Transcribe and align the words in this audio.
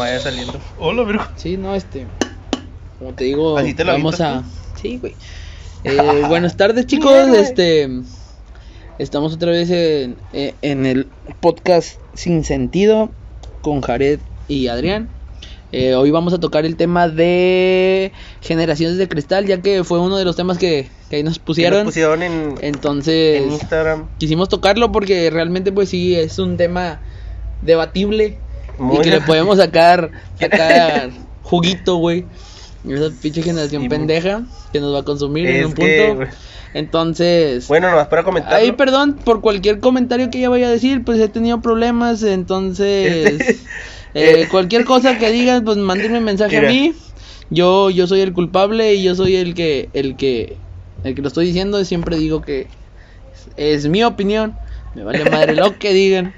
vaya 0.00 0.18
saliendo. 0.20 0.58
Hola, 0.78 1.04
Virgo. 1.04 1.24
Sí, 1.36 1.56
no, 1.56 1.74
este. 1.74 2.06
Como 2.98 3.12
te 3.14 3.24
digo, 3.24 3.56
¿Así 3.56 3.74
te 3.74 3.84
lo 3.84 3.92
vamos 3.92 4.20
a. 4.20 4.42
Sí, 4.80 4.98
güey. 4.98 5.14
Eh, 5.82 6.24
buenas 6.28 6.58
tardes, 6.58 6.84
chicos. 6.86 7.10
Mierda. 7.10 7.40
Este. 7.40 7.88
Estamos 8.98 9.32
otra 9.32 9.50
vez 9.50 9.70
en, 9.70 10.16
eh, 10.34 10.54
en 10.60 10.84
el 10.84 11.06
podcast 11.40 11.98
Sin 12.12 12.44
Sentido 12.44 13.08
con 13.62 13.80
Jared 13.80 14.20
y 14.46 14.68
Adrián. 14.68 15.08
Eh, 15.72 15.94
hoy 15.94 16.10
vamos 16.10 16.34
a 16.34 16.38
tocar 16.38 16.66
el 16.66 16.76
tema 16.76 17.08
de 17.08 18.12
generaciones 18.42 18.98
de 18.98 19.08
cristal, 19.08 19.46
ya 19.46 19.62
que 19.62 19.82
fue 19.84 20.00
uno 20.00 20.18
de 20.18 20.26
los 20.26 20.36
temas 20.36 20.58
que, 20.58 20.88
que 21.08 21.16
ahí 21.16 21.22
nos 21.22 21.38
Que 21.38 21.44
pusieron. 21.46 21.78
nos 21.78 21.94
pusieron 21.94 22.22
en, 22.22 22.56
Entonces, 22.60 23.40
en 23.42 23.52
Instagram. 23.52 24.06
quisimos 24.18 24.50
tocarlo 24.50 24.92
porque 24.92 25.30
realmente, 25.30 25.72
pues 25.72 25.88
sí, 25.88 26.14
es 26.14 26.38
un 26.38 26.58
tema 26.58 27.00
debatible 27.62 28.36
Muy 28.80 28.96
y 28.96 29.00
que 29.02 29.10
le 29.10 29.20
podemos 29.20 29.58
sacar, 29.58 30.10
sacar 30.40 31.10
juguito, 31.42 31.96
güey. 31.96 32.24
Esa 32.88 33.10
pinche 33.20 33.42
generación 33.42 33.82
Sí, 33.82 33.88
pendeja 33.90 34.42
que 34.72 34.80
nos 34.80 34.94
va 34.94 35.00
a 35.00 35.02
consumir 35.02 35.46
en 35.46 35.66
un 35.66 35.72
punto. 35.72 36.34
Entonces, 36.72 37.66
Bueno, 37.68 37.90
nomás 37.90 38.06
para 38.08 38.22
comentar. 38.22 38.54
ahí 38.54 38.72
perdón 38.72 39.14
por 39.24 39.40
cualquier 39.40 39.80
comentario 39.80 40.30
que 40.30 40.38
ella 40.38 40.48
vaya 40.48 40.68
a 40.68 40.70
decir, 40.70 41.04
pues 41.04 41.18
he 41.20 41.28
tenido 41.28 41.60
problemas, 41.60 42.22
entonces 42.22 43.66
eh, 44.14 44.46
cualquier 44.50 44.84
cosa 44.84 45.18
que 45.18 45.30
digan, 45.30 45.64
pues 45.64 45.76
mándenme 45.76 46.20
mensaje 46.20 46.56
Mira. 46.56 46.68
a 46.68 46.72
mí. 46.72 46.94
Yo 47.50 47.90
yo 47.90 48.06
soy 48.06 48.20
el 48.20 48.32
culpable 48.32 48.94
y 48.94 49.02
yo 49.02 49.14
soy 49.16 49.34
el 49.36 49.54
que 49.54 49.90
el 49.92 50.16
que 50.16 50.56
el 51.02 51.14
que 51.16 51.22
lo 51.22 51.28
estoy 51.28 51.46
diciendo, 51.46 51.84
siempre 51.84 52.16
digo 52.16 52.40
que 52.40 52.68
es, 53.56 53.84
es 53.84 53.88
mi 53.88 54.04
opinión. 54.04 54.54
Me 54.94 55.02
vale 55.02 55.28
madre 55.28 55.54
lo 55.54 55.76
que 55.78 55.92
digan. 55.92 56.32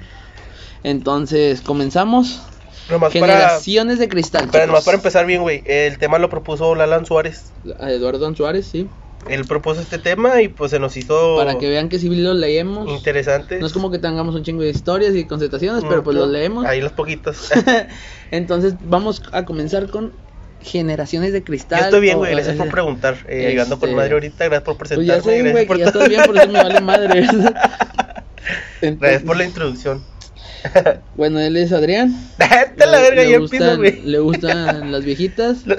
Entonces, 0.83 1.61
comenzamos. 1.61 2.41
Nomás 2.89 3.13
para, 3.13 3.25
Generaciones 3.33 3.97
de 3.99 4.09
cristal. 4.09 4.49
para, 4.49 4.65
nomás 4.67 4.83
para 4.83 4.97
empezar 4.97 5.25
bien, 5.25 5.41
güey. 5.41 5.63
El 5.65 5.97
tema 5.97 6.19
lo 6.19 6.29
propuso 6.29 6.75
Lalan 6.75 7.05
Suárez. 7.05 7.53
A 7.79 7.89
Eduardo 7.91 8.33
Suárez, 8.35 8.67
sí. 8.69 8.87
Él 9.29 9.45
propuso 9.45 9.79
este 9.79 9.99
tema 9.99 10.41
y 10.41 10.49
pues 10.49 10.71
se 10.71 10.79
nos 10.79 10.97
hizo 10.97 11.37
Para 11.37 11.57
que 11.57 11.69
vean 11.69 11.87
que 11.87 11.97
si 11.97 12.09
lo 12.09 12.33
leemos. 12.33 12.89
interesante. 12.89 13.57
No 13.59 13.67
es 13.67 13.71
como 13.71 13.89
que 13.89 13.99
tengamos 13.99 14.35
un 14.35 14.43
chingo 14.43 14.63
de 14.63 14.69
historias 14.69 15.15
y 15.15 15.23
constataciones, 15.23 15.83
pero 15.87 16.03
pues 16.03 16.15
No, 16.15 16.23
los 16.23 16.31
leemos. 16.31 16.65
Ahí 16.65 16.81
los 16.81 16.91
poquitos. 16.91 17.49
Entonces 18.31 18.75
vamos 18.83 19.23
a 19.31 19.45
comenzar 19.45 19.89
con 19.89 20.11
generaciones 20.61 21.31
de 21.31 21.39
Yo 21.39 21.45
cristal. 21.45 21.85
estoy 21.85 22.01
bien, 22.01 22.17
güey. 22.17 22.33
Gracias 22.33 22.57
por 22.57 22.69
preguntar. 22.69 23.15
Eh, 23.29 23.47
Llegando 23.49 23.79
con 23.79 23.89
Este, 23.89 23.95
madre 23.95 24.13
ahorita. 24.13 24.43
Gracias 24.45 24.63
por 24.63 24.77
Pues 24.77 24.89
presentarme. 24.89 25.07
ya 25.07 25.23
sé, 25.23 25.37
gracias 25.37 25.53
güey, 25.53 25.67
por 25.67 25.77
ya 25.77 25.85
estoy 25.85 26.09
bien, 26.09 26.23
por 26.25 26.37
eso 26.37 26.47
me 26.49 26.63
vale 26.63 26.81
madre. 26.81 27.19
Entonces, 27.19 27.51
Gracias 28.99 29.23
por 29.23 29.37
la 29.37 29.45
introducción. 29.45 30.03
Bueno, 31.15 31.39
él 31.39 31.57
es 31.57 31.71
Adrián. 31.71 32.13
La 32.37 32.85
Le- 32.85 33.01
verga, 33.01 33.23
gustan- 33.37 33.43
empiezo, 33.43 33.77
güey. 33.77 34.01
Le 34.03 34.19
gustan 34.19 34.91
las 34.91 35.03
viejitas 35.03 35.57
y 35.65 35.69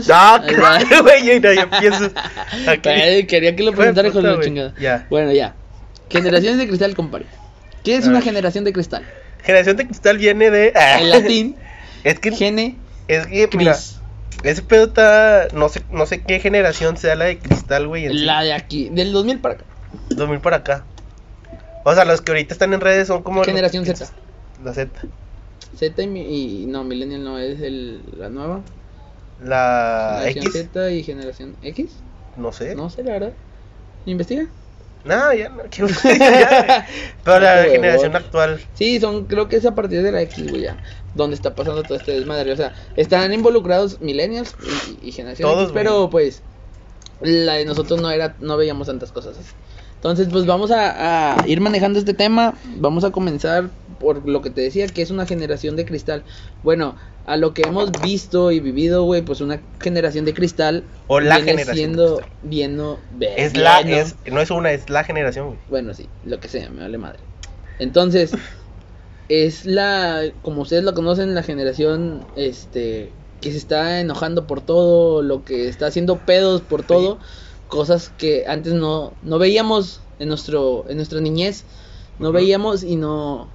Ahí 0.00 0.08
va. 0.10 0.42
claro, 0.46 1.02
güey, 1.02 1.30
empiezo. 1.30 2.10
Ay, 2.84 3.26
quería 3.26 3.54
que 3.56 3.62
lo 3.62 3.72
presentara 3.72 4.10
con 4.10 4.22
la 4.22 4.40
chingada. 4.40 4.74
Ya. 4.80 5.06
Bueno, 5.08 5.32
ya. 5.32 5.54
Generaciones 6.10 6.58
de 6.58 6.66
cristal, 6.68 6.94
compadre. 6.94 7.26
¿Qué 7.84 7.96
es 7.96 8.06
una 8.06 8.20
generación 8.20 8.64
de 8.64 8.72
cristal? 8.72 9.04
Generación 9.42 9.76
de 9.76 9.86
cristal 9.86 10.18
viene 10.18 10.50
de. 10.50 10.72
En 10.74 11.10
latín, 11.10 11.56
Es 12.02 12.18
que. 12.18 12.32
gene, 12.32 12.76
Es 13.08 13.26
que, 13.26 13.48
mira. 13.56 13.76
Ese 14.42 14.62
pedo 14.62 14.86
está. 14.86 15.48
No 15.54 15.68
sé, 15.68 15.82
no 15.90 16.06
sé 16.06 16.22
qué 16.22 16.40
generación 16.40 16.96
sea 16.96 17.14
la 17.14 17.26
de 17.26 17.38
cristal, 17.38 17.86
güey. 17.86 18.08
La 18.12 18.42
de 18.42 18.52
aquí, 18.52 18.88
del 18.90 19.12
2000 19.12 19.38
para 19.38 19.54
acá. 19.54 19.64
2000 20.10 20.40
para 20.40 20.56
acá. 20.56 20.84
O 21.84 21.94
sea, 21.94 22.04
los 22.04 22.22
que 22.22 22.32
ahorita 22.32 22.54
están 22.54 22.72
en 22.72 22.80
redes 22.80 23.08
son 23.08 23.22
como. 23.22 23.44
Generación 23.44 23.84
Z. 23.84 24.06
La 24.64 24.72
Z. 24.72 24.90
Z 25.76 26.02
y, 26.02 26.64
no, 26.66 26.84
Millennial 26.84 27.24
no 27.24 27.38
es 27.38 27.60
el, 27.60 28.02
la 28.16 28.30
nueva. 28.30 28.62
La 29.42 30.22
generación 30.24 30.46
X. 30.46 30.70
Z 30.72 30.90
y 30.90 31.02
generación 31.02 31.56
X. 31.62 31.90
No 32.36 32.52
sé. 32.52 32.74
No 32.74 32.90
sé, 32.90 33.04
la 33.04 33.12
verdad. 33.12 33.32
¿Investiga? 34.06 34.46
No, 35.04 35.32
ya 35.34 35.50
no. 35.50 35.64
ya. 35.66 36.86
Pero 37.24 37.40
la 37.40 37.64
generación 37.64 38.16
actual. 38.16 38.60
Sí, 38.74 38.98
son, 39.00 39.26
creo 39.26 39.48
que 39.48 39.56
es 39.56 39.66
a 39.66 39.74
partir 39.74 40.02
de 40.02 40.10
la 40.10 40.22
X, 40.22 40.50
güey, 40.50 40.62
ya. 40.62 40.82
Donde 41.14 41.36
está 41.36 41.54
pasando 41.54 41.82
todo 41.82 41.98
este 41.98 42.12
desmadre. 42.12 42.52
O 42.52 42.56
sea, 42.56 42.74
están 42.96 43.32
involucrados 43.34 44.00
millennials 44.00 44.56
y, 45.02 45.08
y 45.08 45.12
generación 45.12 45.48
Todos, 45.48 45.64
X, 45.64 45.72
pero 45.74 46.08
pues 46.08 46.42
la 47.20 47.54
de 47.54 47.66
nosotros 47.66 48.00
no 48.00 48.10
era, 48.10 48.34
no 48.40 48.56
veíamos 48.56 48.86
tantas 48.86 49.12
cosas 49.12 49.36
así. 49.38 49.50
Entonces, 50.04 50.28
pues 50.30 50.44
vamos 50.44 50.70
a, 50.70 51.32
a 51.40 51.48
ir 51.48 51.62
manejando 51.62 51.98
este 51.98 52.12
tema. 52.12 52.52
Vamos 52.76 53.04
a 53.04 53.10
comenzar 53.10 53.70
por 53.98 54.28
lo 54.28 54.42
que 54.42 54.50
te 54.50 54.60
decía, 54.60 54.86
que 54.86 55.00
es 55.00 55.10
una 55.10 55.24
generación 55.24 55.76
de 55.76 55.86
cristal. 55.86 56.24
Bueno, 56.62 56.94
a 57.24 57.38
lo 57.38 57.54
que 57.54 57.62
hemos 57.62 57.90
visto 58.02 58.52
y 58.52 58.60
vivido, 58.60 59.04
güey, 59.04 59.22
pues 59.22 59.40
una 59.40 59.62
generación 59.80 60.26
de 60.26 60.34
cristal. 60.34 60.84
O 61.06 61.20
la 61.20 61.36
viene 61.36 61.52
generación 61.52 61.76
siendo, 61.76 62.20
viendo, 62.42 63.00
Es 63.18 63.56
la. 63.56 63.80
Es, 63.80 64.14
no 64.30 64.42
es 64.42 64.50
una, 64.50 64.72
es 64.72 64.90
la 64.90 65.04
generación, 65.04 65.46
güey. 65.46 65.58
bueno, 65.70 65.94
sí, 65.94 66.06
lo 66.26 66.38
que 66.38 66.48
sea, 66.48 66.68
me 66.68 66.82
vale 66.82 66.98
madre. 66.98 67.20
Entonces, 67.78 68.32
es 69.30 69.64
la, 69.64 70.24
como 70.42 70.60
ustedes 70.60 70.84
lo 70.84 70.92
conocen, 70.92 71.34
la 71.34 71.42
generación, 71.42 72.26
este, 72.36 73.10
que 73.40 73.52
se 73.52 73.56
está 73.56 74.00
enojando 74.00 74.46
por 74.46 74.60
todo, 74.60 75.22
lo 75.22 75.46
que 75.46 75.66
está 75.66 75.86
haciendo 75.86 76.18
pedos 76.18 76.60
por 76.60 76.82
todo, 76.82 77.18
cosas 77.68 78.10
que 78.18 78.44
antes 78.46 78.72
no, 78.72 79.12
no 79.22 79.38
veíamos 79.38 80.00
en 80.18 80.28
nuestro, 80.28 80.84
en 80.88 80.96
nuestra 80.96 81.20
niñez, 81.20 81.64
no 82.18 82.30
veíamos 82.32 82.82
y 82.84 82.96
no, 82.96 83.48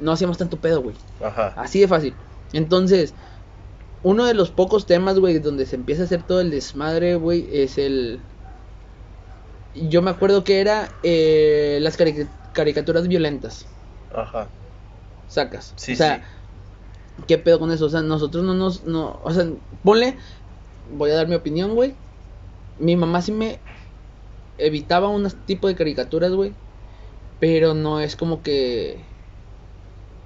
no 0.00 0.12
hacíamos 0.12 0.38
tanto 0.38 0.58
pedo, 0.58 0.82
güey. 0.82 0.96
Ajá. 1.22 1.54
Así 1.56 1.80
de 1.80 1.88
fácil. 1.88 2.14
Entonces, 2.52 3.14
uno 4.02 4.24
de 4.26 4.34
los 4.34 4.50
pocos 4.50 4.86
temas, 4.86 5.18
güey, 5.18 5.38
donde 5.38 5.66
se 5.66 5.76
empieza 5.76 6.02
a 6.02 6.04
hacer 6.04 6.22
todo 6.22 6.40
el 6.40 6.50
desmadre, 6.50 7.16
güey, 7.16 7.48
es 7.52 7.78
el... 7.78 8.20
Yo 9.74 10.02
me 10.02 10.10
acuerdo 10.10 10.44
que 10.44 10.60
era 10.60 10.88
eh, 11.02 11.78
las 11.82 11.98
cari- 11.98 12.28
caricaturas 12.52 13.06
violentas, 13.06 13.66
Ajá. 14.14 14.48
sacas. 15.28 15.72
Sí, 15.76 15.92
o 15.92 15.96
sea, 15.96 16.16
sí. 17.16 17.22
¿qué 17.26 17.38
pedo 17.38 17.58
con 17.58 17.70
eso? 17.70 17.86
O 17.86 17.90
sea, 17.90 18.02
nosotros 18.02 18.44
no 18.44 18.54
nos... 18.54 18.84
No, 18.84 19.20
o 19.22 19.30
sea, 19.32 19.46
ponle... 19.84 20.16
Voy 20.90 21.10
a 21.10 21.16
dar 21.16 21.28
mi 21.28 21.34
opinión, 21.34 21.74
güey. 21.74 21.94
Mi 22.78 22.96
mamá 22.96 23.22
sí 23.22 23.32
me 23.32 23.60
evitaba 24.58 25.08
un 25.08 25.30
tipo 25.46 25.68
de 25.68 25.74
caricaturas, 25.76 26.32
güey. 26.32 26.54
Pero 27.40 27.74
no 27.74 28.00
es 28.00 28.16
como 28.16 28.42
que... 28.42 29.04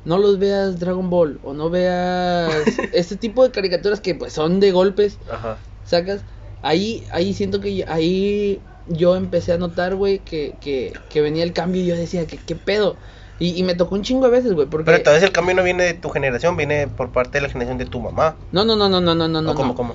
No 0.05 0.19
los 0.19 0.39
veas 0.39 0.81
Dragon 0.81 1.11
Ball 1.11 1.39
o 1.45 1.55
no 1.55 1.71
veas 1.71 2.67
este 2.93 3.17
tipo 3.17 3.45
de 3.45 3.53
caricaturas 3.53 4.01
que 4.01 4.15
pues 4.17 4.33
son 4.33 4.59
de 4.59 4.73
golpes, 4.73 5.19
Ajá. 5.31 5.59
sacas. 5.85 6.25
Ahí, 6.61 7.07
ahí 7.13 7.35
siento 7.35 7.61
que 7.61 7.77
yo- 7.77 7.85
ahí 7.89 8.61
yo 8.87 9.15
empecé 9.17 9.53
a 9.53 9.59
notar, 9.59 9.95
güey, 9.95 10.19
que, 10.21 10.55
que, 10.61 10.93
que 11.09 11.21
venía 11.21 11.45
el 11.45 11.53
cambio 11.53 11.83
y 11.83 11.87
yo 11.87 11.97
decía, 11.97 12.27
que 12.27 12.37
qué 12.39 12.57
pedo? 12.57 12.97
Y, 13.39 13.59
y 13.59 13.63
me 13.63 13.75
tocó 13.75 13.95
un 13.95 14.03
chingo 14.03 14.25
de 14.27 14.33
veces, 14.33 14.53
güey, 14.55 14.69
porque... 14.69 14.85
Pero 14.87 14.99
entonces 14.99 15.23
el 15.23 15.33
cambio 15.33 15.55
no 15.55 15.63
viene 15.63 15.85
de 15.85 15.95
tu 15.95 16.11
generación, 16.11 16.57
viene 16.57 16.89
por 16.89 17.13
parte 17.13 17.39
de 17.39 17.43
la 17.43 17.49
generación 17.49 17.79
de 17.79 17.87
tu 17.87 18.01
mamá. 18.01 18.37
No, 18.53 18.65
no, 18.65 18.77
no, 18.77 18.89
no, 18.89 19.01
no, 19.01 19.15
no, 19.15 19.29
no, 19.29 19.41
¿O 19.41 19.45
no. 19.45 19.55
cómo, 19.55 19.69
no. 19.69 19.75
cómo? 19.77 19.95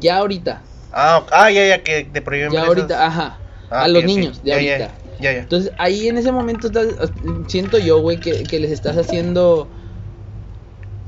Ya 0.00 0.18
ahorita, 0.18 0.62
Ah, 0.92 1.24
ah, 1.32 1.50
ya, 1.50 1.66
ya, 1.66 1.82
que 1.82 2.04
te 2.04 2.20
prohíben 2.20 2.50
ya 2.52 2.64
ahorita, 2.64 3.06
ajá. 3.06 3.38
Ah, 3.70 3.84
a 3.84 3.88
los 3.88 4.04
niños 4.04 4.42
de 4.42 4.48
Ya, 4.50 4.54
ahorita. 4.54 4.94
Ya, 5.20 5.32
ya. 5.32 5.38
Entonces 5.40 5.72
ahí 5.78 6.08
en 6.08 6.18
ese 6.18 6.32
momento 6.32 6.66
estás- 6.68 7.12
siento 7.46 7.78
yo, 7.78 8.00
güey, 8.00 8.18
que, 8.18 8.42
que 8.44 8.58
les 8.58 8.70
estás 8.70 8.96
haciendo, 8.96 9.68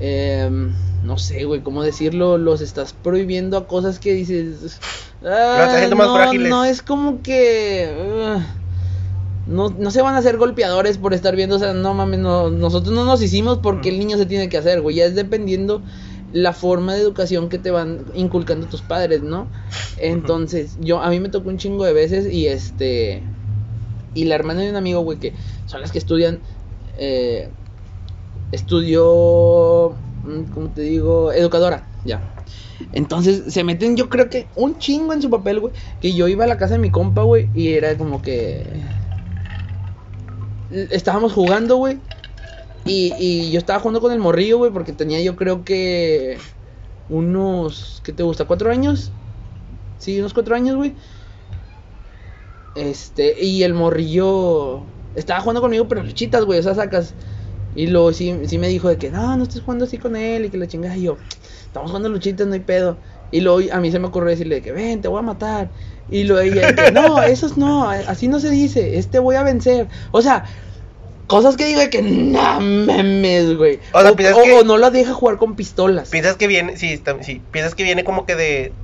em, 0.00 0.72
no 1.02 1.18
sé, 1.18 1.44
güey, 1.44 1.60
cómo 1.62 1.82
decirlo, 1.82 2.38
los 2.38 2.60
estás 2.60 2.92
prohibiendo 2.92 3.56
a 3.56 3.66
cosas 3.66 3.98
que 3.98 4.12
dices, 4.12 4.78
ah, 5.24 5.68
haciendo 5.74 5.96
más 5.96 6.06
no, 6.08 6.14
frágiles. 6.16 6.50
no 6.50 6.64
es 6.64 6.82
como 6.82 7.22
que, 7.22 7.90
ah, 8.24 8.46
no, 9.46 9.70
no 9.70 9.90
se 9.90 10.02
van 10.02 10.14
a 10.14 10.18
hacer 10.18 10.36
golpeadores 10.36 10.98
por 10.98 11.14
estar 11.14 11.34
viendo, 11.34 11.56
o 11.56 11.58
sea, 11.58 11.72
no 11.72 11.94
mames, 11.94 12.20
no, 12.20 12.50
nosotros 12.50 12.94
no 12.94 13.04
nos 13.04 13.22
hicimos 13.22 13.58
porque 13.58 13.88
el 13.88 13.98
niño 13.98 14.16
se 14.18 14.26
tiene 14.26 14.48
que 14.48 14.58
hacer, 14.58 14.80
güey, 14.80 14.96
ya 14.96 15.04
es 15.06 15.14
dependiendo 15.14 15.82
la 16.32 16.52
forma 16.52 16.94
de 16.94 17.00
educación 17.00 17.48
que 17.48 17.58
te 17.58 17.70
van 17.70 18.04
inculcando 18.14 18.66
tus 18.66 18.82
padres, 18.82 19.22
¿no? 19.22 19.48
Entonces, 19.98 20.76
yo 20.80 21.00
a 21.00 21.10
mí 21.10 21.20
me 21.20 21.28
tocó 21.28 21.48
un 21.48 21.58
chingo 21.58 21.84
de 21.84 21.92
veces 21.92 22.32
y 22.32 22.46
este 22.46 23.22
y 24.14 24.24
la 24.24 24.34
hermana 24.34 24.60
de 24.60 24.70
un 24.70 24.76
amigo, 24.76 25.00
güey, 25.00 25.18
que 25.18 25.34
son 25.66 25.80
las 25.80 25.92
que 25.92 25.98
estudian 25.98 26.40
eh, 26.98 27.48
estudió 28.50 29.94
mm, 30.24 30.52
¿cómo 30.52 30.68
te 30.68 30.82
digo? 30.82 31.32
educadora, 31.32 31.86
ya. 32.04 32.20
Entonces 32.92 33.52
se 33.52 33.64
meten, 33.64 33.96
yo 33.96 34.08
creo 34.08 34.28
que 34.28 34.46
un 34.56 34.78
chingo 34.78 35.12
en 35.12 35.22
su 35.22 35.30
papel, 35.30 35.60
güey. 35.60 35.72
Que 36.00 36.12
yo 36.12 36.28
iba 36.28 36.44
a 36.44 36.48
la 36.48 36.58
casa 36.58 36.74
de 36.74 36.80
mi 36.80 36.90
compa, 36.90 37.22
güey, 37.22 37.48
y 37.54 37.68
era 37.68 37.96
como 37.96 38.22
que. 38.22 38.66
Estábamos 40.90 41.32
jugando, 41.32 41.76
güey. 41.76 41.98
Y, 42.84 43.12
y 43.18 43.50
yo 43.50 43.58
estaba 43.58 43.78
jugando 43.80 44.00
con 44.00 44.12
el 44.12 44.18
morrillo, 44.18 44.58
güey, 44.58 44.72
porque 44.72 44.92
tenía 44.92 45.20
yo 45.20 45.36
creo 45.36 45.64
que. 45.64 46.38
Unos. 47.08 48.00
¿Qué 48.04 48.12
te 48.12 48.22
gusta? 48.22 48.44
¿Cuatro 48.44 48.70
años? 48.70 49.12
Sí, 49.98 50.18
unos 50.18 50.34
cuatro 50.34 50.54
años, 50.54 50.76
güey. 50.76 50.94
Este, 52.74 53.44
y 53.44 53.62
el 53.62 53.74
morrillo. 53.74 54.82
Estaba 55.14 55.40
jugando 55.40 55.60
conmigo, 55.60 55.86
pero 55.88 56.02
luchitas, 56.02 56.44
güey. 56.44 56.58
O 56.58 56.62
sea, 56.62 56.74
sacas. 56.74 57.14
Y 57.74 57.86
luego 57.86 58.12
sí, 58.12 58.38
sí 58.46 58.58
me 58.58 58.68
dijo 58.68 58.88
de 58.88 58.96
que 58.98 59.10
no, 59.10 59.36
no 59.36 59.44
estés 59.44 59.62
jugando 59.62 59.86
así 59.86 59.96
con 59.98 60.16
él 60.16 60.44
y 60.44 60.50
que 60.50 60.58
la 60.58 60.66
chingada. 60.66 60.96
Y 60.96 61.02
yo, 61.02 61.16
estamos 61.64 61.90
jugando 61.90 62.08
luchitas, 62.08 62.46
no 62.46 62.54
hay 62.54 62.60
pedo. 62.60 62.98
Y 63.30 63.40
luego 63.40 63.60
a 63.72 63.80
mí 63.80 63.90
se 63.90 63.98
me 63.98 64.08
ocurrió 64.08 64.30
decirle 64.30 64.56
de 64.56 64.62
que 64.62 64.72
ven, 64.72 65.00
te 65.00 65.08
voy 65.08 65.18
a 65.18 65.22
matar. 65.22 65.70
Y 66.10 66.24
luego 66.24 66.42
ella, 66.42 66.90
no, 66.92 67.22
esos 67.22 67.56
no, 67.56 67.88
así 67.88 68.28
no 68.28 68.40
se 68.40 68.50
dice, 68.50 68.98
este 68.98 69.18
voy 69.18 69.36
a 69.36 69.42
vencer. 69.42 69.88
O 70.10 70.20
sea, 70.20 70.44
cosas 71.32 71.56
que 71.56 71.64
digo 71.64 71.80
de 71.80 71.90
que 71.90 72.02
no 72.02 72.60
memes, 72.60 73.56
güey. 73.56 73.80
O 73.92 74.00
sea, 74.02 74.10
O, 74.12 74.16
piensas 74.16 74.38
o- 74.38 74.42
que- 74.42 74.52
o 74.52 74.64
no 74.64 74.76
la 74.78 74.90
deja 74.90 75.14
jugar 75.14 75.38
con 75.38 75.56
pistolas. 75.56 76.10
Piensas 76.10 76.36
que 76.36 76.46
viene, 76.46 76.76
sí, 76.76 77.02
sí, 77.22 77.42
piensas 77.50 77.74
que 77.74 77.82
viene 77.82 78.04
como 78.04 78.26
que 78.26 78.36
de, 78.36 78.74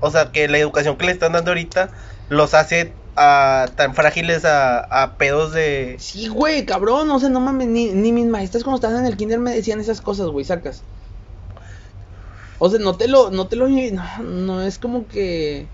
o 0.00 0.10
sea, 0.10 0.30
que 0.30 0.48
la 0.48 0.58
educación 0.58 0.96
que 0.96 1.06
le 1.06 1.12
están 1.12 1.32
dando 1.32 1.50
ahorita 1.50 1.90
los 2.28 2.52
hace 2.54 2.92
a, 3.16 3.66
tan 3.76 3.94
frágiles 3.94 4.44
a, 4.44 4.80
a 4.80 5.16
pedos 5.16 5.52
de... 5.52 5.96
Sí, 5.98 6.28
güey, 6.28 6.66
cabrón, 6.66 7.10
o 7.10 7.18
sea, 7.18 7.30
no 7.30 7.40
mames, 7.40 7.68
ni, 7.68 7.86
ni 7.88 8.12
mis 8.12 8.26
maestras 8.26 8.62
cuando 8.62 8.76
estaban 8.76 8.98
en 8.98 9.06
el 9.06 9.16
kinder 9.16 9.38
me 9.38 9.54
decían 9.54 9.80
esas 9.80 10.00
cosas, 10.00 10.28
güey, 10.28 10.44
sacas. 10.44 10.84
O 12.58 12.68
sea, 12.68 12.78
no 12.78 12.96
te 12.96 13.08
lo, 13.08 13.30
no 13.30 13.46
te 13.46 13.56
lo, 13.56 13.68
no, 13.68 14.22
no 14.22 14.62
es 14.62 14.78
como 14.78 15.06
que... 15.08 15.66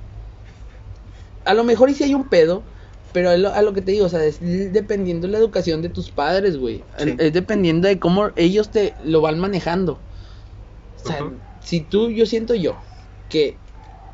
A 1.44 1.52
lo 1.54 1.64
mejor 1.64 1.90
y 1.90 1.94
si 1.94 2.04
hay 2.04 2.14
un 2.14 2.28
pedo, 2.28 2.62
pero 3.14 3.30
a 3.30 3.36
lo, 3.36 3.54
a 3.54 3.62
lo 3.62 3.72
que 3.72 3.80
te 3.80 3.92
digo, 3.92 4.06
o 4.06 4.08
sea, 4.08 4.24
es 4.24 4.40
dependiendo 4.40 5.28
de 5.28 5.32
la 5.32 5.38
educación 5.38 5.82
de 5.82 5.88
tus 5.88 6.10
padres, 6.10 6.56
güey. 6.58 6.84
Sí. 6.98 7.14
Es 7.16 7.32
dependiendo 7.32 7.86
de 7.86 8.00
cómo 8.00 8.30
ellos 8.34 8.72
te 8.72 8.96
lo 9.04 9.20
van 9.20 9.38
manejando. 9.38 9.92
O 10.96 11.06
sea, 11.06 11.32
si 11.60 11.80
tú, 11.82 12.10
yo 12.10 12.26
siento 12.26 12.56
yo, 12.56 12.80
que 13.28 13.60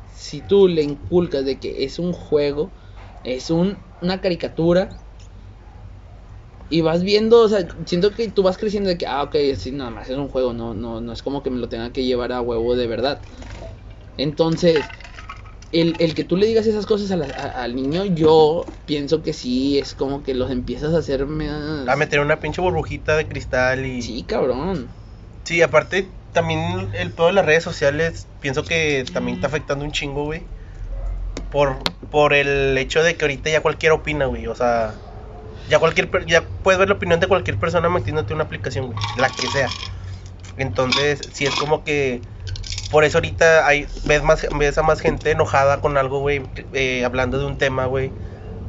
si 0.05 0.43
tú 0.43 0.67
le 0.67 0.83
inculcas 0.83 1.45
de 1.45 1.59
que 1.59 1.83
es 1.83 1.97
un 1.97 2.13
juego, 2.13 2.73
es 3.23 3.49
un, 3.49 3.79
una 4.01 4.21
caricatura, 4.21 4.89
y 6.69 6.81
vas 6.81 7.01
viendo, 7.01 7.41
o 7.41 7.49
sea, 7.49 7.67
siento 7.87 8.13
que 8.13 8.29
tú 8.29 8.43
vas 8.43 8.59
creciendo 8.59 8.89
de 8.89 8.99
que, 8.99 9.07
ah, 9.07 9.23
ok, 9.23 9.35
sí, 9.57 9.71
nada 9.71 9.89
más 9.89 10.09
es 10.09 10.15
un 10.15 10.27
juego, 10.29 10.53
no, 10.53 10.75
no, 10.75 11.01
no 11.01 11.11
es 11.11 11.23
como 11.23 11.41
que 11.41 11.49
me 11.49 11.57
lo 11.57 11.69
tenga 11.69 11.91
que 11.91 12.05
llevar 12.05 12.31
a 12.31 12.41
huevo 12.41 12.75
de 12.75 12.85
verdad. 12.85 13.23
Entonces, 14.17 14.93
el, 15.71 15.95
el 15.99 16.13
que 16.15 16.23
tú 16.23 16.37
le 16.37 16.45
digas 16.47 16.67
esas 16.67 16.85
cosas 16.85 17.11
a 17.11 17.17
la- 17.17 17.25
a- 17.27 17.63
al 17.63 17.75
niño, 17.75 18.05
yo 18.05 18.67
pienso 18.85 19.21
que 19.23 19.33
sí, 19.33 19.77
es 19.79 19.93
como 19.93 20.23
que 20.23 20.33
los 20.33 20.51
empiezas 20.51 20.93
a 20.93 20.97
hacer 20.99 21.25
más... 21.25 21.87
A 21.87 21.95
meter 21.95 22.19
una 22.19 22.39
pinche 22.39 22.61
burbujita 22.61 23.15
de 23.15 23.27
cristal 23.27 23.85
y... 23.85 24.01
Sí, 24.01 24.23
cabrón. 24.23 24.87
Sí, 25.43 25.61
aparte 25.61 26.07
también 26.33 26.89
el 26.93 27.11
pedo 27.11 27.27
de 27.27 27.33
las 27.33 27.45
redes 27.45 27.63
sociales, 27.63 28.27
pienso 28.39 28.63
que 28.63 29.05
también 29.13 29.35
está 29.35 29.47
afectando 29.47 29.83
un 29.83 29.91
chingo, 29.91 30.25
güey. 30.25 30.41
Por, 31.51 31.77
por 32.09 32.33
el 32.33 32.77
hecho 32.77 33.03
de 33.03 33.15
que 33.15 33.25
ahorita 33.25 33.49
ya 33.49 33.61
cualquiera 33.61 33.95
opina, 33.95 34.25
güey. 34.25 34.47
O 34.47 34.55
sea, 34.55 34.93
ya 35.69 35.79
cualquier 35.79 36.09
ya 36.25 36.43
puedes 36.63 36.79
ver 36.79 36.89
la 36.89 36.95
opinión 36.95 37.19
de 37.19 37.27
cualquier 37.27 37.57
persona 37.57 37.89
metiéndote 37.89 38.33
en 38.33 38.35
una 38.35 38.45
aplicación, 38.45 38.87
güey, 38.87 38.97
la 39.17 39.29
que 39.29 39.47
sea. 39.49 39.69
Entonces, 40.57 41.25
sí 41.33 41.45
es 41.45 41.55
como 41.55 41.83
que 41.83 42.21
por 42.91 43.03
eso 43.05 43.17
ahorita 43.17 43.65
hay 43.65 43.87
ves 44.05 44.21
más 44.23 44.45
ves 44.57 44.77
a 44.77 44.83
más 44.83 44.99
gente 45.01 45.31
enojada 45.31 45.81
con 45.81 45.97
algo, 45.97 46.19
güey, 46.19 46.41
eh, 46.73 47.03
hablando 47.05 47.39
de 47.39 47.45
un 47.45 47.57
tema, 47.57 47.85
güey, 47.85 48.11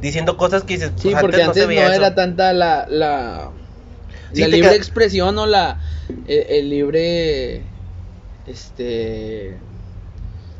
diciendo 0.01 0.37
cosas 0.37 0.63
que 0.63 0.73
dices, 0.75 0.91
Sí, 0.97 1.09
pues, 1.11 1.21
porque 1.21 1.43
antes 1.43 1.63
no, 1.63 1.67
veía 1.67 1.85
eso. 1.85 1.93
era 1.95 2.15
tanta 2.15 2.53
la, 2.53 2.85
la, 2.89 3.49
Sí, 4.33 4.41
la 4.41 4.47
libre 4.47 4.69
queda- 4.69 4.75
expresión 4.77 5.37
o 5.37 5.45
la 5.45 5.79
el, 6.27 6.45
el 6.49 6.69
libre 6.69 7.61
este 8.47 9.57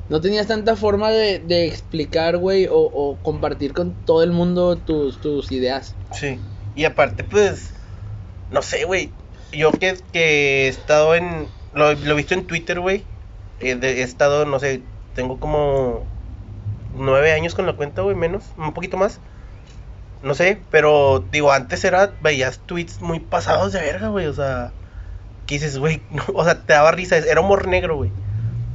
no 0.10 0.22
tenías 0.22 0.48
tanta 0.48 0.76
forma 0.76 1.10
de, 1.12 1.40
de 1.40 1.66
explicar, 1.66 2.38
güey, 2.38 2.68
o, 2.68 2.76
o 2.78 3.18
compartir 3.24 3.74
con 3.74 3.94
todo 4.06 4.22
el 4.22 4.32
mundo 4.32 4.78
tus, 4.78 5.20
tus 5.22 5.52
ideas. 5.52 5.96
Sí. 6.12 6.40
Y 6.76 6.84
aparte, 6.84 7.24
pues, 7.24 7.72
no 8.52 8.62
sé, 8.62 8.84
güey. 8.84 9.12
Yo 9.54 9.72
que, 9.72 9.98
que 10.12 10.66
he 10.66 10.68
estado 10.68 11.16
en. 11.16 11.48
Lo, 11.74 11.94
lo 11.94 12.12
he 12.12 12.16
visto 12.16 12.34
en 12.34 12.46
Twitter, 12.46 12.80
güey. 12.82 13.06
De- 13.76 14.00
he 14.02 14.04
estado, 14.04 14.46
no 14.46 14.60
sé, 14.60 14.90
tengo 15.14 15.40
como 15.40 16.10
nueve 16.90 17.34
años 17.34 17.56
con 17.56 17.66
la 17.68 17.76
cuenta, 17.78 18.02
güey, 18.04 18.16
menos, 18.16 18.54
un 18.58 18.74
poquito 18.74 18.98
más. 18.98 19.22
No 20.22 20.36
sé, 20.36 20.66
pero 20.70 21.20
digo, 21.32 21.52
antes 21.52 21.84
era, 21.84 22.18
veías 22.22 22.62
tweets 22.66 23.02
muy 23.02 23.20
pasados 23.20 23.74
de 23.74 23.82
verga, 23.82 24.08
güey, 24.08 24.28
o 24.28 24.34
sea, 24.34 24.74
que 25.46 25.56
dices, 25.56 25.78
güey, 25.80 26.08
no, 26.12 26.24
o 26.36 26.44
sea, 26.46 26.66
te 26.66 26.74
daba 26.74 26.92
risa, 26.92 27.18
era 27.18 27.42
humor 27.42 27.68
negro, 27.68 27.98
güey, 27.98 28.14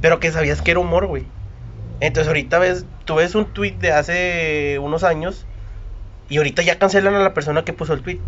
pero 0.01 0.19
que 0.19 0.31
sabías 0.31 0.61
que 0.61 0.71
era 0.71 0.81
humor, 0.81 1.07
güey. 1.07 1.33
Entonces 2.01 2.27
ahorita 2.29 2.59
ves, 2.59 2.87
tú 3.05 3.15
ves 3.15 3.35
un 3.35 3.53
tweet 3.53 3.77
de 3.79 3.91
hace 3.93 4.79
unos 4.81 5.03
años 5.03 5.47
y 6.29 6.37
ahorita 6.37 6.63
ya 6.63 6.79
cancelan 6.79 7.15
a 7.15 7.19
la 7.23 7.33
persona 7.35 7.65
que 7.65 7.73
puso 7.73 7.93
el 7.93 8.03
tweet. 8.03 8.21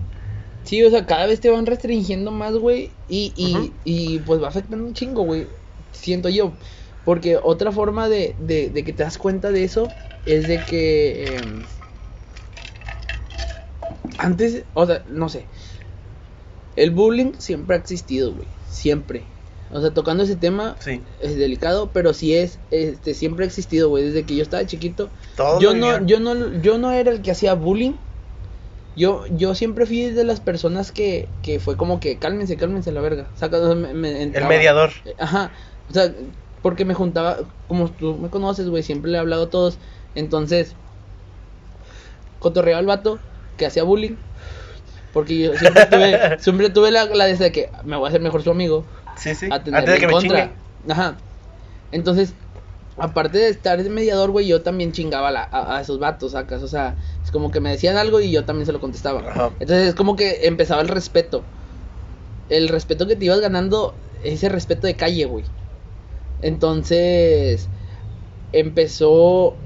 Sí, 0.64 0.84
o 0.84 0.90
sea, 0.90 1.06
cada 1.06 1.26
vez 1.26 1.42
te 1.42 1.50
van 1.50 1.66
restringiendo 1.66 2.32
más, 2.32 2.56
güey, 2.56 3.00
y, 3.08 3.34
y, 3.36 3.82
y 3.84 4.20
pues 4.20 4.42
va 4.42 4.48
afectando 4.50 4.86
un 4.86 4.94
chingo, 4.94 5.24
güey, 5.24 5.50
siento 5.92 6.30
yo. 6.30 6.58
Porque 7.04 7.38
otra 7.42 7.72
forma 7.72 8.10
de, 8.10 8.36
de, 8.40 8.70
de 8.70 8.84
que 8.84 8.94
te 8.94 9.04
das 9.04 9.18
cuenta 9.18 9.52
de 9.52 9.64
eso 9.64 9.94
es 10.26 10.48
de 10.48 10.66
que 10.66 11.38
em, 11.38 11.66
antes, 14.18 14.66
o 14.74 14.86
sea, 14.86 15.04
no 15.08 15.30
sé, 15.30 15.48
el 16.76 16.92
bullying 16.92 17.34
siempre 17.40 17.76
ha 17.76 17.80
existido, 17.80 18.34
güey, 18.34 18.48
siempre. 18.66 19.28
O 19.70 19.80
sea, 19.82 19.94
tocando 19.94 20.24
ese 20.24 20.36
tema 20.36 20.76
Sí, 20.80 21.02
es 21.22 21.36
delicado, 21.38 21.92
pero 21.94 22.14
sí 22.14 22.34
es, 22.36 22.60
este, 22.72 23.14
siempre 23.14 23.46
ha 23.46 23.48
existido, 23.48 23.90
güey, 23.90 24.04
desde 24.06 24.26
que 24.26 24.36
yo 24.36 24.44
estaba 24.44 24.66
chiquito. 24.66 25.12
Yo 25.60 25.74
no, 25.74 26.06
yo 26.06 26.20
no, 26.20 26.62
yo 26.62 26.78
no 26.78 26.92
era 26.92 27.12
el 27.12 27.22
que 27.22 27.32
hacía 27.32 27.54
bullying. 27.54 27.94
Yo, 28.96 29.26
yo 29.32 29.56
siempre 29.56 29.86
fui 29.86 30.10
de 30.12 30.24
las 30.26 30.42
personas 30.42 30.92
que, 30.92 31.30
que 31.42 31.60
fue 31.60 31.78
como 31.78 32.00
que 32.02 32.20
cálmense, 32.20 32.58
cálmense 32.58 32.92
la 32.92 33.02
verga. 33.02 33.32
Saca, 33.36 33.60
me- 33.76 33.94
me 33.94 34.24
El 34.24 34.46
mediador. 34.48 34.92
Ajá. 35.18 35.54
O 35.92 35.94
sea, 35.94 36.12
porque 36.62 36.86
me 36.86 36.94
juntaba, 36.94 37.38
como 37.68 37.90
tú 37.92 38.16
me 38.18 38.30
conoces, 38.30 38.70
güey, 38.70 38.82
siempre 38.82 39.12
le 39.12 39.18
he 39.18 39.20
hablado 39.20 39.44
a 39.44 39.50
todos. 39.50 39.78
Entonces, 40.16 40.74
cotorreaba 42.40 42.80
al 42.80 42.86
vato 42.86 43.20
que 43.58 43.66
hacía 43.66 43.84
bullying. 43.84 44.16
Porque 45.14 45.38
yo 45.38 45.54
siempre 45.58 45.86
tuve, 45.88 46.40
siempre 46.40 46.70
tuve 46.70 46.92
la, 46.92 47.06
la 47.06 47.26
de 47.26 47.52
que 47.52 47.70
me 47.84 47.98
voy 47.98 48.06
a 48.06 48.10
hacer 48.10 48.22
mejor 48.22 48.42
su 48.44 48.52
amigo 48.52 48.86
Sí, 49.18 49.36
sí. 49.36 49.48
a 49.52 49.56
Antes 49.56 49.66
tenerle 49.66 49.92
de 49.92 49.98
que 50.00 50.06
en 50.06 50.08
me 50.08 50.14
contra. 50.14 50.44
chingue. 50.46 50.94
Ajá. 50.94 51.16
Entonces, 51.92 52.34
aparte 52.98 53.38
de 53.38 53.50
estar 53.50 53.82
de 53.84 53.90
mediador, 53.90 54.32
güey, 54.32 54.48
yo 54.48 54.62
también 54.62 54.94
chingaba 54.94 55.30
la- 55.32 55.44
a- 55.52 55.78
a 55.78 55.82
esos 55.82 56.00
vatos, 56.00 56.32
sacas. 56.32 56.64
O 56.64 56.68
sea, 56.70 56.96
es 57.24 57.32
como 57.32 57.52
que 57.52 57.60
me 57.60 57.70
decían 57.72 57.98
algo 57.98 58.22
y 58.22 58.32
yo 58.32 58.46
también 58.46 58.66
se 58.66 58.72
lo 58.72 58.80
contestaba. 58.80 59.20
Ajá. 59.30 59.50
Entonces, 59.60 59.90
es 59.90 59.96
como 59.96 60.16
que 60.16 60.48
empezaba 60.48 60.82
el 60.82 60.88
respeto. 60.88 61.44
El 62.50 62.70
respeto 62.70 63.06
que 63.08 63.16
te 63.18 63.26
ibas 63.26 63.42
ganando, 63.42 63.94
ese 64.24 64.48
respeto 64.48 64.88
de 64.88 64.96
calle, 64.96 65.26
güey. 65.26 65.44
Entonces, 66.42 67.72
empezó 68.52 69.66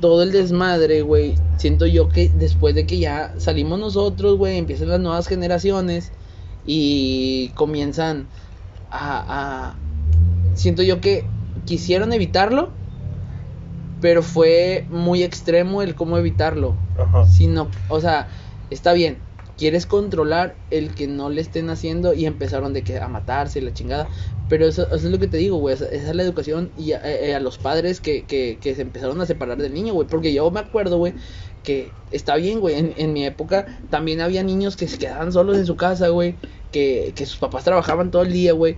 todo 0.00 0.22
el 0.22 0.32
desmadre, 0.32 1.02
güey. 1.02 1.46
Siento 1.56 1.86
yo 1.86 2.08
que 2.08 2.30
después 2.34 2.74
de 2.74 2.86
que 2.86 2.98
ya 2.98 3.34
salimos 3.38 3.78
nosotros, 3.80 4.36
güey, 4.38 4.58
empiezan 4.58 4.88
las 4.90 5.00
nuevas 5.00 5.28
generaciones 5.28 6.14
y 6.64 7.52
comienzan 7.54 8.32
a, 8.90 9.70
a- 9.78 9.84
Siento 10.54 10.82
yo 10.82 11.00
que 11.00 11.36
quisieron 11.66 12.12
evitarlo, 12.12 12.80
pero 13.98 14.22
fue 14.22 14.86
muy 14.90 15.22
extremo 15.22 15.82
el 15.82 15.94
cómo 15.94 16.18
evitarlo. 16.18 16.84
Ajá. 16.96 17.24
Sino, 17.26 17.70
o 17.88 18.00
sea, 18.00 18.28
está 18.70 18.92
bien, 18.92 19.25
quieres 19.56 19.86
controlar 19.86 20.54
el 20.70 20.94
que 20.94 21.06
no 21.06 21.30
le 21.30 21.40
estén 21.40 21.70
haciendo 21.70 22.14
y 22.14 22.26
empezaron 22.26 22.72
de 22.72 22.82
que 22.82 22.98
a 22.98 23.08
matarse 23.08 23.58
y 23.58 23.62
la 23.62 23.72
chingada. 23.72 24.08
Pero 24.48 24.66
eso, 24.66 24.86
eso 24.86 24.94
es 24.94 25.04
lo 25.04 25.18
que 25.18 25.26
te 25.26 25.38
digo, 25.38 25.56
güey, 25.56 25.74
esa, 25.74 25.86
es 25.86 26.14
la 26.14 26.22
educación 26.22 26.70
y 26.78 26.92
a, 26.92 27.00
eh, 27.04 27.34
a 27.34 27.40
los 27.40 27.58
padres 27.58 28.00
que, 28.00 28.24
que, 28.24 28.58
que 28.60 28.74
se 28.74 28.82
empezaron 28.82 29.20
a 29.20 29.26
separar 29.26 29.58
del 29.58 29.74
niño, 29.74 29.94
güey. 29.94 30.06
Porque 30.06 30.32
yo 30.32 30.50
me 30.50 30.60
acuerdo, 30.60 30.98
güey, 30.98 31.14
que 31.64 31.90
está 32.12 32.36
bien, 32.36 32.60
güey, 32.60 32.76
en, 32.76 32.94
en 32.96 33.12
mi 33.12 33.24
época 33.26 33.66
también 33.90 34.20
había 34.20 34.42
niños 34.44 34.76
que 34.76 34.86
se 34.86 34.98
quedaban 34.98 35.32
solos 35.32 35.56
en 35.56 35.66
su 35.66 35.76
casa, 35.76 36.08
güey, 36.08 36.36
que, 36.70 37.12
que 37.16 37.26
sus 37.26 37.38
papás 37.38 37.64
trabajaban 37.64 38.10
todo 38.10 38.22
el 38.22 38.32
día, 38.32 38.52
güey. 38.52 38.76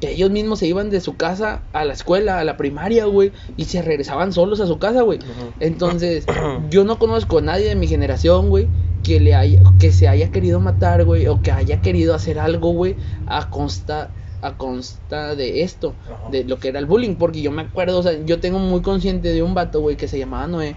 Que 0.00 0.10
ellos 0.12 0.30
mismos 0.30 0.58
se 0.58 0.66
iban 0.66 0.90
de 0.90 1.00
su 1.00 1.16
casa 1.16 1.62
a 1.72 1.84
la 1.86 1.94
escuela, 1.94 2.38
a 2.38 2.44
la 2.44 2.58
primaria, 2.58 3.06
güey, 3.06 3.32
y 3.56 3.64
se 3.64 3.80
regresaban 3.80 4.34
solos 4.34 4.60
a 4.60 4.66
su 4.66 4.78
casa, 4.78 5.00
güey. 5.00 5.18
Entonces, 5.60 6.26
yo 6.70 6.84
no 6.84 6.98
conozco 6.98 7.38
a 7.38 7.40
nadie 7.40 7.68
de 7.68 7.74
mi 7.74 7.86
generación, 7.86 8.50
güey, 8.50 8.68
que 9.02 9.20
le 9.20 9.34
haya, 9.34 9.60
que 9.78 9.92
se 9.92 10.08
haya 10.08 10.30
querido 10.30 10.60
matar, 10.60 11.04
güey, 11.04 11.26
o 11.26 11.40
que 11.40 11.52
haya 11.52 11.80
querido 11.80 12.14
hacer 12.14 12.38
algo, 12.38 12.72
güey, 12.72 12.96
a 13.26 13.48
consta, 13.50 14.10
a 14.42 14.56
consta 14.56 15.34
de 15.34 15.62
esto, 15.62 15.94
Ajá. 16.04 16.30
de 16.30 16.44
lo 16.44 16.58
que 16.58 16.68
era 16.68 16.78
el 16.78 16.86
bullying, 16.86 17.16
porque 17.16 17.42
yo 17.42 17.50
me 17.50 17.62
acuerdo, 17.62 17.98
o 17.98 18.02
sea, 18.02 18.12
yo 18.24 18.40
tengo 18.40 18.58
muy 18.58 18.82
consciente 18.82 19.28
de 19.32 19.42
un 19.42 19.54
vato, 19.54 19.80
güey, 19.80 19.96
que 19.96 20.08
se 20.08 20.18
llamaba 20.18 20.46
Noé, 20.46 20.76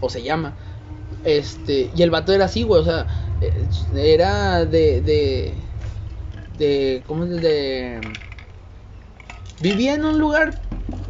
o 0.00 0.08
se 0.08 0.22
llama, 0.22 0.56
este, 1.24 1.90
y 1.94 2.02
el 2.02 2.10
vato 2.10 2.32
era 2.32 2.44
así, 2.46 2.62
güey, 2.62 2.82
o 2.82 2.84
sea, 2.84 3.06
eh, 3.40 3.66
era 3.94 4.64
de, 4.64 5.00
de, 5.00 5.54
de, 6.58 7.02
¿cómo 7.06 7.24
es? 7.24 7.40
De, 7.42 8.00
vivía 9.60 9.94
en 9.94 10.04
un 10.04 10.18
lugar 10.18 10.60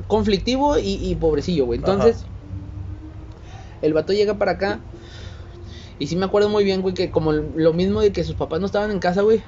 conflictivo 0.06 0.78
y, 0.78 0.98
y 1.10 1.14
pobrecillo, 1.16 1.66
güey, 1.66 1.78
entonces, 1.78 2.22
Ajá. 2.22 2.28
el 3.82 3.92
vato 3.92 4.12
llega 4.12 4.38
para 4.38 4.52
acá 4.52 4.80
Y 5.98 6.06
sí 6.06 6.16
me 6.16 6.26
acuerdo 6.26 6.48
muy 6.48 6.64
bien, 6.64 6.82
güey, 6.82 6.94
que 6.94 7.10
como 7.10 7.32
lo 7.32 7.72
mismo 7.72 8.00
de 8.00 8.12
que 8.12 8.24
sus 8.24 8.34
papás 8.34 8.60
no 8.60 8.66
estaban 8.66 8.90
en 8.90 8.98
casa, 8.98 9.22
güey, 9.22 9.42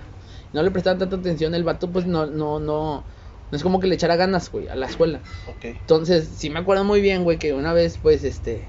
no 0.53 0.63
le 0.63 0.71
prestaban 0.71 0.99
tanta 0.99 1.17
atención, 1.17 1.55
el 1.55 1.65
vato 1.65 1.91
pues 1.91 2.07
no, 2.07 2.27
no, 2.27 2.59
no, 2.59 3.05
no 3.51 3.57
es 3.57 3.63
como 3.63 3.81
que 3.81 3.87
le 3.87 3.95
echara 3.95 4.17
ganas, 4.17 4.51
güey, 4.51 4.69
a 4.69 4.75
la 4.75 4.87
escuela. 4.87 5.21
Ok. 5.49 5.65
Entonces, 5.65 6.29
sí 6.37 6.51
me 6.51 6.61
acuerdo 6.61 6.85
muy 6.85 7.01
bien, 7.01 7.25
güey, 7.25 7.39
que 7.39 7.53
una 7.53 7.73
vez, 7.73 7.99
pues, 8.01 8.25
este, 8.25 8.67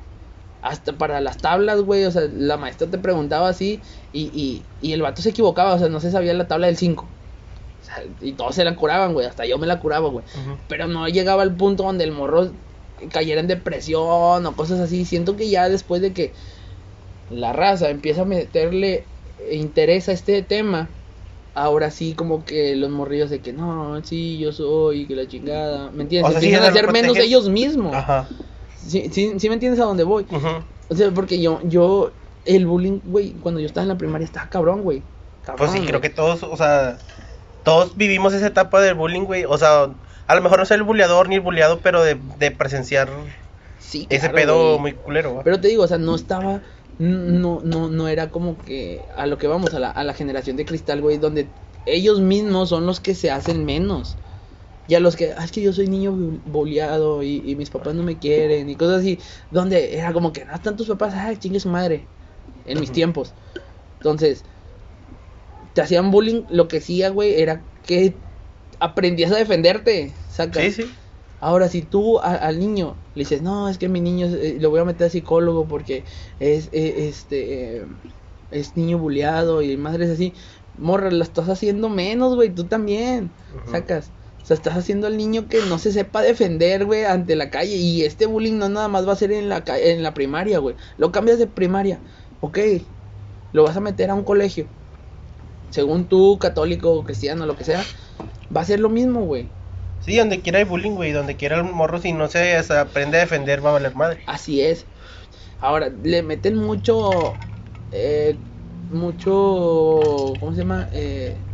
hasta 0.61 0.93
para 0.93 1.21
las 1.21 1.37
tablas, 1.37 1.81
güey, 1.81 2.05
o 2.05 2.11
sea, 2.11 2.23
la 2.33 2.57
maestra 2.57 2.87
te 2.87 2.97
preguntaba 2.97 3.49
así 3.49 3.81
y, 4.11 4.23
y, 4.33 4.63
y 4.81 4.93
el 4.93 5.01
vato 5.01 5.21
se 5.21 5.29
equivocaba, 5.29 5.73
o 5.73 5.79
sea, 5.79 5.89
no 5.89 5.99
se 5.99 6.11
sabía 6.11 6.33
la 6.33 6.47
tabla 6.47 6.67
del 6.67 6.77
5. 6.77 7.07
O 7.81 7.85
sea, 7.85 8.03
y 8.21 8.33
todos 8.33 8.55
se 8.55 8.65
la 8.65 8.75
curaban, 8.75 9.13
güey, 9.13 9.25
hasta 9.25 9.45
yo 9.45 9.57
me 9.57 9.67
la 9.67 9.79
curaba, 9.79 10.09
güey. 10.09 10.25
Pero 10.67 10.87
no 10.87 11.07
llegaba 11.07 11.43
al 11.43 11.55
punto 11.55 11.83
donde 11.83 12.03
el 12.03 12.11
morro 12.11 12.51
cayera 13.11 13.39
en 13.39 13.47
depresión 13.47 14.45
o 14.45 14.55
cosas 14.55 14.79
así. 14.81 15.05
Siento 15.05 15.37
que 15.37 15.49
ya 15.49 15.69
después 15.69 16.01
de 16.01 16.11
que 16.11 16.33
la 17.29 17.53
raza 17.53 17.89
empieza 17.89 18.21
a 18.21 18.25
meterle 18.25 19.05
interés 19.51 20.09
a 20.09 20.11
este 20.11 20.41
tema, 20.41 20.89
ahora 21.53 21.91
sí 21.91 22.13
como 22.13 22.45
que 22.45 22.75
los 22.75 22.89
morrillos 22.89 23.29
de 23.29 23.39
que 23.39 23.53
no, 23.53 24.03
sí, 24.03 24.37
yo 24.37 24.51
soy, 24.51 25.05
que 25.05 25.15
la 25.15 25.27
chingada, 25.27 25.91
¿me 25.91 26.03
entiendes? 26.03 26.29
O 26.29 26.31
sea, 26.31 26.41
sí, 26.41 26.47
empiezan 26.47 26.71
a 26.71 26.73
ya 26.75 26.81
ser 26.81 26.91
menos 26.91 27.17
ellos 27.17 27.49
mismos. 27.49 27.95
Ajá. 27.95 28.27
Sí, 28.77 29.09
sí, 29.11 29.33
sí 29.37 29.47
me 29.49 29.55
entiendes 29.55 29.79
a 29.79 29.85
dónde 29.85 30.03
voy. 30.03 30.25
O 30.89 30.95
sea, 30.95 31.11
porque 31.11 31.39
yo, 31.41 31.59
yo, 31.63 32.11
el 32.45 32.65
bullying, 32.65 32.99
güey, 33.03 33.33
cuando 33.33 33.59
yo 33.59 33.67
estaba 33.67 33.83
en 33.83 33.89
la 33.89 33.97
primaria 33.97 34.25
estaba 34.25 34.49
cabrón, 34.49 34.81
güey. 34.81 35.03
Cabrón, 35.45 35.67
Pues 35.67 35.79
sí, 35.79 35.85
creo 35.85 36.01
que 36.01 36.09
todos, 36.09 36.43
o 36.43 36.57
sea, 36.57 36.97
todos 37.63 37.95
vivimos 37.95 38.33
esa 38.33 38.47
etapa 38.47 38.81
del 38.81 38.95
bullying, 38.95 39.25
güey. 39.25 39.45
O 39.45 39.57
sea, 39.57 39.89
a 40.27 40.35
lo 40.35 40.41
mejor 40.41 40.59
no 40.59 40.65
ser 40.65 40.77
el 40.77 40.83
bulleador 40.83 41.29
ni 41.29 41.35
el 41.35 41.41
bulleado, 41.41 41.79
pero 41.83 42.03
de, 42.03 42.17
de 42.37 42.51
presenciar 42.51 43.09
Sí, 43.79 44.05
ese 44.09 44.29
pedo 44.29 44.77
muy 44.77 44.93
culero. 44.93 45.35
¿va? 45.35 45.43
Pero 45.43 45.59
te 45.59 45.67
digo, 45.67 45.83
o 45.83 45.87
sea, 45.87 45.97
no 45.97 46.13
estaba. 46.13 46.61
No, 46.99 47.61
no, 47.63 47.89
no 47.89 48.07
era 48.09 48.29
como 48.29 48.61
que 48.61 49.07
a 49.15 49.25
lo 49.25 49.37
que 49.37 49.47
vamos, 49.47 49.73
a 49.73 49.79
la, 49.79 49.89
a 49.89 50.03
la 50.03 50.13
generación 50.13 50.57
de 50.57 50.65
cristal, 50.65 51.01
güey, 51.01 51.17
donde 51.17 51.55
ellos 51.85 52.19
mismos 52.21 52.69
son 52.69 52.85
los 52.85 52.99
que 52.99 53.15
se 53.15 53.31
hacen 53.31 53.65
menos. 53.65 54.17
Y 54.87 54.95
a 54.95 54.99
los 55.01 55.15
que, 55.15 55.33
ah, 55.37 55.45
es 55.45 55.51
que 55.51 55.61
yo 55.61 55.73
soy 55.73 55.87
niño 55.87 56.13
boleado 56.45 57.23
y, 57.23 57.43
y 57.49 57.55
mis 57.55 57.69
papás 57.71 57.95
no 57.95 58.03
me 58.03 58.19
quieren 58.19 58.69
y 58.69 58.77
cosas 58.77 58.99
así, 59.01 59.21
donde 59.51 59.95
era 59.97 60.13
como 60.13 60.33
que 60.33 60.45
no 60.45 60.53
están 60.55 60.77
tus 60.77 60.87
papás, 60.89 61.13
ay, 61.15 61.37
chingue 61.37 61.59
su 61.59 61.69
madre, 61.69 62.09
en 62.65 62.79
mis 62.79 62.91
tiempos. 62.91 63.35
Entonces, 63.95 64.45
te 65.73 65.81
hacían 65.81 66.11
bullying, 66.11 66.45
lo 66.49 66.67
que 66.67 66.77
hacía, 66.77 67.09
güey, 67.09 67.39
era 67.41 67.65
que 67.83 68.21
aprendías 68.79 69.31
a 69.31 69.37
defenderte, 69.37 70.15
sacas. 70.27 70.65
Sí, 70.65 70.71
sí. 70.71 70.99
Ahora, 71.39 71.69
si 71.69 71.81
tú 71.83 72.19
a- 72.19 72.35
al 72.35 72.59
niño 72.59 73.01
le 73.13 73.21
dices, 73.23 73.41
no, 73.41 73.69
es 73.69 73.77
que 73.77 73.89
mi 73.89 74.01
niño 74.01 74.27
eh, 74.27 74.57
lo 74.59 74.69
voy 74.69 74.79
a 74.81 74.85
meter 74.85 75.07
a 75.07 75.09
psicólogo 75.09 75.67
porque 75.67 76.05
es, 76.39 76.67
eh, 76.71 77.07
este, 77.09 77.77
eh, 77.77 77.85
es 78.51 78.75
niño 78.75 78.97
buleado 78.99 79.61
y 79.61 79.77
madres 79.77 80.09
así, 80.09 80.35
morra, 80.73 81.11
lo 81.11 81.23
estás 81.23 81.49
haciendo 81.49 81.89
menos, 81.89 82.35
güey, 82.35 82.53
tú 82.53 82.67
también, 82.67 83.35
sacas. 83.65 84.11
O 84.41 84.45
sea, 84.45 84.55
estás 84.55 84.77
haciendo 84.77 85.07
al 85.07 85.17
niño 85.17 85.47
que 85.47 85.61
no 85.63 85.77
se 85.79 85.91
sepa 85.91 86.21
defender, 86.21 86.85
güey, 86.85 87.03
ante 87.05 87.35
la 87.35 87.49
calle. 87.49 87.75
Y 87.75 88.03
este 88.03 88.25
bullying 88.25 88.57
no 88.57 88.69
nada 88.69 88.87
más 88.87 89.07
va 89.07 89.13
a 89.13 89.15
ser 89.15 89.31
en 89.31 89.49
la, 89.49 89.63
en 89.67 90.01
la 90.01 90.13
primaria, 90.13 90.59
güey. 90.59 90.75
Lo 90.97 91.11
cambias 91.11 91.39
de 91.39 91.47
primaria, 91.47 92.01
ok. 92.39 92.57
Lo 93.51 93.63
vas 93.63 93.77
a 93.77 93.79
meter 93.81 94.09
a 94.09 94.15
un 94.15 94.23
colegio. 94.23 94.69
Según 95.69 96.07
tú, 96.07 96.39
católico, 96.39 97.03
cristiano, 97.03 97.45
lo 97.45 97.55
que 97.55 97.63
sea, 97.63 97.83
va 98.55 98.61
a 98.61 98.65
ser 98.65 98.79
lo 98.79 98.89
mismo, 98.89 99.23
güey. 99.25 99.53
Sí, 99.99 100.17
donde 100.17 100.41
quiera 100.41 100.59
hay 100.59 100.65
bullying, 100.65 100.91
güey. 100.95 101.11
Donde 101.11 101.35
quiera 101.37 101.57
el 101.57 101.63
morro, 101.63 101.99
si 101.99 102.13
no 102.13 102.27
se 102.27 102.57
aprende 102.57 103.17
a 103.17 103.21
defender, 103.21 103.63
va 103.65 103.69
a 103.71 103.73
valer 103.73 103.95
madre. 103.95 104.23
Así 104.25 104.61
es. 104.61 104.85
Ahora, 105.59 105.89
le 105.89 106.23
meten 106.23 106.55
mucho. 106.57 107.41
eh, 107.91 108.43
mucho. 108.89 110.37
¿Cómo 110.39 110.53
se 110.53 110.59
llama? 110.61 110.89
Eh, 110.93 111.45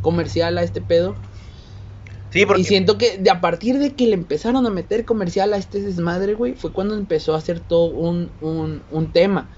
comercial 0.00 0.58
a 0.58 0.62
este 0.62 0.82
pedo. 0.82 1.22
Sí, 2.30 2.44
porque. 2.46 2.62
Y 2.62 2.64
siento 2.64 2.98
que 2.98 3.18
de 3.18 3.30
a 3.30 3.40
partir 3.40 3.78
de 3.78 3.96
que 3.96 4.06
le 4.06 4.14
empezaron 4.14 4.66
a 4.66 4.70
meter 4.70 5.04
comercial 5.04 5.52
a 5.54 5.56
este 5.58 5.80
desmadre, 5.80 6.34
güey, 6.34 6.54
fue 6.54 6.72
cuando 6.72 6.96
empezó 6.96 7.34
a 7.34 7.38
hacer 7.38 7.60
todo 7.60 7.86
un, 7.86 8.36
un, 8.40 8.86
un 8.90 9.12
tema. 9.12 9.50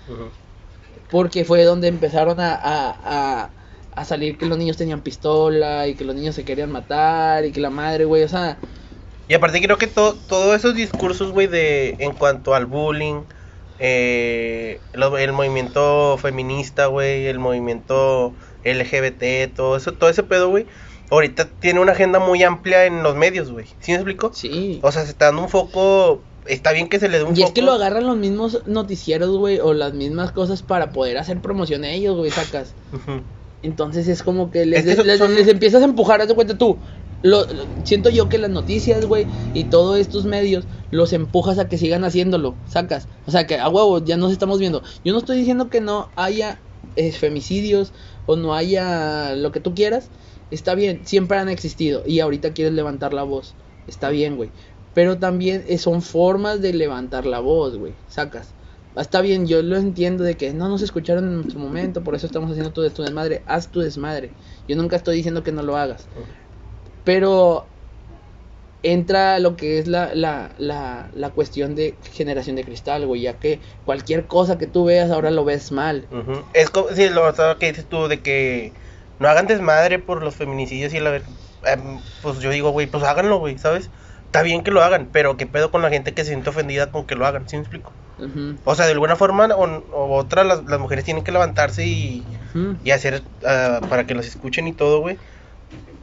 Porque 1.08 1.44
fue 1.44 1.64
donde 1.64 1.88
empezaron 1.88 2.38
a, 2.40 2.54
a, 2.54 3.44
a, 3.44 3.54
a 4.00 4.04
salir 4.04 4.38
que 4.38 4.46
los 4.46 4.56
niños 4.58 4.76
tenían 4.76 5.00
pistola 5.02 5.86
y 5.88 5.94
que 5.94 6.04
los 6.04 6.14
niños 6.14 6.34
se 6.34 6.44
querían 6.44 6.70
matar 6.70 7.44
y 7.44 7.52
que 7.52 7.60
la 7.60 7.70
madre, 7.70 8.04
güey, 8.04 8.22
o 8.22 8.28
sea. 8.28 8.58
Y 9.28 9.34
aparte 9.34 9.60
creo 9.60 9.76
que 9.76 9.86
to- 9.86 10.16
todos 10.28 10.56
esos 10.56 10.74
discursos, 10.74 11.32
güey, 11.32 11.46
de 11.48 11.96
en 11.98 12.12
cuanto 12.12 12.54
al 12.54 12.66
bullying, 12.66 13.22
eh, 13.78 14.80
lo- 14.92 15.16
el 15.18 15.32
movimiento 15.32 16.16
feminista, 16.18 16.86
güey, 16.86 17.26
el 17.26 17.38
movimiento 17.38 18.34
LGBT, 18.64 19.48
todo 19.54 19.76
eso, 19.76 19.92
todo 19.94 20.10
ese 20.10 20.22
pedo, 20.22 20.48
güey, 20.48 20.66
ahorita 21.10 21.48
tiene 21.60 21.80
una 21.80 21.92
agenda 21.92 22.18
muy 22.18 22.42
amplia 22.42 22.86
en 22.86 23.02
los 23.02 23.14
medios, 23.16 23.50
güey. 23.52 23.66
¿Sí 23.80 23.92
me 23.92 23.96
explico? 23.96 24.32
Sí. 24.34 24.80
O 24.82 24.90
sea, 24.92 25.04
se 25.04 25.10
está 25.10 25.26
dando 25.26 25.42
un 25.42 25.48
foco, 25.48 26.22
está 26.46 26.72
bien 26.72 26.88
que 26.88 26.98
se 26.98 27.08
le 27.08 27.18
dé 27.18 27.24
un 27.24 27.36
Y 27.36 27.42
es 27.42 27.52
que 27.52 27.62
lo 27.62 27.72
agarran 27.72 28.06
los 28.06 28.16
mismos 28.16 28.62
noticieros, 28.66 29.36
güey, 29.36 29.60
o 29.60 29.74
las 29.74 29.94
mismas 29.94 30.32
cosas 30.32 30.62
para 30.62 30.90
poder 30.90 31.18
hacer 31.18 31.40
promoción 31.40 31.84
a 31.84 31.90
ellos, 31.90 32.16
güey, 32.16 32.30
sacas. 32.30 32.74
Ujú. 32.92 33.22
Entonces 33.62 34.06
es 34.08 34.22
como 34.22 34.50
que 34.50 34.66
les, 34.66 34.80
Es 34.80 34.86
que 34.86 34.96
son- 34.96 35.06
les, 35.06 35.18
son- 35.18 35.34
les 35.34 35.48
empiezas 35.48 35.82
a 35.82 35.86
empujar, 35.86 36.20
haz 36.20 36.28
de 36.28 36.34
cuenta 36.34 36.56
tú. 36.58 36.80
Lo, 37.22 37.40
lo- 37.52 37.66
siento 37.84 38.10
yo 38.10 38.28
que 38.28 38.38
las 38.38 38.50
noticias, 38.50 39.04
güey, 39.06 39.26
y 39.52 39.64
todos 39.64 39.98
estos 39.98 40.24
medios 40.24 40.68
los 40.90 41.12
empujas 41.12 41.58
a 41.58 41.68
que 41.68 41.76
sigan 41.78 42.04
haciéndolo, 42.04 42.60
sacas. 42.64 43.08
O 43.26 43.30
sea, 43.32 43.46
que 43.46 43.56
a 43.58 43.68
huevo, 43.68 44.04
ya 44.04 44.16
nos 44.16 44.30
estamos 44.32 44.58
viendo. 44.60 44.82
Yo 45.04 45.12
no 45.12 45.18
estoy 45.18 45.36
diciendo 45.38 45.68
que 45.70 45.80
no 45.80 46.12
haya 46.16 46.62
eh, 46.94 47.10
femicidios 47.12 47.92
o 48.26 48.36
no 48.36 48.54
haya 48.54 49.34
lo 49.34 49.50
que 49.50 49.60
tú 49.60 49.74
quieras. 49.74 50.10
Está 50.50 50.74
bien, 50.76 51.04
siempre 51.04 51.38
han 51.38 51.48
existido 51.48 52.02
y 52.06 52.20
ahorita 52.20 52.54
quieres 52.54 52.74
levantar 52.74 53.12
la 53.12 53.24
voz. 53.24 53.56
Está 53.86 54.10
bien, 54.10 54.36
güey. 54.36 54.52
Pero 54.92 55.18
también 55.18 55.64
son 55.78 56.02
formas 56.02 56.60
de 56.60 56.72
levantar 56.72 57.26
la 57.26 57.40
voz, 57.40 57.76
güey, 57.76 57.94
sacas. 58.06 58.54
Está 59.00 59.20
bien, 59.20 59.46
yo 59.46 59.62
lo 59.62 59.76
entiendo 59.76 60.24
de 60.24 60.36
que 60.36 60.52
no 60.52 60.68
nos 60.68 60.82
escucharon 60.82 61.42
en 61.44 61.50
su 61.50 61.58
momento, 61.58 62.02
por 62.02 62.14
eso 62.14 62.26
estamos 62.26 62.50
haciendo 62.50 62.72
tu, 62.72 62.88
tu 62.90 63.02
desmadre. 63.02 63.42
Haz 63.46 63.70
tu 63.70 63.80
desmadre. 63.80 64.34
Yo 64.66 64.76
nunca 64.76 64.96
estoy 64.96 65.16
diciendo 65.16 65.42
que 65.42 65.52
no 65.52 65.62
lo 65.62 65.76
hagas. 65.76 66.08
Pero 67.04 67.68
entra 68.82 69.38
lo 69.38 69.56
que 69.56 69.78
es 69.78 69.88
la, 69.88 70.14
la, 70.14 70.54
la, 70.58 71.10
la 71.12 71.30
cuestión 71.30 71.74
de 71.74 71.98
generación 72.12 72.56
de 72.56 72.64
cristal, 72.64 73.06
güey, 73.06 73.22
ya 73.22 73.38
que 73.38 73.60
cualquier 73.84 74.26
cosa 74.26 74.58
que 74.58 74.66
tú 74.66 74.84
veas 74.84 75.10
ahora 75.10 75.30
lo 75.30 75.44
ves 75.44 75.72
mal. 75.72 76.06
Ujú. 76.10 76.44
Es 76.54 76.70
como, 76.70 76.88
sí, 76.90 77.08
lo 77.08 77.32
que 77.58 77.68
dices 77.68 77.88
tú 77.88 78.08
de 78.08 78.20
que 78.20 78.74
no 79.18 79.28
hagan 79.28 79.46
desmadre 79.46 79.98
por 79.98 80.22
los 80.22 80.36
feminicidios 80.36 80.94
y 80.94 81.00
la 81.00 81.10
ver- 81.10 81.24
em, 81.64 82.00
pues 82.22 82.38
yo 82.40 82.50
digo, 82.50 82.70
güey, 82.70 82.86
pues 82.86 83.02
háganlo, 83.04 83.38
güey, 83.38 83.58
¿sabes? 83.58 83.90
Está 84.24 84.42
bien 84.42 84.62
que 84.62 84.70
lo 84.70 84.82
hagan, 84.82 85.10
pero 85.12 85.36
qué 85.36 85.46
pedo 85.46 85.70
con 85.70 85.82
la 85.82 85.90
gente 85.90 86.14
que 86.14 86.22
se 86.22 86.28
siente 86.30 86.50
ofendida 86.50 86.90
con 86.92 87.06
que 87.06 87.14
lo 87.14 87.26
hagan, 87.26 87.48
¿sí 87.48 87.56
me 87.56 87.62
explico? 87.62 87.92
O 88.64 88.74
sea, 88.74 88.86
de 88.86 88.92
alguna 88.92 89.16
forma 89.16 89.46
o, 89.46 89.64
o 89.92 90.16
otra 90.16 90.42
las, 90.44 90.64
las 90.64 90.80
mujeres 90.80 91.04
tienen 91.04 91.22
que 91.24 91.32
levantarse 91.32 91.86
y, 91.86 92.24
y 92.84 92.90
hacer 92.90 93.22
ah, 93.46 93.80
para 93.88 94.06
que 94.06 94.14
los 94.14 94.26
escuchen 94.26 94.66
y 94.66 94.72
todo, 94.72 95.00
güey. 95.00 95.16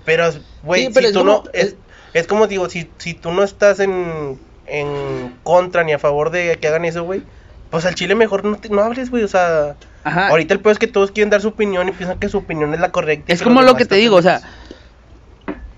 Pero, 0.05 0.29
güey, 0.63 0.87
Sí, 0.87 0.93
si 0.93 1.11
tú 1.13 1.19
como- 1.19 1.31
no, 1.31 1.43
es, 1.53 1.75
es 2.13 2.27
como 2.27 2.47
digo, 2.47 2.69
si, 2.69 2.89
si 2.97 3.13
tú 3.15 3.31
no 3.31 3.43
estás 3.43 3.79
en, 3.79 4.39
en 4.67 5.35
contra 5.43 5.83
ni 5.83 5.91
a 5.93 5.99
favor 5.99 6.29
de 6.29 6.57
que 6.61 6.67
hagan 6.67 6.85
eso, 6.85 7.03
güey, 7.03 7.23
pues 7.71 7.85
al 7.85 7.95
chile 7.95 8.15
mejor 8.15 8.45
no, 8.45 8.55
te- 8.57 8.69
no 8.69 8.81
hables, 8.81 9.09
güey, 9.09 9.23
o 9.23 9.27
sea... 9.27 9.75
Ajá. 10.03 10.27
Ahorita 10.27 10.53
el 10.53 10.59
peor 10.59 10.73
es 10.73 10.77
que 10.79 10.85
todos 10.85 11.09
quieren 11.11 11.31
dar 11.31 11.41
su 11.41 11.47
opinión 11.47 11.89
y 11.89 11.91
piensan 11.91 12.19
que 12.19 12.29
su 12.29 12.37
opinión 12.37 12.71
es 12.75 12.79
la 12.79 12.91
correcta. 12.91 13.33
Es 13.33 13.41
como 13.41 13.63
lo 13.63 13.75
que 13.75 13.85
te 13.85 13.95
digo, 13.95 14.15
o 14.17 14.21
sea, 14.21 14.39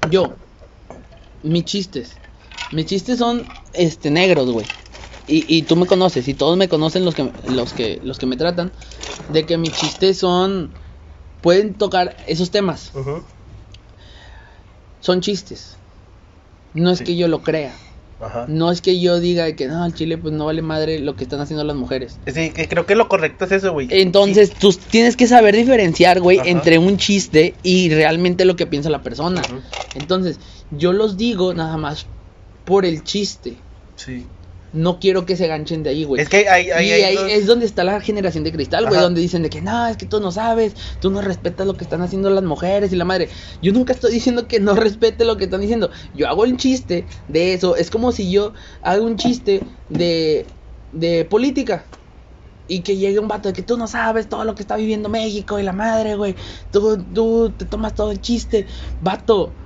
yo, 0.09 0.35
mis 1.43 1.63
chistes, 1.63 2.17
mis 2.73 2.85
chistes 2.85 3.19
son, 3.19 3.45
este, 3.73 4.09
negros, 4.11 4.51
güey. 4.51 4.65
Y, 5.27 5.43
y 5.53 5.63
tú 5.63 5.75
me 5.75 5.85
conoces, 5.87 6.27
y 6.27 6.33
todos 6.33 6.57
me 6.57 6.69
conocen 6.69 7.03
los 7.03 7.13
que, 7.13 7.29
los 7.49 7.73
que, 7.73 7.99
los 8.03 8.17
que 8.17 8.25
me 8.25 8.37
tratan, 8.37 8.71
de 9.31 9.45
que 9.45 9.57
mis 9.57 9.73
chistes 9.73 10.17
son, 10.17 10.71
pueden 11.41 11.73
tocar 11.73 12.15
esos 12.27 12.49
temas, 12.51 12.91
son 15.01 15.21
chistes. 15.21 15.75
No 16.73 16.91
es 16.91 16.99
Sí. 16.99 17.03
que 17.05 17.15
yo 17.17 17.27
lo 17.27 17.41
crea, 17.41 17.73
Ajá. 18.21 18.45
no 18.47 18.71
es 18.71 18.81
que 18.81 18.99
yo 18.99 19.19
diga 19.19 19.51
que 19.55 19.67
no, 19.67 19.83
al 19.83 19.93
chile 19.93 20.17
pues 20.17 20.33
no 20.33 20.45
vale 20.45 20.61
madre 20.61 20.99
lo 20.99 21.15
que 21.15 21.23
están 21.23 21.39
haciendo 21.41 21.63
las 21.63 21.75
mujeres. 21.75 22.19
Sí, 22.27 22.51
que 22.51 22.67
creo 22.67 22.85
que 22.85 22.95
lo 22.95 23.07
correcto 23.09 23.45
es 23.45 23.51
eso, 23.51 23.73
güey. 23.73 23.87
Entonces, 23.91 24.51
tú 24.53 24.73
tienes 24.89 25.15
que 25.17 25.27
saber 25.27 25.55
diferenciar, 25.55 26.19
güey, 26.21 26.39
entre 26.45 26.77
un 26.77 26.97
chiste 26.97 27.55
y 27.63 27.89
realmente 27.89 28.45
lo 28.45 28.55
que 28.55 28.65
piensa 28.67 28.89
la 28.89 29.01
persona. 29.01 29.41
Entonces, 29.95 30.39
yo 30.71 30.93
los 30.93 31.17
digo 31.17 31.53
nada 31.53 31.77
más 31.77 32.05
por 32.65 32.85
el 32.85 33.03
chiste. 33.03 33.57
Sí. 33.95 34.25
No 34.77 34.99
quiero 34.99 35.25
que 35.25 35.35
se 35.35 35.47
ganchen 35.47 35.83
de 35.83 35.89
ahí, 35.91 36.03
güey. 36.03 36.21
Es 36.21 36.29
que 36.29 36.47
hay, 36.49 36.69
hay, 36.71 36.87
y 36.87 36.91
ahí 36.91 37.17
es 37.31 37.45
donde 37.47 37.65
está 37.65 37.83
la 37.83 37.99
generación 38.01 38.43
de 38.43 38.51
cristal, 38.51 38.85
güey, 38.85 38.95
Ajá. 38.97 39.03
donde 39.05 39.21
dicen 39.21 39.41
de 39.43 39.49
que 39.49 39.61
no, 39.61 39.87
es 39.87 39.97
que 39.97 40.05
tú 40.05 40.19
no 40.19 40.31
sabes, 40.31 40.75
tú 40.99 41.09
no 41.09 41.21
respetas 41.21 41.65
lo 41.67 41.75
que 41.77 41.83
están 41.83 42.01
haciendo 42.01 42.29
las 42.29 42.43
mujeres 42.43 42.91
y 42.93 42.95
la 42.95 43.05
madre. 43.05 43.29
Yo 43.61 43.71
nunca 43.73 43.93
estoy 43.93 44.11
diciendo 44.13 44.47
que 44.47 44.59
no 44.59 44.75
respete 44.75 45.25
lo 45.25 45.37
que 45.37 45.45
están 45.45 45.61
diciendo. 45.61 45.89
Yo 46.13 46.27
hago 46.27 46.45
el 46.45 46.57
chiste 46.57 47.07
de 47.27 47.53
eso. 47.53 47.75
Es 47.75 47.89
como 47.89 48.11
si 48.11 48.31
yo 48.31 48.53
hago 48.81 49.05
un 49.05 49.17
chiste 49.17 49.67
de, 49.89 50.53
de 50.91 51.25
política. 51.25 51.91
y 52.67 52.83
que 52.83 52.97
llegue 52.97 53.19
un 53.19 53.27
vato 53.29 53.49
de 53.49 53.53
que 53.53 53.63
tú 53.63 53.77
no 53.77 53.87
sabes 53.87 54.27
todo 54.29 54.43
lo 54.43 54.53
que 54.55 54.61
está 54.63 54.75
viviendo 54.75 55.09
México 55.09 55.57
y 55.59 55.63
la 55.63 55.73
madre, 55.73 56.15
güey. 56.15 56.35
Tú, 56.71 56.97
tú 57.13 57.55
te 57.57 57.65
tomas 57.65 57.95
todo 57.95 58.11
el 58.11 58.19
chiste. 58.21 58.67
Vato, 58.99 59.57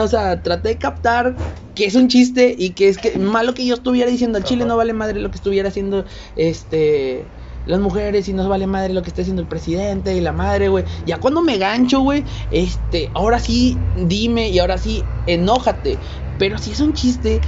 o 0.00 0.08
sea, 0.08 0.42
traté 0.42 0.70
de 0.70 0.78
captar 0.78 1.36
que 1.74 1.86
es 1.86 1.94
un 1.94 2.08
chiste 2.08 2.54
y 2.56 2.70
que 2.70 2.88
es 2.88 2.98
que 2.98 3.18
malo 3.18 3.54
que 3.54 3.64
yo 3.64 3.74
estuviera 3.74 4.10
diciendo 4.10 4.38
al 4.38 4.44
chile 4.44 4.64
no 4.64 4.76
vale 4.76 4.92
madre 4.92 5.20
lo 5.20 5.30
que 5.30 5.36
estuviera 5.36 5.68
haciendo 5.68 6.04
este 6.36 7.24
las 7.66 7.80
mujeres 7.80 8.28
y 8.28 8.32
no 8.32 8.48
vale 8.48 8.66
madre 8.66 8.92
lo 8.92 9.02
que 9.02 9.08
está 9.08 9.22
haciendo 9.22 9.42
el 9.42 9.48
presidente 9.48 10.16
y 10.16 10.20
la 10.20 10.32
madre, 10.32 10.68
güey. 10.68 10.84
Ya 11.06 11.18
cuando 11.18 11.42
me 11.42 11.58
gancho, 11.58 12.00
güey, 12.00 12.24
este, 12.50 13.10
ahora 13.14 13.38
sí 13.38 13.78
dime 13.96 14.50
y 14.50 14.58
ahora 14.58 14.78
sí 14.78 15.02
enójate. 15.26 15.98
Pero 16.38 16.58
si 16.58 16.72
es 16.72 16.80
un 16.80 16.92
chiste, 16.92 17.40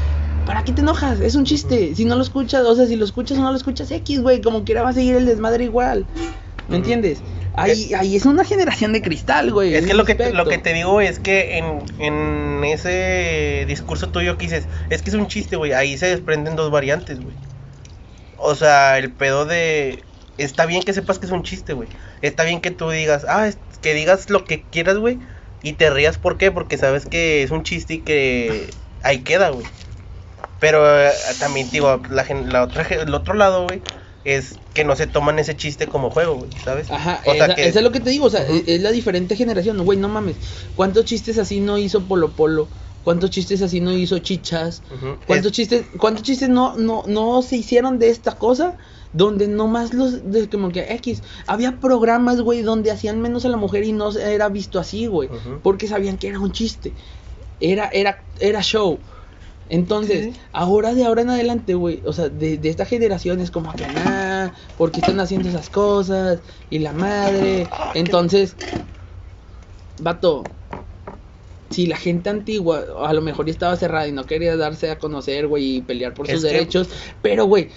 ¿para 0.46 0.62
qué 0.62 0.72
te 0.72 0.82
enojas? 0.82 1.20
Es 1.20 1.34
un 1.34 1.44
chiste. 1.44 1.94
Si 1.94 2.04
no 2.04 2.14
lo 2.16 2.22
escuchas, 2.22 2.64
o 2.64 2.76
sea, 2.76 2.86
si 2.86 2.96
lo 2.96 3.04
escuchas 3.04 3.38
o 3.38 3.42
no 3.42 3.50
lo 3.50 3.56
escuchas 3.56 3.90
X, 3.90 4.22
güey, 4.22 4.40
como 4.40 4.64
quiera 4.64 4.82
va 4.82 4.90
a 4.90 4.94
seguir 4.94 5.16
el 5.16 5.26
desmadre 5.26 5.64
igual. 5.64 6.06
¿Me 6.68 6.76
entiendes? 6.76 7.20
Ahí, 7.56 7.94
ahí 7.94 8.16
es 8.16 8.26
una 8.26 8.44
generación 8.44 8.92
de 8.92 9.02
cristal, 9.02 9.52
güey. 9.52 9.74
Es 9.74 9.86
que 9.86 9.94
lo 9.94 10.04
que, 10.04 10.14
lo 10.32 10.48
que 10.48 10.58
te 10.58 10.72
digo 10.74 11.00
es 11.00 11.20
que 11.20 11.58
en, 11.58 11.84
en 11.98 12.64
ese 12.64 13.64
discurso 13.68 14.10
tuyo 14.10 14.36
que 14.38 14.46
dices, 14.46 14.68
es 14.90 15.02
que 15.02 15.10
es 15.10 15.16
un 15.16 15.28
chiste, 15.28 15.56
güey, 15.56 15.72
ahí 15.72 15.96
se 15.96 16.06
desprenden 16.06 16.56
dos 16.56 16.70
variantes, 16.70 17.20
güey. 17.20 17.36
O 18.36 18.54
sea, 18.54 18.98
el 18.98 19.12
pedo 19.14 19.46
de... 19.46 20.04
Está 20.36 20.66
bien 20.66 20.82
que 20.84 20.92
sepas 20.92 21.18
que 21.18 21.26
es 21.26 21.32
un 21.32 21.44
chiste, 21.44 21.72
güey. 21.74 21.88
Está 22.20 22.42
bien 22.44 22.60
que 22.60 22.72
tú 22.72 22.90
digas, 22.90 23.24
ah, 23.28 23.46
es- 23.46 23.58
que 23.80 23.94
digas 23.94 24.30
lo 24.30 24.44
que 24.44 24.68
quieras, 24.68 24.98
güey. 24.98 25.20
Y 25.62 25.74
te 25.74 25.90
rías, 25.90 26.18
¿por 26.18 26.36
qué? 26.38 26.50
Porque 26.50 26.76
sabes 26.76 27.06
que 27.06 27.42
es 27.44 27.50
un 27.52 27.62
chiste 27.62 27.94
y 27.94 27.98
que 28.02 28.74
ahí 29.02 29.22
queda, 29.22 29.50
güey. 29.50 29.66
Pero 30.58 31.00
eh, 31.00 31.12
también, 31.38 31.70
digo, 31.70 32.02
la, 32.10 32.24
la 32.46 32.62
otra, 32.64 32.82
el 32.90 33.14
otro 33.14 33.34
lado, 33.34 33.64
güey, 33.66 33.82
es 34.24 34.58
que 34.72 34.84
no 34.84 34.96
se 34.96 35.06
toman 35.06 35.38
ese 35.38 35.56
chiste 35.56 35.86
como 35.86 36.10
juego, 36.10 36.36
güey, 36.36 36.50
¿sabes? 36.64 36.90
Ajá, 36.90 37.20
o 37.26 37.32
sea 37.34 37.44
esa- 37.46 37.54
que... 37.54 37.66
eso 37.68 37.78
es 37.78 37.84
lo 37.84 37.92
que 37.92 38.00
te 38.00 38.10
digo, 38.10 38.26
o 38.26 38.30
sea, 38.30 38.46
es, 38.46 38.64
es 38.66 38.80
la 38.80 38.90
diferente 38.90 39.36
generación, 39.36 39.82
güey, 39.84 39.98
no 39.98 40.08
mames. 40.08 40.36
¿Cuántos 40.74 41.04
chistes 41.04 41.38
así 41.38 41.60
no 41.60 41.76
hizo 41.78 42.02
Polo 42.08 42.30
Polo? 42.34 42.68
¿Cuántos 43.02 43.28
chistes 43.30 43.60
así 43.60 43.80
no 43.80 43.92
hizo 43.92 44.18
Chichas? 44.20 44.82
¿Cuántos 45.26 45.50
es- 45.52 45.56
chistes, 45.56 45.84
cuántos 45.98 46.22
chistes 46.22 46.48
no, 46.48 46.76
no, 46.78 47.02
no 47.06 47.42
se 47.42 47.56
hicieron 47.56 47.98
de 47.98 48.08
esta 48.08 48.36
cosa? 48.38 48.78
Donde 49.12 49.46
nomás 49.46 49.92
los, 49.92 50.30
de 50.32 50.48
como 50.48 50.72
que 50.72 50.90
X, 50.94 51.22
había 51.46 51.78
programas, 51.80 52.40
güey, 52.40 52.62
donde 52.62 52.90
hacían 52.90 53.20
menos 53.20 53.44
a 53.44 53.50
la 53.50 53.58
mujer 53.58 53.84
y 53.84 53.92
no 53.92 54.10
era 54.16 54.48
visto 54.48 54.78
así, 54.80 55.06
güey, 55.06 55.28
porque 55.62 55.86
sabían 55.86 56.16
que 56.16 56.28
era 56.28 56.40
un 56.40 56.50
chiste, 56.52 56.94
era, 57.60 57.88
era, 57.92 58.24
era 58.40 58.62
show. 58.62 58.98
Entonces, 59.68 60.34
Sí, 60.34 60.40
ahora 60.52 60.94
de 60.94 61.04
ahora 61.04 61.22
en 61.22 61.30
adelante, 61.30 61.74
güey, 61.74 62.02
o 62.04 62.12
sea, 62.12 62.28
de, 62.28 62.58
de 62.58 62.68
esta 62.68 62.84
generación 62.84 63.40
es 63.40 63.50
como 63.50 63.74
que 63.74 63.88
nada, 63.88 64.54
porque 64.76 65.00
están 65.00 65.20
haciendo 65.20 65.48
esas 65.48 65.70
cosas? 65.70 66.42
Y 66.68 66.80
la 66.80 66.92
madre. 66.92 67.70
Entonces, 67.94 68.56
vato, 69.98 70.50
si 71.70 71.86
la 71.86 71.96
gente 71.96 72.30
antigua 72.30 72.84
a 73.06 73.12
lo 73.14 73.20
mejor 73.22 73.46
ya 73.46 73.52
estaba 73.52 73.76
cerrada 73.76 74.06
y 74.06 74.12
no 74.12 74.26
quería 74.26 74.56
darse 74.56 74.90
a 74.90 74.98
conocer, 74.98 75.46
güey, 75.46 75.76
y 75.76 75.80
pelear 75.82 76.14
por 76.14 76.28
sus 76.28 76.42
que- 76.42 76.48
derechos, 76.48 76.90
pero, 77.22 77.46
güey, 77.46 77.70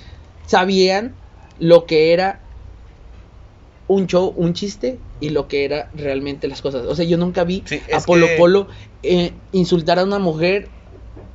sabían 0.46 1.18
lo 1.58 1.86
que 1.86 2.14
era 2.14 2.44
un 3.88 4.08
show, 4.08 4.34
un 4.36 4.54
chiste 4.54 5.02
y 5.20 5.30
lo 5.30 5.48
que 5.48 5.64
era 5.66 5.90
realmente 5.94 6.48
las 6.48 6.62
cosas. 6.62 6.86
O 6.86 6.96
sea, 6.96 7.06
yo 7.06 7.18
nunca 7.18 7.44
vi 7.46 7.64
Sí, 7.66 7.82
a 7.94 8.00
Polo 8.02 8.28
que- 8.28 8.36
Polo 8.38 8.68
eh, 9.02 9.40
insultar 9.52 9.98
a 10.00 10.04
una 10.04 10.20
mujer 10.20 10.77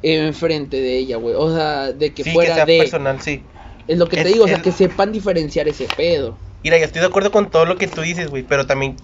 enfrente 0.02 0.78
de 0.80 0.98
ella, 0.98 1.16
güey. 1.16 1.34
O 1.36 1.54
sea, 1.54 1.92
de 1.92 2.14
que 2.14 2.24
sí, 2.24 2.38
fuera 2.38 2.50
que 2.52 2.52
sea 2.52 2.66
de... 2.66 2.76
personal, 2.76 3.20
sí. 3.20 3.46
Es 3.86 3.98
lo 3.98 4.08
que 4.08 4.18
te 4.18 4.28
Es- 4.28 4.28
digo, 4.28 4.44
o 4.46 4.48
sea, 4.48 4.58
es- 4.58 4.62
que 4.62 4.72
sepan 4.72 5.12
diferenciar 5.12 5.68
ese 5.68 5.88
pedo. 5.88 6.40
Mira, 6.62 6.78
yo 6.78 6.84
estoy 6.84 7.00
de 7.00 7.08
acuerdo 7.08 7.30
con 7.32 7.50
todo 7.50 7.64
lo 7.64 7.76
que 7.78 7.88
tú 7.88 8.02
dices, 8.02 8.28
güey, 8.28 8.44
pero 8.44 8.66
también 8.66 8.96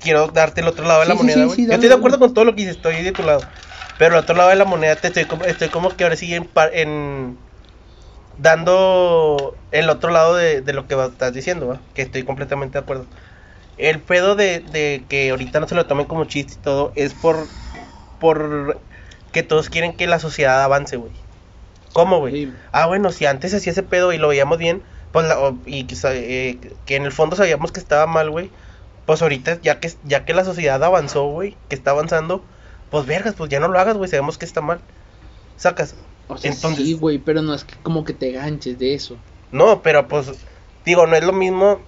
quiero 0.00 0.28
darte 0.28 0.60
el 0.60 0.68
otro 0.68 0.84
lado 0.86 1.00
de 1.00 1.06
la 1.06 1.14
Sí, 1.14 1.14
moneda, 1.14 1.44
güey. 1.46 1.60
yo 1.68 1.74
estoy 1.76 1.88
de 1.88 1.94
acuerdo 1.94 2.18
con 2.18 2.34
todo 2.34 2.44
lo 2.44 2.52
que 2.54 2.62
dices, 2.62 2.76
estoy 2.76 3.02
de 3.02 3.12
tu 3.12 3.22
lado. 3.22 3.48
Pero 3.96 4.14
el 4.16 4.20
otro 4.22 4.34
lado 4.34 4.50
de 4.50 4.56
la 4.56 4.64
moneda 4.64 4.96
te 5.00 5.08
estoy 5.08 5.26
como, 5.26 5.44
estoy 5.44 5.70
como 5.70 5.96
que 5.96 6.04
ahora 6.04 6.16
sí 6.16 6.34
en, 6.34 6.48
par- 6.52 6.70
en- 6.74 7.38
dando 8.36 9.60
el 9.72 9.90
otro 9.90 10.10
lado 10.10 10.36
de, 10.36 10.62
de 10.62 10.72
lo 10.72 10.88
que 10.88 10.94
estás 10.96 11.34
diciendo, 11.34 11.68
¿va? 11.68 11.82
que 11.94 12.02
estoy 12.02 12.24
completamente 12.24 12.78
de 12.78 12.82
acuerdo. 12.84 13.08
El 13.76 14.02
pedo 14.04 14.36
de, 14.36 14.60
de 14.60 15.06
que 15.08 15.30
ahorita 15.30 15.60
no 15.60 15.68
se 15.68 15.74
lo 15.76 15.86
tomen 15.86 16.06
como 16.06 16.26
chiste 16.26 16.54
y 16.54 16.58
todo 16.58 16.92
es 16.96 17.14
por 17.14 17.52
por 18.18 18.82
que 19.34 19.42
todos 19.42 19.68
quieren 19.68 19.92
que 19.94 20.06
la 20.06 20.18
sociedad 20.18 20.62
avance, 20.62 20.96
güey. 20.96 21.12
¿Cómo, 21.92 22.18
güey? 22.20 22.46
Sí. 22.46 22.52
Ah, 22.72 22.86
bueno, 22.86 23.12
si 23.12 23.26
antes 23.26 23.52
hacía 23.52 23.72
ese 23.72 23.82
pedo 23.82 24.12
y 24.14 24.18
lo 24.18 24.28
veíamos 24.28 24.56
bien, 24.58 24.82
pues 25.12 25.26
la- 25.28 25.38
o- 25.38 25.58
y 25.66 25.86
eh, 26.04 26.58
que 26.86 26.96
en 26.96 27.04
el 27.04 27.12
fondo 27.12 27.36
sabíamos 27.36 27.70
que 27.70 27.80
estaba 27.80 28.06
mal, 28.06 28.30
güey. 28.30 28.50
Pues 29.06 29.20
ahorita, 29.20 29.60
ya 29.60 29.78
que, 29.80 29.92
ya 30.04 30.24
que 30.24 30.32
la 30.32 30.44
sociedad 30.44 30.82
avanzó, 30.82 31.26
güey, 31.28 31.56
que 31.68 31.74
está 31.74 31.90
avanzando, 31.90 32.42
pues 32.90 33.04
vergas, 33.06 33.34
pues 33.36 33.50
ya 33.50 33.60
no 33.60 33.68
lo 33.68 33.78
hagas, 33.78 33.96
güey, 33.98 34.08
sabemos 34.08 34.38
que 34.38 34.46
está 34.46 34.62
mal. 34.62 34.80
Sacas. 35.56 35.94
O 36.26 36.38
sea, 36.38 36.50
Entonces- 36.50 36.84
sí, 36.86 36.94
güey, 36.94 37.18
pero 37.18 37.42
no 37.42 37.52
es 37.54 37.64
que 37.64 37.74
como 37.82 38.04
que 38.04 38.14
te 38.14 38.32
ganches 38.32 38.78
de 38.78 38.94
eso. 38.94 39.16
No, 39.52 39.82
pero 39.82 40.08
pues, 40.08 40.32
digo, 40.86 41.06
no 41.06 41.14
es 41.16 41.22
lo 41.22 41.32
mismo, 41.32 41.80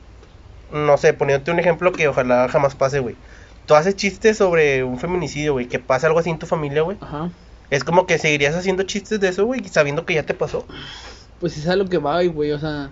no 0.72 0.96
sé, 0.98 1.14
poniéndote 1.14 1.50
un 1.50 1.58
ejemplo 1.58 1.90
que 1.92 2.06
ojalá 2.06 2.48
jamás 2.48 2.74
pase, 2.74 3.00
güey. 3.00 3.16
Tú 3.66 3.74
haces 3.74 3.96
chistes 3.96 4.38
sobre 4.38 4.84
un 4.84 4.98
feminicidio, 4.98 5.54
güey, 5.54 5.66
que 5.66 5.78
pasa 5.78 6.06
algo 6.06 6.18
así 6.18 6.30
en 6.30 6.38
tu 6.38 6.46
familia, 6.46 6.82
güey. 6.82 6.96
Ajá. 7.00 7.30
Es 7.68 7.82
como 7.82 8.06
que 8.06 8.18
seguirías 8.18 8.54
haciendo 8.54 8.84
chistes 8.84 9.18
de 9.20 9.28
eso, 9.28 9.44
güey, 9.44 9.66
sabiendo 9.68 10.06
que 10.06 10.14
ya 10.14 10.22
te 10.22 10.34
pasó. 10.34 10.64
Pues 11.40 11.56
es 11.56 11.66
a 11.66 11.76
lo 11.76 11.86
que 11.86 11.98
va, 11.98 12.22
güey, 12.24 12.52
o 12.52 12.58
sea... 12.58 12.90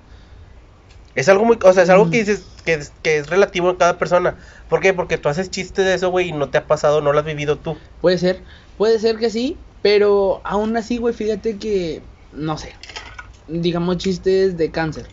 Es 1.14 1.28
algo 1.28 1.44
muy, 1.44 1.56
o 1.62 1.72
sea, 1.72 1.84
es 1.84 1.90
algo 1.90 2.10
que 2.10 2.18
dices 2.18 2.44
que 2.64 2.74
es, 2.74 2.92
que 3.02 3.18
es 3.18 3.28
relativo 3.28 3.68
a 3.70 3.78
cada 3.78 3.98
persona. 3.98 4.36
¿Por 4.68 4.80
qué? 4.80 4.92
Porque 4.92 5.16
tú 5.16 5.28
haces 5.28 5.48
chistes 5.48 5.84
de 5.84 5.94
eso, 5.94 6.10
güey, 6.10 6.30
y 6.30 6.32
no 6.32 6.48
te 6.48 6.58
ha 6.58 6.66
pasado, 6.66 7.00
no 7.00 7.12
lo 7.12 7.20
has 7.20 7.24
vivido 7.24 7.56
tú. 7.56 7.76
Puede 8.00 8.18
ser, 8.18 8.42
puede 8.76 8.98
ser 8.98 9.18
que 9.18 9.30
sí, 9.30 9.56
pero 9.80 10.40
aún 10.42 10.76
así, 10.76 10.98
güey, 10.98 11.14
fíjate 11.14 11.56
que, 11.58 12.02
no 12.32 12.58
sé, 12.58 12.72
digamos 13.46 13.98
chistes 13.98 14.56
de 14.56 14.72
cáncer. 14.72 15.06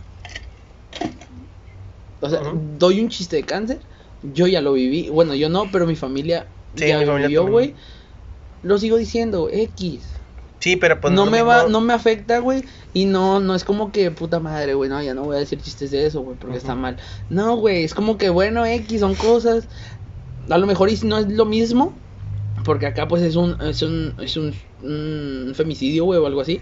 O 2.20 2.30
sea, 2.30 2.42
doy 2.80 3.00
un 3.00 3.10
chiste 3.10 3.36
de 3.36 3.44
cáncer, 3.44 3.80
yo 4.24 4.48
ya 4.48 4.62
lo 4.62 4.74
viví, 4.74 5.10
bueno, 5.10 5.36
yo 5.36 5.50
no, 5.50 5.72
pero 5.72 5.88
mi 5.88 5.96
familia 5.96 6.48
Sí, 6.76 6.88
ya 6.88 7.00
mi 7.00 7.06
lo 7.06 7.12
familia 7.12 7.28
vivió, 7.28 7.48
güey. 7.48 7.76
Lo 8.64 8.78
sigo 8.78 8.98
diciendo, 8.98 9.50
X. 9.52 10.08
Sí, 10.60 10.76
pero 10.76 11.02
pues 11.02 11.12
no 11.12 11.26
me 11.26 11.42
va, 11.42 11.68
no 11.68 11.82
me 11.82 11.94
afecta, 11.94 12.38
güey, 12.38 12.64
y 12.94 13.06
no, 13.06 13.40
no 13.40 13.56
es 13.56 13.64
como 13.64 13.92
que 13.92 14.12
puta 14.12 14.40
madre, 14.40 14.76
güey, 14.76 14.92
no, 14.92 15.02
ya 15.02 15.16
no 15.16 15.24
voy 15.24 15.36
a 15.36 15.40
decir 15.40 15.60
chistes 15.60 15.90
de 15.90 16.06
eso, 16.06 16.22
güey, 16.22 16.38
porque 16.38 16.58
está 16.58 16.76
mal. 16.76 16.98
No, 17.30 17.56
güey, 17.56 17.84
es 17.84 17.96
como 17.96 18.20
que 18.20 18.30
bueno, 18.30 18.64
X 18.64 19.00
son 19.00 19.16
cosas, 19.16 19.68
a 20.48 20.58
lo 20.60 20.68
mejor 20.68 20.92
y 20.92 20.98
si 20.98 21.08
no 21.08 21.18
es 21.18 21.28
lo 21.28 21.46
mismo, 21.46 21.96
porque 22.64 22.86
acá 22.86 23.08
pues 23.08 23.24
es 23.24 23.36
un, 23.36 23.60
es 23.60 23.82
un, 23.82 24.14
es 24.20 24.38
un, 24.38 24.54
un 24.84 25.54
femicidio, 25.56 26.06
güey, 26.06 26.20
o 26.20 26.28
algo 26.28 26.42
así. 26.42 26.62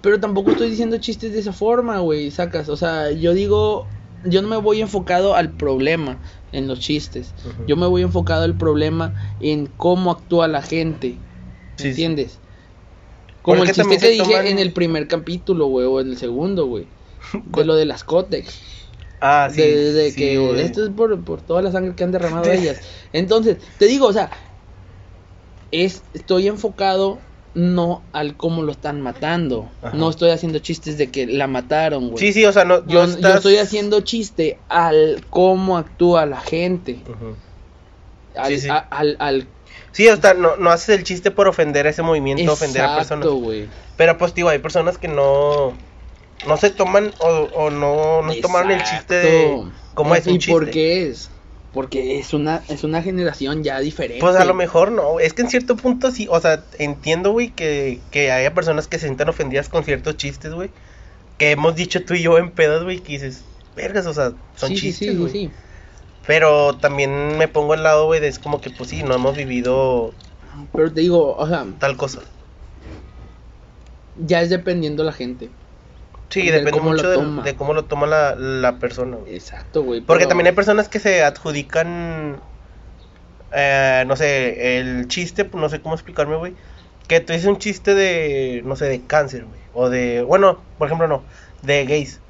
Pero 0.00 0.18
tampoco 0.18 0.52
estoy 0.52 0.70
diciendo 0.70 0.96
chistes 0.96 1.34
de 1.34 1.40
esa 1.40 1.52
forma, 1.52 1.98
güey, 1.98 2.30
sacas, 2.30 2.70
o 2.70 2.76
sea, 2.76 3.10
yo 3.10 3.34
digo, 3.34 3.86
yo 4.24 4.42
no 4.42 4.48
me 4.48 4.56
voy 4.56 4.80
enfocado 4.80 5.34
al 5.34 5.52
problema 5.52 6.20
en 6.52 6.68
los 6.68 6.80
chistes, 6.80 7.34
yo 7.66 7.76
me 7.76 7.86
voy 7.86 8.02
enfocado 8.02 8.44
al 8.44 8.56
problema 8.56 9.14
en 9.40 9.66
cómo 9.66 10.10
actúa 10.10 10.48
la 10.48 10.62
gente, 10.62 11.18
Sí. 11.76 11.88
¿entiendes? 11.88 12.38
Como 13.42 13.64
el 13.64 13.72
chiste 13.72 13.98
que 13.98 14.08
dije 14.10 14.24
toman- 14.24 14.46
en 14.46 14.58
el 14.58 14.72
primer 14.72 15.08
capítulo, 15.08 15.66
güey, 15.66 15.86
o 15.86 16.00
en 16.00 16.10
el 16.10 16.16
segundo, 16.18 16.66
güey. 16.66 16.86
De 17.46 17.64
lo 17.64 17.74
de 17.74 17.84
las 17.86 18.04
Cotex. 18.04 18.60
Ah, 19.20 19.48
sí. 19.50 19.60
de, 19.60 19.76
de- 19.76 19.92
de 19.92 20.10
sí, 20.10 20.16
que 20.16 20.60
esto 20.60 20.84
es 20.84 20.90
por, 20.90 21.24
por 21.24 21.42
toda 21.42 21.62
la 21.62 21.72
sangre 21.72 21.94
que 21.96 22.04
han 22.04 22.12
derramado 22.12 22.44
ellas. 22.52 22.80
Entonces, 23.12 23.58
te 23.78 23.86
digo, 23.86 24.06
o 24.06 24.12
sea, 24.12 24.30
es, 25.70 26.02
estoy 26.12 26.48
enfocado 26.48 27.20
no 27.54 28.02
al 28.12 28.36
cómo 28.36 28.62
lo 28.62 28.72
están 28.72 29.00
matando. 29.00 29.68
Ajá. 29.82 29.96
No 29.96 30.08
estoy 30.10 30.30
haciendo 30.30 30.58
chistes 30.58 30.96
de 30.98 31.10
que 31.10 31.26
la 31.26 31.46
mataron, 31.46 32.08
güey. 32.10 32.18
Sí, 32.18 32.32
sí, 32.32 32.44
o 32.46 32.52
sea, 32.52 32.64
no, 32.64 32.86
Yo, 32.86 33.02
no 33.02 33.08
yo 33.08 33.14
estás... 33.16 33.36
estoy 33.36 33.56
haciendo 33.58 34.00
chiste 34.00 34.58
al 34.68 35.24
cómo 35.30 35.76
actúa 35.76 36.24
la 36.26 36.40
gente. 36.40 37.00
Al, 38.36 38.52
Sí, 38.52 38.60
sí. 38.60 38.68
a- 38.70 38.78
al, 38.90 39.16
al 39.18 39.46
Sí, 39.92 40.08
o 40.08 40.16
sea, 40.18 40.32
no, 40.34 40.56
no 40.56 40.70
haces 40.70 40.96
el 40.96 41.04
chiste 41.04 41.30
por 41.30 41.48
ofender 41.48 41.86
a 41.86 41.90
ese 41.90 42.02
movimiento, 42.02 42.52
ofender 42.52 42.82
a 42.82 42.96
personas. 42.96 43.28
Güey. 43.28 43.68
Pero 43.98 44.16
pues, 44.16 44.34
digo, 44.34 44.48
hay 44.48 44.58
personas 44.58 44.96
que 44.98 45.08
no... 45.08 45.72
No 46.46 46.56
se 46.56 46.70
toman 46.70 47.12
o, 47.20 47.28
o 47.54 47.70
no, 47.70 48.22
no 48.22 48.34
tomaron 48.36 48.70
el 48.72 48.82
chiste 48.82 49.14
de... 49.14 49.62
¿Cómo 49.94 50.14
es 50.14 50.26
un 50.26 50.34
¿Y 50.36 50.38
chiste? 50.38 50.52
por 50.52 50.70
qué 50.70 51.08
es? 51.08 51.30
Porque 51.72 52.18
es 52.18 52.34
una, 52.34 52.62
es 52.68 52.84
una 52.84 53.02
generación 53.02 53.64
ya 53.64 53.80
diferente. 53.80 54.20
Pues 54.20 54.36
a 54.36 54.44
lo 54.44 54.54
mejor 54.54 54.92
no, 54.92 55.20
es 55.20 55.32
que 55.32 55.42
en 55.42 55.48
cierto 55.50 55.76
punto 55.76 56.10
sí, 56.10 56.26
o 56.30 56.38
sea, 56.40 56.64
entiendo, 56.78 57.32
güey, 57.32 57.50
que, 57.54 58.00
que 58.10 58.30
haya 58.30 58.52
personas 58.54 58.88
que 58.88 58.98
se 58.98 59.06
sientan 59.06 59.28
ofendidas 59.30 59.68
con 59.68 59.84
ciertos 59.84 60.16
chistes, 60.16 60.52
güey. 60.52 60.70
Que 61.38 61.52
hemos 61.52 61.74
dicho 61.74 62.04
tú 62.04 62.14
y 62.14 62.22
yo 62.22 62.38
en 62.38 62.50
pedos, 62.52 62.84
güey, 62.84 63.00
que 63.00 63.12
dices, 63.14 63.44
vergas, 63.74 64.06
o 64.06 64.14
sea, 64.14 64.32
son 64.56 64.74
sí, 64.76 64.76
chistes, 64.76 65.08
sí, 65.08 65.16
sí, 65.16 65.16
güey. 65.16 65.30
sí. 65.30 65.50
Pero 66.26 66.76
también 66.78 67.38
me 67.38 67.48
pongo 67.48 67.72
al 67.74 67.82
lado, 67.82 68.06
güey, 68.06 68.20
de 68.20 68.28
es 68.28 68.38
como 68.38 68.60
que, 68.60 68.70
pues 68.70 68.90
sí, 68.90 69.02
no 69.02 69.14
hemos 69.14 69.36
vivido 69.36 70.14
Pero 70.72 70.92
te 70.92 71.00
digo, 71.00 71.36
o 71.36 71.46
sea, 71.48 71.66
tal 71.78 71.96
cosa. 71.96 72.20
ya 74.16 74.42
es 74.42 74.50
dependiendo 74.50 75.04
la 75.04 75.12
gente. 75.12 75.50
Sí, 76.32 76.50
depende 76.50 76.80
mucho 76.80 77.42
de 77.42 77.54
cómo 77.56 77.74
lo 77.74 77.84
toma 77.84 78.06
la, 78.06 78.34
la 78.34 78.78
persona. 78.78 79.18
güey. 79.18 79.34
Exacto, 79.34 79.82
güey. 79.82 80.00
Porque 80.00 80.20
pero- 80.20 80.28
también 80.30 80.46
hay 80.46 80.54
personas 80.54 80.88
que 80.88 80.98
se 80.98 81.22
adjudican, 81.22 82.40
eh, 83.52 84.04
no 84.06 84.16
sé, 84.16 84.78
el 84.78 85.08
chiste, 85.08 85.44
pues, 85.44 85.60
no 85.60 85.68
sé 85.68 85.80
cómo 85.82 85.94
explicarme, 85.94 86.36
güey. 86.36 86.54
Que 87.06 87.20
tú 87.20 87.32
dices 87.32 87.48
un 87.48 87.58
chiste 87.58 87.94
de, 87.94 88.62
no 88.64 88.76
sé, 88.76 88.86
de 88.86 89.02
cáncer, 89.02 89.44
güey. 89.44 89.60
O 89.74 89.90
de, 89.90 90.22
bueno, 90.22 90.58
por 90.78 90.86
ejemplo, 90.88 91.06
no, 91.06 91.22
de 91.62 91.84
gays. 91.84 92.20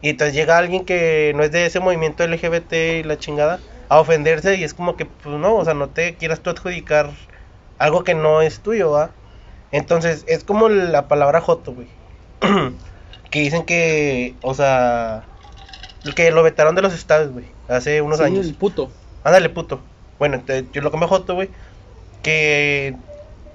Y 0.00 0.08
entonces 0.08 0.34
llega 0.34 0.56
alguien 0.56 0.86
que 0.86 1.32
no 1.36 1.42
es 1.42 1.52
de 1.52 1.66
ese 1.66 1.80
movimiento 1.80 2.24
LGBT 2.24 2.72
y 3.00 3.02
la 3.02 3.18
chingada 3.18 3.60
a 3.90 4.00
ofenderse 4.00 4.54
y 4.56 4.64
es 4.64 4.72
como 4.72 4.96
que, 4.96 5.04
pues 5.04 5.36
no, 5.36 5.56
o 5.56 5.64
sea, 5.64 5.74
no 5.74 5.88
te 5.90 6.14
quieras 6.14 6.40
tú 6.40 6.48
adjudicar 6.48 7.10
algo 7.78 8.02
que 8.02 8.14
no 8.14 8.40
es 8.40 8.60
tuyo, 8.60 8.92
¿va? 8.92 9.10
Entonces, 9.72 10.24
es 10.26 10.42
como 10.44 10.68
la 10.70 11.06
palabra 11.08 11.40
joto, 11.42 11.74
güey. 11.74 11.88
que 13.30 13.40
dicen 13.40 13.64
que, 13.64 14.36
o 14.42 14.54
sea, 14.54 15.24
que 16.14 16.30
lo 16.30 16.42
vetaron 16.42 16.74
de 16.74 16.82
los 16.82 16.94
estados, 16.94 17.32
güey, 17.32 17.46
hace 17.68 18.02
unos 18.02 18.18
Sí, 18.18 18.24
años. 18.24 18.46
el 18.46 18.54
puto. 18.54 18.90
Ándale, 19.24 19.50
puto. 19.50 19.80
Bueno, 20.18 20.36
entonces, 20.36 20.66
yo 20.72 20.82
lo 20.82 20.90
que 20.90 20.98
me 20.98 21.06
joto, 21.06 21.34
güey, 21.34 21.50
que 22.22 22.94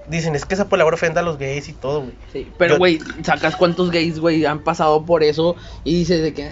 dicen, 0.07 0.35
es 0.35 0.45
que 0.45 0.53
esa 0.55 0.69
palabra 0.69 0.95
ofende 0.95 1.19
a 1.19 1.23
los 1.23 1.37
gays 1.37 1.69
y 1.69 1.73
todo, 1.73 2.01
güey. 2.01 2.13
Sí, 2.31 2.47
pero 2.57 2.77
güey, 2.77 2.99
sacas 3.23 3.55
cuántos 3.55 3.91
gays, 3.91 4.19
güey, 4.19 4.45
han 4.45 4.63
pasado 4.63 5.05
por 5.05 5.23
eso 5.23 5.55
y 5.83 5.95
dices 5.99 6.21
de 6.21 6.33
que, 6.33 6.49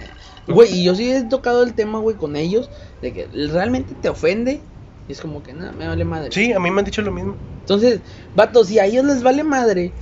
güey, 0.47 0.71
y 0.73 0.83
yo 0.83 0.95
sí 0.95 1.11
he 1.11 1.23
tocado 1.23 1.63
el 1.63 1.73
tema, 1.73 1.99
güey, 1.99 2.15
con 2.15 2.35
ellos, 2.35 2.69
de 3.01 3.13
que 3.13 3.27
realmente 3.51 3.95
te 3.95 4.09
ofende 4.09 4.61
y 5.07 5.11
es 5.11 5.21
como 5.21 5.43
que, 5.43 5.53
nada, 5.53 5.71
me 5.71 5.87
vale 5.87 6.05
madre. 6.05 6.31
Sí, 6.31 6.53
a 6.53 6.59
mí 6.59 6.71
me 6.71 6.79
han 6.79 6.85
dicho 6.85 7.01
lo 7.01 7.11
mismo. 7.11 7.35
Entonces, 7.59 8.01
vato, 8.35 8.63
si 8.63 8.79
a 8.79 8.85
ellos 8.85 9.05
les 9.05 9.23
vale 9.23 9.43
madre, 9.43 9.93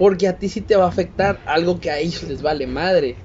porque 0.00 0.26
a 0.28 0.38
ti 0.38 0.48
sí 0.48 0.62
te 0.62 0.76
va 0.76 0.86
a 0.86 0.88
afectar 0.88 1.42
algo 1.44 1.78
que 1.78 1.90
a 1.90 1.98
ellos 1.98 2.22
les 2.22 2.40
vale 2.40 2.66
madre. 2.66 3.18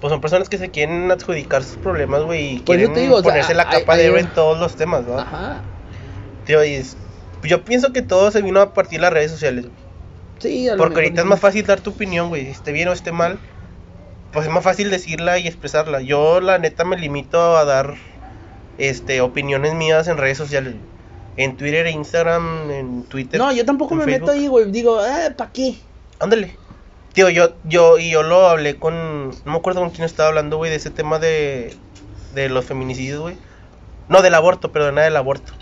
Pues 0.00 0.10
son 0.12 0.20
personas 0.20 0.50
que 0.50 0.58
se 0.58 0.70
quieren 0.70 1.10
adjudicar 1.10 1.64
sus 1.64 1.78
problemas, 1.78 2.24
güey, 2.24 2.56
y 2.56 2.58
Por 2.60 2.76
eso 2.76 2.92
quieren 2.92 2.94
te 2.94 3.00
digo, 3.00 3.14
o 3.16 3.22
sea, 3.22 3.30
ponerse 3.32 3.54
la 3.54 3.62
hay- 3.62 3.80
capa 3.80 3.96
de 3.96 4.04
héroe 4.04 4.20
en 4.20 4.28
todos 4.34 4.60
los 4.60 4.76
temas, 4.76 5.04
¿no? 5.06 5.18
Ajá. 5.18 5.64
Tío, 6.44 6.62
y 6.62 6.74
es- 6.74 6.98
yo 7.42 7.64
pienso 7.64 7.94
que 7.94 8.02
todo 8.02 8.30
se 8.30 8.42
vino 8.42 8.60
a 8.60 8.74
partir 8.74 8.98
de 8.98 9.04
las 9.04 9.14
redes 9.14 9.30
sociales. 9.30 9.64
Sí, 10.38 10.68
a 10.68 10.72
lo 10.72 10.76
Porque 10.78 10.90
mejor 10.90 11.04
ahorita 11.04 11.20
es 11.22 11.26
más 11.26 11.40
fácil 11.40 11.64
dar 11.64 11.80
tu 11.80 11.90
opinión, 11.90 12.28
güey. 12.28 12.46
Esté 12.48 12.72
bien 12.72 12.88
o 12.88 12.92
esté 12.92 13.10
mal, 13.10 13.40
pues 14.30 14.46
es 14.46 14.52
más 14.52 14.62
fácil 14.62 14.90
decirla 14.90 15.38
y 15.38 15.48
expresarla. 15.48 16.02
Yo, 16.02 16.42
la 16.42 16.58
neta, 16.58 16.84
me 16.84 16.98
limito 16.98 17.56
a 17.56 17.64
dar 17.64 17.94
este 18.76 19.22
opiniones 19.22 19.72
mías 19.74 20.06
en 20.06 20.18
redes 20.18 20.36
sociales. 20.36 20.74
En 21.38 21.56
Twitter, 21.56 21.86
e 21.86 21.90
Instagram, 21.92 22.70
en 22.70 23.02
Twitter. 23.04 23.40
No, 23.40 23.50
yo 23.52 23.64
tampoco 23.64 23.94
me 23.94 24.04
Facebook. 24.04 24.20
meto 24.28 24.32
ahí, 24.32 24.48
güey. 24.48 24.70
Digo, 24.70 24.98
ah, 24.98 25.30
¿para 25.36 25.52
qué? 25.52 25.76
Ándale. 26.18 26.56
Tío, 27.12 27.30
yo, 27.30 27.50
yo, 27.64 27.98
y 27.98 28.10
yo 28.10 28.22
lo 28.22 28.48
hablé 28.48 28.76
con. 28.76 29.30
No 29.30 29.52
me 29.52 29.56
acuerdo 29.56 29.80
con 29.80 29.90
quién 29.90 30.04
estaba 30.04 30.28
hablando, 30.28 30.56
güey, 30.56 30.70
de 30.70 30.76
ese 30.76 30.90
tema 30.90 31.18
de. 31.18 31.74
De 32.34 32.48
los 32.48 32.64
feminicidios, 32.66 33.20
güey. 33.20 33.36
No, 34.08 34.20
del 34.20 34.34
aborto, 34.34 34.72
perdona, 34.72 35.02
del 35.02 35.16
aborto. 35.16 35.52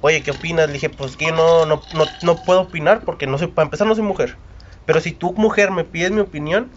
Oye, 0.00 0.22
¿qué 0.22 0.30
opinas? 0.30 0.66
Le 0.68 0.74
dije, 0.74 0.90
pues 0.90 1.16
que 1.16 1.26
yo 1.26 1.32
no, 1.34 1.66
no, 1.66 1.82
no, 1.94 2.04
no 2.22 2.36
puedo 2.44 2.62
opinar 2.62 3.02
porque 3.04 3.26
no 3.26 3.38
soy, 3.38 3.48
para 3.48 3.64
empezar 3.66 3.86
no 3.86 3.94
soy 3.94 4.04
mujer. 4.04 4.36
Pero 4.86 5.00
si 5.00 5.12
tú, 5.12 5.32
mujer, 5.34 5.70
me 5.70 5.84
pides 5.84 6.10
mi 6.12 6.20
opinión, 6.20 6.68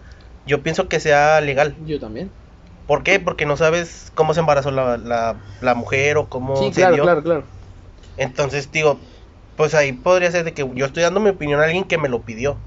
yo 0.46 0.62
pienso 0.62 0.88
que 0.88 1.00
sea 1.00 1.40
legal. 1.40 1.76
Yo 1.86 1.98
también. 2.00 2.30
¿Por 2.86 3.02
qué? 3.04 3.20
Porque 3.20 3.46
no 3.46 3.56
sabes 3.56 4.10
cómo 4.14 4.34
se 4.34 4.40
embarazó 4.40 4.70
la, 4.70 4.96
la, 4.96 5.36
la 5.60 5.74
mujer 5.74 6.16
o 6.16 6.28
cómo 6.28 6.56
Sí, 6.56 6.72
se 6.72 6.80
claro, 6.80 6.94
dio. 6.94 7.02
claro, 7.04 7.22
claro. 7.22 7.44
Entonces, 8.20 8.70
digo, 8.70 9.00
pues 9.56 9.74
ahí 9.74 9.92
podría 9.92 10.30
ser 10.30 10.44
de 10.44 10.52
que 10.52 10.68
yo 10.74 10.84
estoy 10.84 11.02
dando 11.02 11.20
mi 11.20 11.30
opinión 11.30 11.58
a 11.58 11.64
alguien 11.64 11.84
que 11.84 11.96
me 11.96 12.10
lo 12.10 12.20
pidió. 12.20 12.58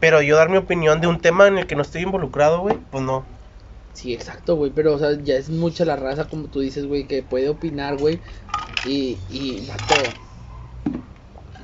Pero 0.00 0.20
yo 0.20 0.36
dar 0.36 0.50
mi 0.50 0.58
opinión 0.58 1.00
de 1.00 1.06
un 1.06 1.18
tema 1.18 1.48
en 1.48 1.56
el 1.56 1.66
que 1.66 1.76
no 1.76 1.82
estoy 1.82 2.02
involucrado, 2.02 2.60
güey, 2.60 2.76
pues 2.90 3.02
no. 3.02 3.24
Sí, 3.94 4.12
exacto, 4.12 4.56
güey, 4.56 4.70
pero, 4.70 4.94
o 4.94 4.98
sea, 4.98 5.18
ya 5.24 5.34
es 5.36 5.48
mucha 5.48 5.86
la 5.86 5.96
raza, 5.96 6.28
como 6.28 6.48
tú 6.48 6.60
dices, 6.60 6.86
güey, 6.86 7.06
que 7.06 7.22
puede 7.22 7.48
opinar, 7.48 7.96
güey, 7.96 8.20
y, 8.86 9.16
y, 9.30 9.66
vato, 9.66 9.94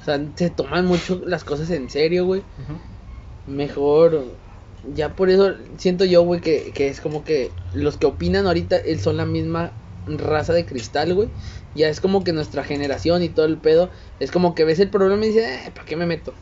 o 0.00 0.04
sea, 0.04 0.18
se 0.34 0.50
toman 0.50 0.86
mucho 0.86 1.20
las 1.26 1.44
cosas 1.44 1.70
en 1.70 1.90
serio, 1.90 2.24
güey, 2.24 2.42
mejor, 3.46 4.24
ya 4.94 5.10
por 5.10 5.28
eso 5.28 5.54
siento 5.76 6.06
yo, 6.06 6.22
güey, 6.22 6.40
que, 6.40 6.72
que 6.74 6.88
es 6.88 7.00
como 7.00 7.24
que 7.24 7.50
los 7.74 7.98
que 7.98 8.06
opinan 8.06 8.46
ahorita 8.46 8.76
eh, 8.78 8.98
son 8.98 9.18
la 9.18 9.26
misma 9.26 9.70
raza 10.06 10.52
de 10.52 10.64
cristal, 10.64 11.14
güey, 11.14 11.28
ya 11.74 11.88
es 11.88 12.00
como 12.00 12.24
que 12.24 12.32
nuestra 12.32 12.64
generación 12.64 13.22
y 13.22 13.28
todo 13.28 13.46
el 13.46 13.58
pedo, 13.58 13.90
es 14.20 14.30
como 14.30 14.54
que 14.54 14.64
ves 14.64 14.78
el 14.80 14.88
problema 14.88 15.24
y 15.24 15.28
dices, 15.28 15.44
eh, 15.44 15.70
¿para 15.74 15.86
qué 15.86 15.96
me 15.96 16.06
meto? 16.06 16.32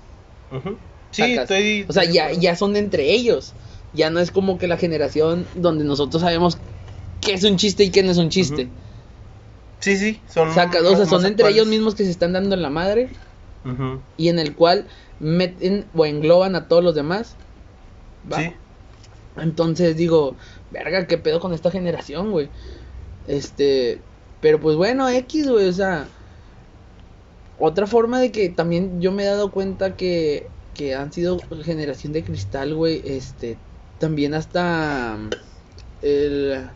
Sí, 1.10 1.22
Sacas. 1.22 1.50
estoy. 1.50 1.86
O 1.88 1.92
sea, 1.92 2.02
estoy 2.04 2.14
ya, 2.14 2.32
ya 2.32 2.56
son 2.56 2.76
entre 2.76 3.10
ellos. 3.10 3.54
Ya 3.92 4.10
no 4.10 4.20
es 4.20 4.30
como 4.30 4.58
que 4.58 4.66
la 4.66 4.76
generación 4.76 5.46
donde 5.54 5.84
nosotros 5.84 6.22
sabemos 6.22 6.58
qué 7.20 7.34
es 7.34 7.44
un 7.44 7.56
chiste 7.56 7.84
y 7.84 7.90
qué 7.90 8.02
no 8.02 8.10
es 8.10 8.18
un 8.18 8.28
chiste. 8.28 8.68
Sí, 9.80 9.96
sí, 9.96 10.20
son. 10.28 10.52
Saca, 10.52 10.80
o 10.80 10.96
sea, 10.96 11.06
son 11.06 11.24
entre 11.26 11.48
ellos 11.48 11.66
mismos 11.66 11.94
que 11.94 12.04
se 12.04 12.10
están 12.10 12.32
dando 12.32 12.54
en 12.54 12.62
la 12.62 12.70
madre 12.70 13.08
y 14.16 14.28
en 14.28 14.38
el 14.38 14.54
cual 14.54 14.86
meten 15.20 15.86
o 15.94 16.04
engloban 16.04 16.56
a 16.56 16.68
todos 16.68 16.82
los 16.82 16.94
demás. 16.94 17.36
¿va? 18.30 18.38
Sí. 18.38 18.52
Entonces 19.36 19.96
digo, 19.96 20.36
verga, 20.70 21.06
qué 21.06 21.18
pedo 21.18 21.40
con 21.40 21.52
esta 21.52 21.70
generación, 21.70 22.30
güey. 22.30 22.48
Este, 23.24 24.04
pero 24.40 24.60
pues 24.60 24.76
bueno, 24.76 25.08
X, 25.08 25.48
güey, 25.48 25.68
o 25.68 25.72
sea, 25.72 26.08
otra 27.56 27.86
forma 27.86 28.20
de 28.20 28.32
que 28.32 28.48
también 28.50 29.00
yo 29.00 29.12
me 29.12 29.22
he 29.24 29.26
dado 29.26 29.50
cuenta 29.50 29.96
que, 29.96 30.50
que 30.72 30.94
han 30.94 31.12
sido 31.12 31.38
generación 31.62 32.12
de 32.12 32.24
cristal, 32.24 32.74
güey, 32.74 33.02
este, 33.04 33.60
también 33.98 34.34
hasta 34.34 35.16
mm, 35.18 35.30
el, 36.02 36.70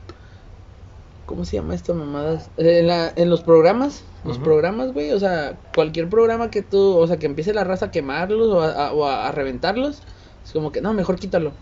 ¿cómo 1.25 1.45
se 1.45 1.57
llama 1.57 1.75
esta 1.75 1.95
mamadas? 1.95 2.51
En, 2.57 2.87
la- 2.87 3.13
en 3.17 3.31
los 3.31 3.43
programas, 3.43 4.05
los 4.25 4.39
programas, 4.39 4.93
güey, 4.93 5.13
o 5.13 5.19
sea, 5.21 5.61
cualquier 5.75 6.09
programa 6.09 6.51
que 6.51 6.63
tú, 6.63 6.97
o 6.97 7.07
sea, 7.07 7.19
que 7.19 7.27
empiece 7.27 7.53
la 7.55 7.65
raza 7.65 7.87
a 7.87 7.91
quemarlos 7.91 8.49
o 8.49 8.61
a, 8.61 8.89
a- 8.89 8.93
o 8.93 9.05
a- 9.05 9.29
a 9.29 9.33
reventarlos, 9.33 10.03
es 10.45 10.53
como 10.53 10.73
que, 10.73 10.81
no, 10.81 10.95
mejor 10.95 11.19
quítalo. 11.19 11.57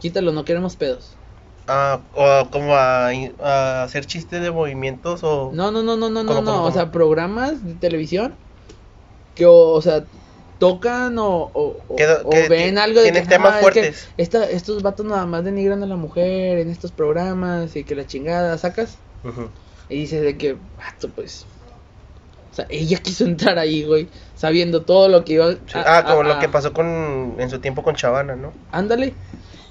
Quítalo, 0.00 0.32
no 0.32 0.44
queremos 0.44 0.76
pedos. 0.76 1.21
Ah, 1.74 2.00
o 2.14 2.50
como 2.50 2.74
a, 2.74 3.08
a 3.40 3.82
hacer 3.84 4.04
chistes 4.06 4.42
de 4.42 4.50
movimientos 4.50 5.24
o. 5.24 5.50
No, 5.54 5.70
no, 5.70 5.82
no, 5.82 5.96
no, 5.96 6.10
no, 6.10 6.22
no, 6.22 6.34
¿Cómo, 6.34 6.42
no. 6.42 6.64
O 6.64 6.70
sea, 6.72 6.90
programas 6.92 7.64
de 7.64 7.74
televisión 7.74 8.36
que, 9.34 9.46
o, 9.46 9.54
o 9.70 9.80
sea, 9.80 10.04
tocan 10.58 11.18
o, 11.18 11.50
o, 11.54 11.76
o- 11.88 11.96
Que- 11.96 12.06
o 12.24 12.30
que 12.30 12.48
ven 12.48 12.76
algo 12.78 13.00
de 13.00 13.12
que, 13.12 13.22
temas 13.22 13.54
"Ah, 13.54 13.60
es 13.60 13.66
que 13.72 13.80
fuertes". 13.80 14.08
esta- 14.18 14.50
estos 14.50 14.82
vatos 14.82 15.06
nada 15.06 15.24
más 15.26 15.44
denigran 15.44 15.82
a 15.82 15.86
la 15.86 15.96
mujer 15.96 16.58
en 16.58 16.68
estos 16.68 16.92
programas 16.92 17.74
y 17.74 17.84
que 17.84 17.94
la 17.94 18.06
chingada 18.06 18.58
sacas 18.58 18.98
y 19.88 19.96
dices 19.96 20.22
de 20.22 20.36
que, 20.36 20.58
vato, 20.76 21.08
pues. 21.14 21.46
O 22.50 22.54
sea, 22.54 22.66
ella 22.68 22.98
quiso 22.98 23.24
entrar 23.24 23.58
ahí, 23.58 23.84
güey, 23.84 24.10
sabiendo 24.34 24.82
todo 24.82 25.08
lo 25.08 25.24
que 25.24 25.32
iba 25.34 25.46
a- 25.46 25.56
ah, 25.74 26.02
como 26.04 26.20
a- 26.20 26.24
lo 26.24 26.34
a- 26.34 26.38
que 26.38 26.48
pasó 26.50 26.74
con 26.74 27.36
en 27.38 27.48
su 27.48 27.60
tiempo 27.60 27.82
con 27.82 27.94
Chavana, 27.96 28.36
¿no? 28.36 28.52
Ándale. 28.70 29.14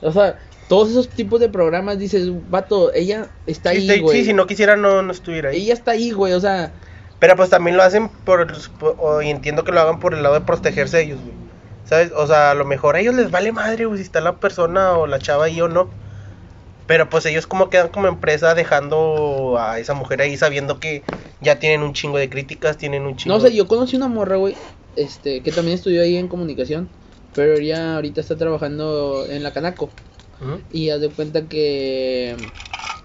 O 0.01 0.11
sea, 0.11 0.39
todos 0.67 0.89
esos 0.89 1.13
tipos 1.13 1.39
de 1.39 1.49
programas 1.49 1.99
dices, 1.99 2.29
vato, 2.49 2.93
ella 2.93 3.35
está 3.45 3.69
sí, 3.69 3.71
ahí, 3.71 3.99
güey. 3.99 4.21
sí, 4.21 4.25
si 4.25 4.33
no 4.33 4.45
quisiera 4.47 4.75
no, 4.77 5.01
no 5.01 5.11
estuviera 5.11 5.49
ahí. 5.49 5.63
Ella 5.63 5.73
está 5.73 5.91
ahí, 5.91 6.11
güey, 6.11 6.33
o 6.33 6.39
sea, 6.39 6.75
Pero 7.19 7.35
pues 7.35 7.49
también 7.49 7.77
lo 7.77 7.83
hacen 7.83 8.09
por, 8.23 8.47
por- 8.77 8.95
o- 8.99 9.21
y 9.21 9.29
entiendo 9.29 9.63
que 9.63 9.71
lo 9.71 9.81
hagan 9.81 9.99
por 9.99 10.13
el 10.13 10.23
lado 10.23 10.35
de 10.35 10.41
protegerse 10.41 11.01
ellos, 11.01 11.21
güey. 11.21 11.39
¿Sabes? 11.83 12.11
O 12.15 12.27
sea, 12.27 12.51
a 12.51 12.55
lo 12.55 12.65
mejor 12.65 12.95
a 12.95 12.99
ellos 12.99 13.15
les 13.15 13.31
vale 13.31 13.51
madre, 13.51 13.85
güey, 13.85 13.97
si 13.97 14.03
está 14.03 14.21
la 14.21 14.39
persona 14.39 14.93
o 14.97 15.07
la 15.07 15.19
chava 15.19 15.45
ahí 15.45 15.59
o 15.61 15.67
no. 15.67 15.95
Pero 16.87 17.09
pues 17.09 17.25
ellos 17.27 17.47
como 17.47 17.69
quedan 17.69 17.89
como 17.89 18.07
empresa 18.07 18.55
dejando 18.55 19.57
a 19.59 19.79
esa 19.79 19.93
mujer 19.95 20.21
ahí 20.21 20.37
sabiendo 20.37 20.79
que 20.79 21.05
ya 21.41 21.59
tienen 21.59 21.83
un 21.83 21.93
chingo 21.93 22.17
de 22.19 22.29
críticas, 22.29 22.77
tienen 22.77 23.03
un 23.05 23.15
chingo 23.17 23.35
no 23.35 23.39
sé, 23.39 23.53
yo 23.55 23.67
conocí 23.67 23.95
una 23.95 24.07
morra, 24.07 24.37
güey, 24.37 24.63
este, 24.95 25.43
que 25.43 25.51
también 25.51 25.75
estudió 25.75 26.01
ahí 26.01 26.15
en 26.17 26.27
comunicación, 26.27 26.95
pero 27.33 27.55
ella 27.57 27.95
ahorita 27.95 28.21
está 28.21 28.37
trabajando 28.37 29.27
en 29.29 29.43
la 29.43 29.53
Canaco. 29.53 29.95
Ujú. 30.41 30.61
Y 30.69 30.89
haz 30.89 31.01
de 31.01 31.13
cuenta 31.13 31.47
que 31.47 32.51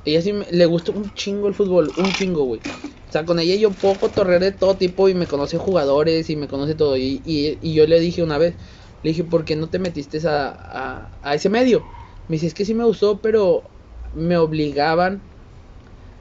ella 0.04 0.22
sí 0.22 0.32
me- 0.32 0.46
le 0.50 0.66
gusta 0.66 0.92
un 0.92 1.12
chingo 1.14 1.48
el 1.48 1.54
fútbol, 1.54 1.92
un 1.96 2.14
chingo, 2.14 2.44
güey. 2.44 2.62
O 3.08 3.12
sea, 3.12 3.24
con 3.26 3.38
ella 3.40 3.54
yo 3.56 3.78
puedo 3.78 3.98
cotorrear 4.00 4.40
de 4.42 4.52
todo 4.52 4.78
tipo 4.78 5.08
y 5.08 5.14
me 5.14 5.28
conoce 5.28 5.58
jugadores 5.58 6.30
y 6.30 6.36
me 6.36 6.48
conoce 6.48 6.74
todo. 6.74 6.96
Y, 6.96 7.22
y, 7.24 7.58
y 7.62 7.74
yo 7.74 7.86
le 7.86 8.00
dije 8.00 8.22
una 8.22 8.38
vez, 8.38 8.56
le 9.02 9.10
dije, 9.10 9.24
¿por 9.24 9.44
qué 9.44 9.56
no 9.56 9.70
te 9.70 9.78
metiste 9.78 10.18
a, 10.28 10.48
a, 10.50 11.18
a 11.22 11.34
ese 11.34 11.48
medio? 11.48 11.88
Me 12.28 12.36
dice, 12.36 12.46
es 12.48 12.54
que 12.54 12.64
sí 12.64 12.74
me 12.74 12.84
gustó, 12.84 13.20
pero 13.22 13.72
me 14.12 14.36
obligaban 14.38 15.30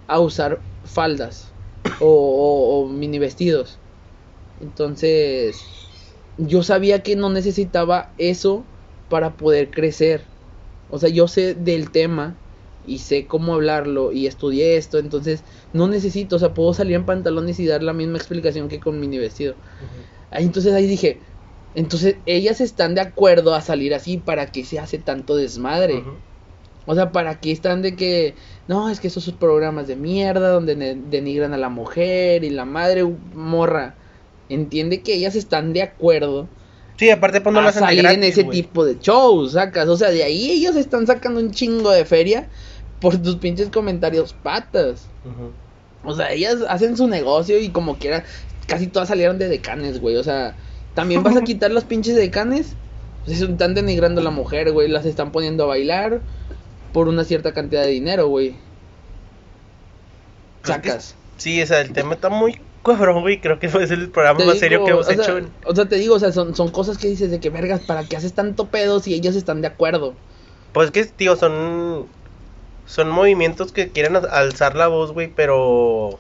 a 0.08 0.20
usar 0.20 0.66
faldas 0.84 1.56
o, 1.98 2.08
o, 2.08 2.86
o 2.86 2.90
mini 2.90 3.20
vestidos. 3.20 3.82
Entonces, 4.58 5.85
yo 6.38 6.64
sabía 6.64 7.04
que 7.04 7.16
no 7.16 7.30
necesitaba 7.30 8.14
eso 8.18 8.70
para 9.10 9.38
poder 9.38 9.72
crecer. 9.72 10.32
O 10.88 11.00
sea, 11.00 11.10
yo 11.10 11.28
sé 11.28 11.56
del 11.56 11.92
tema 11.92 12.42
y 12.84 13.00
sé 13.00 13.28
cómo 13.28 13.54
hablarlo 13.56 14.12
y 14.12 14.28
estudié 14.28 14.78
esto, 14.78 15.00
entonces 15.00 15.44
no 15.74 15.88
necesito, 15.88 16.36
o 16.36 16.40
sea, 16.40 16.54
puedo 16.54 16.74
salir 16.74 16.96
en 16.96 17.06
pantalones 17.06 17.60
y 17.60 17.66
dar 17.66 17.84
la 17.84 17.94
misma 17.94 18.18
explicación 18.18 18.68
que 18.68 18.80
con 18.80 19.00
mini 19.00 19.18
vestido. 19.18 19.56
Ahí 20.30 20.46
entonces 20.46 20.74
ahí 20.74 20.88
dije, 20.88 21.24
Entonces, 21.74 22.18
ellas 22.26 22.62
están 22.62 22.96
de 22.96 23.02
acuerdo 23.02 23.54
a 23.54 23.62
salir 23.62 23.94
así 23.94 24.18
para 24.18 24.52
que 24.52 24.66
se 24.66 24.80
hace 24.80 25.00
tanto 25.00 25.36
desmadre. 25.36 26.12
O 26.86 26.96
sea, 26.96 27.12
¿para 27.12 27.40
qué 27.40 27.52
están 27.52 27.82
de 27.82 27.96
que... 27.96 28.38
No, 28.68 28.90
es 28.90 29.00
que 29.00 29.08
esos 29.08 29.26
son 29.26 29.38
programas 29.40 29.88
de 29.88 29.96
mierda 29.98 30.50
donde 30.52 30.76
denigran 30.76 31.54
a 31.54 31.58
la 31.58 31.70
mujer 31.70 32.44
y 32.44 32.50
la 32.52 32.66
madre 32.66 33.04
morra. 33.04 34.00
Entiende 34.50 35.02
que 35.02 35.14
ellas 35.14 35.36
están 35.36 35.74
de 35.74 35.82
acuerdo 35.82 36.48
Sí, 36.98 37.10
aparte 37.10 37.42
pues 37.42 37.54
no 37.54 37.60
a 37.60 37.72
salir 37.74 38.00
en 38.00 38.04
gratis, 38.06 38.30
ese 38.30 38.44
güey. 38.44 38.62
tipo 38.62 38.86
de 38.86 38.98
shows, 39.02 39.52
sacas. 39.54 39.90
O 39.90 39.98
sea, 39.98 40.12
de 40.12 40.24
ahí 40.24 40.50
ellos 40.52 40.78
están 40.78 41.06
sacando 41.06 41.42
un 41.42 41.52
chingo 41.52 41.92
de 41.92 42.06
feria 42.06 42.48
por 43.02 43.18
tus 43.22 43.36
pinches 43.36 43.68
comentarios 43.70 44.32
patas. 44.32 45.08
O 46.06 46.16
sea, 46.16 46.32
ellas 46.32 46.60
hacen 46.70 46.96
su 46.96 47.08
negocio 47.08 47.60
y 47.60 47.68
como 47.70 47.98
quiera, 47.98 48.24
casi 48.68 48.88
todas 48.88 49.10
salieron 49.10 49.38
de 49.38 49.50
decanes, 49.50 50.00
güey. 50.00 50.16
O 50.16 50.24
sea, 50.24 50.56
también 50.94 51.22
vas 51.22 51.36
a 51.36 51.42
quitar 51.44 51.70
los 51.72 51.84
pinches 51.84 52.16
decanes. 52.16 52.76
Pues 53.26 53.42
están 53.42 53.74
denigrando 53.74 54.22
a 54.22 54.24
la 54.24 54.30
mujer, 54.32 54.72
güey. 54.72 54.88
Las 54.88 55.06
están 55.06 55.34
poniendo 55.34 55.66
a 55.66 55.68
bailar 55.68 56.22
por 56.94 57.10
una 57.10 57.26
cierta 57.26 57.54
cantidad 57.54 57.82
de 57.82 57.90
dinero, 57.90 58.28
güey. 58.30 58.56
Pues 60.62 60.76
es 60.78 60.82
que- 60.82 60.88
Sacas. 60.90 61.16
Sí, 61.38 61.62
o 61.62 61.68
sea, 61.68 61.82
el 61.82 61.92
tema 61.92 62.14
está 62.14 62.30
muy 62.30 62.58
cabrón, 62.86 63.22
güey. 63.22 63.42
Creo 63.42 63.60
que 63.60 63.68
fue 63.68 63.84
el 63.84 64.10
programa 64.10 64.40
Te 64.40 64.46
más 64.46 64.54
digo, 64.56 64.64
serio 64.64 64.86
que 64.86 64.92
hemos 64.92 65.08
o 65.08 65.12
sea, 65.12 65.22
hecho. 65.22 65.38
en- 65.38 65.50
O 65.66 65.76
sea, 65.76 65.86
te 65.90 65.96
digo, 65.98 66.16
o 66.16 66.20
sea, 66.20 66.32
son, 66.32 66.56
son 66.56 66.70
cosas 66.72 66.98
que 66.98 67.08
dices 67.08 67.30
de 67.32 67.40
que 67.42 67.50
vergas, 67.50 67.82
¿para 67.82 68.04
qué 68.06 68.16
haces 68.16 68.34
tanto 68.34 68.68
pedo 68.68 69.00
si 69.02 69.14
ellos 69.14 69.36
están 69.36 69.62
de 69.62 69.68
acuerdo? 69.68 70.14
Pues 70.72 70.88
es 70.88 70.92
que, 70.92 71.04
tío, 71.06 71.36
son. 71.36 72.08
Son 72.88 73.10
movimientos 73.10 73.72
que 73.72 73.90
quieren 73.90 74.16
al- 74.16 74.30
alzar 74.32 74.76
la 74.76 74.88
voz, 74.88 75.12
güey, 75.12 75.28
pero. 75.36 76.20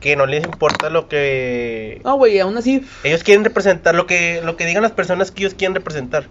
Que 0.00 0.14
no 0.14 0.26
les 0.26 0.44
importa 0.44 0.90
lo 0.90 1.08
que. 1.08 2.00
No, 2.04 2.16
güey, 2.16 2.38
aún 2.38 2.56
así, 2.56 2.86
Ellos 3.02 3.24
quieren 3.24 3.42
representar 3.44 3.96
lo 3.96 4.06
que, 4.06 4.40
lo 4.44 4.56
que 4.56 4.64
digan 4.64 4.82
las 4.82 4.92
personas 4.92 5.32
que 5.32 5.42
ellos 5.42 5.54
quieren 5.54 5.74
representar. 5.74 6.26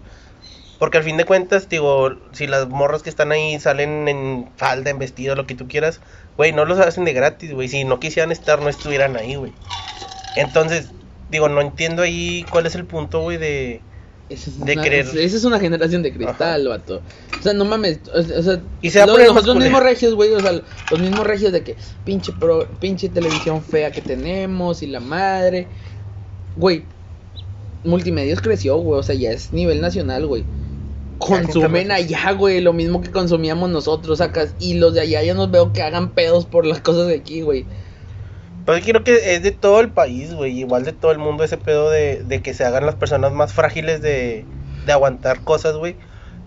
Porque 0.78 0.98
al 0.98 1.04
fin 1.04 1.16
de 1.16 1.24
cuentas, 1.24 1.68
digo, 1.68 2.10
si 2.32 2.46
las 2.46 2.68
morras 2.68 3.02
que 3.02 3.10
están 3.10 3.32
ahí 3.32 3.58
salen 3.58 4.06
en 4.08 4.48
falda, 4.56 4.90
en 4.90 4.98
vestido, 4.98 5.34
lo 5.34 5.46
que 5.46 5.54
tú 5.56 5.66
quieras, 5.66 6.00
güey, 6.36 6.52
no 6.52 6.64
los 6.64 6.78
hacen 6.78 7.04
de 7.04 7.12
gratis, 7.12 7.52
güey. 7.52 7.68
Si 7.68 7.82
no 7.84 7.98
quisieran 7.98 8.30
estar, 8.30 8.60
no 8.62 8.68
estuvieran 8.68 9.16
ahí, 9.16 9.34
güey. 9.34 9.52
Entonces, 10.36 10.90
digo, 11.30 11.48
no 11.48 11.60
entiendo 11.60 12.02
ahí 12.02 12.44
cuál 12.50 12.66
es 12.66 12.74
el 12.76 12.84
punto, 12.84 13.20
güey, 13.22 13.38
de... 13.38 13.80
Esa 14.28 14.50
es, 14.50 14.60
De 14.60 14.74
una, 14.74 14.84
es- 14.86 15.14
esa 15.14 15.36
es 15.38 15.44
una 15.44 15.58
generación 15.58 16.02
de 16.02 16.12
cristal, 16.12 16.68
vato. 16.68 17.00
O 17.38 17.42
sea, 17.42 17.54
no 17.54 17.64
mames. 17.64 17.98
O, 18.14 18.22
sea, 18.22 18.60
Y 18.82 18.90
se 18.90 18.98
va 18.98 19.04
a 19.04 19.06
lo- 19.06 19.12
poner 19.14 19.26
más 19.28 19.34
nosotros 19.36 19.54
culero. 19.56 19.70
mismos 19.70 19.82
regios, 19.82 20.14
güey. 20.14 20.32
O 20.34 20.40
sea, 20.40 20.52
los 20.52 21.00
mismos 21.00 21.26
regios 21.26 21.50
de 21.50 21.62
que 21.64 21.76
pinche, 22.04 22.32
pro, 22.38 22.68
pinche 22.78 23.08
televisión 23.08 23.62
fea 23.62 23.90
que 23.90 24.02
tenemos 24.02 24.82
y 24.82 24.86
la 24.86 25.00
madre. 25.00 25.66
Güey, 26.56 26.84
Multimedios 27.84 28.40
creció, 28.42 28.76
güey. 28.76 29.00
O 29.00 29.02
sea, 29.02 29.14
ya 29.14 29.30
es 29.30 29.52
nivel 29.52 29.80
nacional, 29.80 30.26
güey. 30.26 30.44
Consumen 31.18 31.90
allá, 31.90 32.32
güey, 32.32 32.60
lo 32.60 32.72
mismo 32.72 33.00
que 33.00 33.10
consumíamos 33.10 33.70
nosotros, 33.70 34.18
sacas. 34.18 34.54
Y 34.58 34.74
los 34.74 34.94
de 34.94 35.00
allá 35.00 35.22
ya 35.22 35.34
nos 35.34 35.50
veo 35.50 35.72
que 35.72 35.82
hagan 35.82 36.10
pedos 36.10 36.46
por 36.46 36.64
las 36.64 36.80
cosas 36.80 37.08
de 37.08 37.16
aquí, 37.16 37.42
güey. 37.42 37.66
Pues 38.64 38.84
creo 38.84 39.02
que 39.02 39.34
es 39.34 39.42
de 39.42 39.50
todo 39.50 39.80
el 39.80 39.90
país, 39.90 40.34
güey, 40.34 40.58
igual 40.58 40.84
de 40.84 40.92
todo 40.92 41.10
el 41.10 41.18
mundo 41.18 41.42
ese 41.42 41.56
pedo 41.56 41.90
de, 41.90 42.22
de 42.22 42.42
que 42.42 42.54
se 42.54 42.64
hagan 42.64 42.84
las 42.86 42.94
personas 42.94 43.32
más 43.32 43.52
frágiles 43.52 44.02
de, 44.02 44.44
de 44.86 44.92
aguantar 44.92 45.40
cosas, 45.42 45.76
güey. 45.76 45.96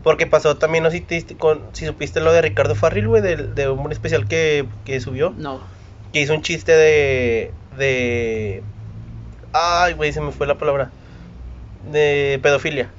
Porque 0.04 0.26
pasó 0.28 0.58
también, 0.58 0.84
no 0.84 0.92
sé 0.92 1.04
si, 1.10 1.22
te 1.22 1.36
con, 1.36 1.62
si 1.74 1.86
supiste 1.86 2.22
lo 2.22 2.32
de 2.32 2.42
Ricardo 2.42 2.76
Farril, 2.76 3.08
güey, 3.08 3.22
de, 3.22 3.36
de 3.38 3.70
un 3.70 3.92
especial 3.92 4.28
que, 4.28 4.66
que 4.86 5.00
subió. 5.00 5.34
No. 5.38 5.60
que 6.14 6.22
hizo 6.22 6.34
un 6.34 6.42
chiste 6.42 6.72
de 6.72 7.52
de 7.78 8.64
ay 9.54 9.94
güey 9.94 10.12
se 10.12 10.22
me 10.22 10.32
fue 10.32 10.46
la 10.48 10.58
palabra 10.58 10.92
de 11.92 12.40
pedofilia 12.44 12.90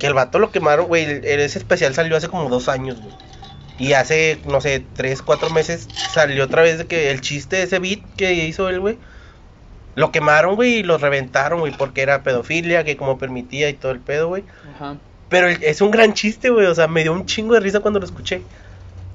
que 0.00 0.08
el 0.08 0.14
vato 0.14 0.40
lo 0.40 0.50
quemaron 0.50 0.86
güey 0.86 1.04
ese 1.04 1.58
especial 1.58 1.94
salió 1.94 2.16
hace 2.16 2.26
como 2.26 2.48
dos 2.48 2.68
años 2.68 3.00
güey 3.00 3.14
y 3.78 3.92
hace 3.92 4.40
no 4.46 4.60
sé 4.60 4.84
tres 4.94 5.22
cuatro 5.22 5.48
meses 5.50 5.86
salió 6.12 6.44
otra 6.44 6.62
vez 6.62 6.78
de 6.78 6.86
que 6.86 7.12
el 7.12 7.20
chiste 7.20 7.56
de 7.56 7.62
ese 7.62 7.78
beat 7.78 8.00
que 8.16 8.32
hizo 8.34 8.68
él 8.68 8.80
güey 8.80 8.98
lo 9.94 10.10
quemaron 10.12 10.56
güey 10.56 10.78
y 10.78 10.82
lo 10.82 10.98
reventaron 10.98 11.60
güey 11.60 11.72
porque 11.76 12.02
era 12.02 12.22
pedofilia 12.22 12.82
que 12.84 12.96
como 12.96 13.18
permitía 13.18 13.68
y 13.68 13.74
todo 13.74 13.92
el 13.92 14.00
pedo 14.00 14.28
güey 14.28 14.44
Ajá. 14.74 14.96
pero 15.28 15.48
es 15.48 15.80
un 15.80 15.90
gran 15.90 16.12
chiste, 16.14 16.50
güey. 16.50 16.66
O 16.66 16.74
sea, 16.74 16.88
me 16.88 17.02
dio 17.02 17.12
un 17.12 17.26
chingo 17.26 17.54
de 17.54 17.60
risa 17.60 17.80
cuando 17.80 18.00
lo 18.00 18.04
escuché. 18.06 18.42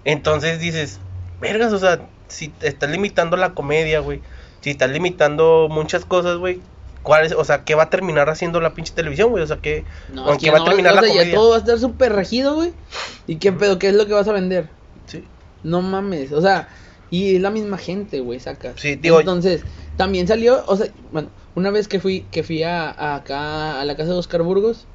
Entonces 0.05 0.59
dices, 0.59 0.99
vergas, 1.41 1.73
o 1.73 1.79
sea, 1.79 1.99
si 2.27 2.47
te 2.49 2.67
estás 2.67 2.89
limitando 2.89 3.35
la 3.37 3.53
comedia, 3.53 3.99
güey. 3.99 4.21
Si 4.61 4.71
estás 4.71 4.89
limitando 4.91 5.67
muchas 5.69 6.05
cosas, 6.05 6.37
güey. 6.37 6.61
¿Cuál 7.05 7.25
es, 7.25 7.31
o 7.31 7.45
sea, 7.45 7.63
qué 7.63 7.75
va 7.75 7.83
a 7.83 7.89
terminar 7.89 8.29
haciendo 8.29 8.59
la 8.59 8.73
pinche 8.73 8.93
televisión, 8.93 9.29
güey? 9.29 9.43
O 9.43 9.47
sea, 9.47 9.57
que. 9.57 9.85
No, 10.11 10.25
¿Con 10.25 10.33
es 10.35 10.43
que 10.43 10.49
va 10.51 10.57
a 10.57 10.59
no, 10.59 10.65
terminar 10.65 10.91
o 10.91 10.95
la 10.95 11.01
sea, 11.03 11.09
ya 11.09 11.15
comedia? 11.19 11.35
todo 11.35 11.49
va 11.51 11.55
a 11.55 11.59
estar 11.59 11.79
súper 11.79 12.11
regido, 12.13 12.55
güey. 12.55 12.73
¿Y 13.27 13.35
qué 13.37 13.51
pedo? 13.53 13.79
¿Qué 13.79 13.87
es 13.89 13.95
lo 13.95 14.05
que 14.07 14.13
vas 14.13 14.27
a 14.27 14.31
vender? 14.33 14.67
Sí. 15.05 15.23
No 15.63 15.81
mames, 15.81 16.31
o 16.33 16.41
sea, 16.41 16.67
y 17.11 17.35
es 17.35 17.41
la 17.41 17.51
misma 17.51 17.77
gente, 17.77 18.19
güey, 18.19 18.39
saca. 18.39 18.73
Sí, 18.75 18.95
digo- 18.95 19.19
Entonces, 19.19 19.63
también 19.97 20.27
salió, 20.27 20.63
o 20.67 20.75
sea, 20.75 20.87
bueno, 21.11 21.29
una 21.55 21.69
vez 21.71 21.87
que 21.87 21.99
fui, 21.99 22.25
que 22.31 22.43
fui 22.43 22.63
a, 22.63 22.89
a 22.89 23.15
acá 23.15 23.79
a 23.79 23.85
la 23.85 23.95
casa 23.95 24.09
de 24.11 24.17
Oscar 24.17 24.41
Burgos, 24.41 24.85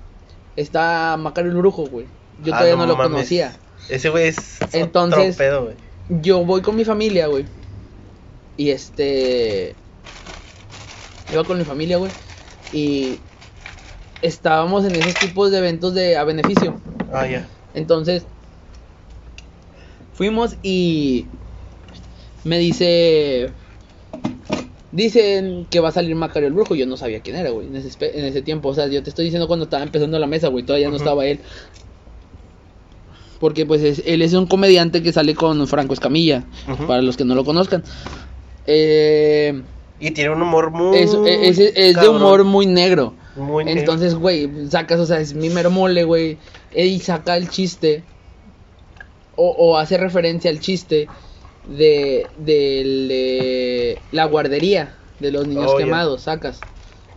está 0.57 1.17
Macario 1.17 1.53
el 1.53 1.57
Brujo, 1.59 1.87
güey. 1.87 2.07
Yo 2.43 2.53
Ah, 2.55 2.59
todavía 2.59 2.77
no, 2.77 2.87
lo 2.87 2.97
mames. 2.97 3.13
conocía. 3.13 3.57
Ese 3.89 4.09
güey 4.11 4.29
es. 4.29 4.59
Entonces- 4.73 5.35
Otro 5.35 5.39
pedo, 5.39 5.63
güey. 5.65 5.77
Yo 6.23 6.45
voy 6.45 6.61
con 6.61 6.75
mi 6.75 6.85
familia, 6.85 7.29
güey. 7.29 7.45
Y 8.57 8.71
este. 8.71 9.75
Iba 11.33 11.45
con 11.45 11.59
mi 11.59 11.65
familia, 11.65 11.97
güey. 11.99 12.11
Y 12.73 13.19
estábamos 14.23 14.85
en 14.85 14.95
esos 14.95 15.15
tipos 15.15 15.51
de 15.51 15.59
eventos 15.59 15.95
de 15.95 16.17
a 16.17 16.25
beneficio. 16.25 16.81
Ah, 17.13 17.27
ya. 17.27 17.47
Entonces, 17.75 18.25
fuimos 20.13 20.57
y 20.63 21.27
me 22.45 22.59
dice, 22.59 23.51
dicen 24.93 25.67
que 25.71 25.81
va 25.81 25.89
a 25.91 25.93
salir 25.93 26.15
Macario 26.17 26.49
el 26.49 26.55
Brujo. 26.55 26.75
Yo 26.75 26.87
no 26.87 26.97
sabía 26.97 27.21
quién 27.21 27.37
era, 27.37 27.51
güey, 27.51 27.67
en 27.69 27.77
ese, 27.77 27.89
espe- 27.89 28.11
en 28.15 28.25
ese 28.25 28.43
tiempo. 28.43 28.69
O 28.71 28.75
sea, 28.75 28.87
yo 28.89 29.03
te 29.03 29.11
estoy 29.11 29.25
diciendo 29.27 29.47
cuando 29.47 29.65
estaba 29.65 29.83
empezando 29.83 30.19
la 30.19 30.27
mesa, 30.27 30.49
güey, 30.49 30.65
todavía 30.65 30.89
no 30.91 30.97
estaba 30.97 31.27
él. 31.27 31.41
Porque 33.39 33.65
pues 33.65 33.83
es- 33.83 34.03
él 34.05 34.21
es 34.23 34.35
un 34.35 34.47
comediante 34.47 35.03
que 35.03 35.13
sale 35.13 35.35
con 35.35 35.67
Franco 35.67 35.95
Escamilla, 35.95 36.45
para 36.87 37.01
los 37.03 37.17
que 37.17 37.25
no 37.25 37.35
lo 37.35 37.45
conozcan. 37.45 37.83
Eh, 38.67 39.63
Y 40.01 40.11
tiene 40.13 40.31
un 40.31 40.41
humor 40.43 40.71
muy. 40.71 40.97
es, 40.97 41.13
es- 41.13 41.59
es 41.59 41.75
de 41.77 41.93
cabrón, 41.95 42.17
humor 42.17 42.45
muy 42.45 42.67
negro. 42.67 43.15
Muy 43.37 43.65
negro. 43.65 43.81
Entonces, 43.81 44.15
güey, 44.15 44.51
sacas, 44.71 44.99
o 45.01 45.07
sea, 45.07 45.21
es 45.21 45.35
mi 45.35 45.51
mero 45.51 45.71
mole, 45.71 46.05
güey. 46.05 46.39
Y 46.75 46.99
saca 47.01 47.37
el 47.37 47.49
chiste. 47.51 48.03
O, 49.37 49.51
o 49.51 49.77
hace 49.79 49.97
referencia 49.97 50.51
al 50.51 50.61
chiste 50.61 51.07
de, 51.69 52.27
del, 52.39 53.09
de 53.09 53.99
la 54.13 54.25
guardería 54.27 54.95
de 55.19 55.33
los 55.33 55.47
niños 55.47 55.71
Oh, 55.75 55.77
quemados, 55.79 56.23
sacas. 56.23 56.61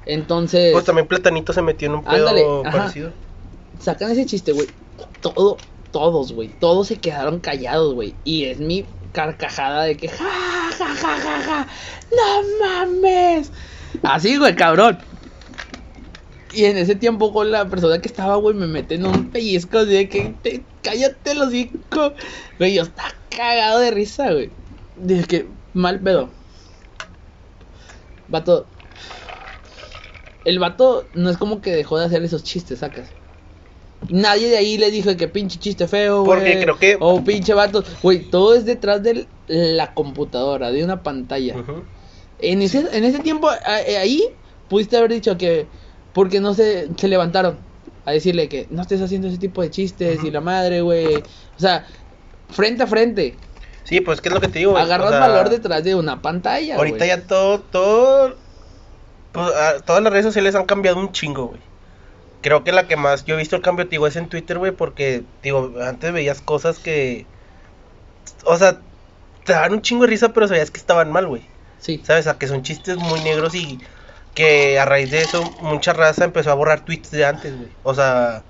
Entonces, 0.06 0.72
Pues 0.74 0.86
también 0.86 1.08
Platanito 1.08 1.52
se 1.54 1.62
metió 1.62 1.88
en 1.88 1.96
un 1.96 2.04
pedo 2.04 2.28
Ándale, 2.30 2.46
ajá. 2.66 2.78
parecido. 2.78 3.12
sacan 3.80 4.12
ese 4.12 4.26
chiste, 4.26 4.52
güey. 4.54 4.68
Todo, 5.22 5.58
todos, 5.92 6.32
güey. 6.34 6.50
Todos 6.60 6.88
se 6.88 6.98
quedaron 6.98 7.40
callados, 7.40 7.94
güey. 7.94 8.14
Y 8.24 8.46
es 8.46 8.60
mi 8.60 8.86
carcajada 9.14 9.84
de 9.84 9.96
que 9.96 10.10
ja, 10.10 10.70
ja, 10.78 10.88
ja, 10.96 11.18
ja, 11.18 11.42
ja. 11.42 11.68
No 12.12 12.44
mames. 12.60 13.52
Así, 14.02 14.38
güey, 14.38 14.56
cabrón. 14.56 14.98
Y 16.54 16.66
en 16.66 16.78
ese 16.78 16.96
tiempo 16.96 17.32
con 17.32 17.50
la 17.52 17.68
persona 17.70 18.00
que 18.00 18.08
estaba, 18.08 18.36
güey, 18.36 18.56
me 18.56 18.68
mete 18.68 18.96
en 18.96 19.06
un 19.06 19.30
pellizco 19.30 19.80
así 19.80 19.92
de 19.92 20.10
que 20.10 20.36
te, 20.42 20.64
cállate 20.84 21.36
los 21.36 21.48
hocico. 21.48 22.14
Güey, 22.60 22.76
yo 22.76 22.84
estaba 22.84 23.10
cagado 23.30 23.80
de 23.80 23.92
risa, 23.92 24.32
güey. 24.32 24.52
Dije 24.98 25.24
que 25.24 25.48
mal 25.74 26.00
pedo. 26.00 26.30
Vato. 28.28 28.68
El 30.46 30.60
vato 30.60 31.08
no 31.14 31.30
es 31.30 31.38
como 31.38 31.62
que 31.62 31.72
dejó 31.72 31.98
de 31.98 32.06
hacer 32.06 32.24
esos 32.24 32.44
chistes, 32.44 32.80
sacas. 32.80 33.10
Nadie 34.10 34.50
de 34.50 34.58
ahí 34.58 34.78
le 34.78 34.92
dijo 34.92 35.16
que 35.16 35.28
pinche 35.28 35.60
chiste 35.60 35.88
feo, 35.88 36.24
güey. 36.24 36.40
Porque 36.40 36.60
creo 36.62 36.78
que- 36.80 36.98
O 37.00 37.24
pinche 37.24 37.54
vato. 37.54 37.84
Güey, 38.02 38.30
todo 38.30 38.56
es 38.56 38.66
detrás 38.66 39.02
de 39.04 39.28
la 39.48 39.94
computadora, 39.94 40.72
de 40.72 40.84
una 40.84 41.04
pantalla. 41.04 41.56
En 42.40 42.62
ese, 42.62 42.86
en 42.92 43.04
ese 43.04 43.20
tiempo, 43.20 43.50
eh, 43.88 43.98
ahí, 43.98 44.24
pudiste 44.70 44.98
haber 44.98 45.12
dicho 45.14 45.38
que. 45.38 45.68
Porque 46.14 46.40
no 46.40 46.54
se, 46.54 46.90
se 46.96 47.08
levantaron 47.08 47.58
a 48.06 48.12
decirle 48.12 48.50
que 48.50 48.68
no 48.70 48.82
estés 48.82 49.02
haciendo 49.02 49.28
ese 49.28 49.38
tipo 49.38 49.62
de 49.62 49.72
chistes 49.72 50.24
y 50.24 50.30
la 50.32 50.42
madre, 50.42 50.82
güey. 50.82 51.16
O 51.16 51.60
sea, 51.60 51.86
frente 52.50 52.84
a 52.84 52.88
frente. 52.88 53.36
Sí, 53.84 54.00
pues, 54.02 54.22
¿qué 54.22 54.30
es 54.30 54.36
lo 54.36 54.42
que 54.42 54.48
te 54.48 54.60
digo? 54.60 54.72
güey? 54.72 54.84
Agarras 54.84 55.08
O 55.08 55.12
sea, 55.12 55.20
valor 55.20 55.50
detrás 55.50 55.84
de 55.84 55.96
una 55.96 56.22
pantalla. 56.22 56.76
Ahorita 56.78 57.06
ya 57.06 57.22
todo, 57.22 57.60
todo, 57.62 58.36
pues, 59.32 59.48
todas 59.86 60.04
las 60.04 60.12
redes 60.14 60.26
sociales 60.26 60.54
han 60.56 60.66
cambiado 60.66 61.00
un 61.00 61.12
chingo, 61.12 61.48
güey. 61.48 61.60
Creo 62.44 62.64
que 62.64 62.72
la 62.72 62.88
que 62.88 62.96
más 62.98 63.26
yo 63.26 63.34
he 63.34 63.38
visto 63.40 63.56
el 63.56 63.62
cambio, 63.64 63.86
te 63.86 63.92
digo, 63.92 64.06
es 64.06 64.16
en 64.16 64.28
Twitter, 64.30 64.60
güey, 64.60 64.72
porque, 64.72 65.24
digo, 65.42 65.74
antes 65.84 66.14
veías 66.14 66.42
cosas 66.42 66.78
que, 66.78 67.26
o 68.46 68.56
sea, 68.58 68.80
te 69.46 69.54
daban 69.54 69.74
un 69.74 69.82
chingo 69.82 70.04
de 70.04 70.10
risa, 70.10 70.34
pero 70.34 70.48
sabías 70.48 70.70
que 70.70 70.80
estaban 70.80 71.12
mal, 71.12 71.26
güey. 71.28 71.44
Sí. 71.80 72.02
¿Sabes? 72.06 72.28
A 72.28 72.38
que 72.38 72.48
son 72.48 72.62
chistes 72.62 72.98
muy 72.98 73.20
negros 73.22 73.56
y 73.56 73.80
que 74.36 74.78
a 74.80 74.86
raíz 74.86 75.10
de 75.12 75.22
eso 75.22 75.44
mucha 75.62 75.94
raza 75.94 76.26
empezó 76.26 76.52
a 76.52 76.56
borrar 76.56 76.86
tweets 76.86 77.12
de 77.12 77.26
antes, 77.26 77.56
güey. 77.58 77.70
O 77.84 77.94
sea, 77.94 78.44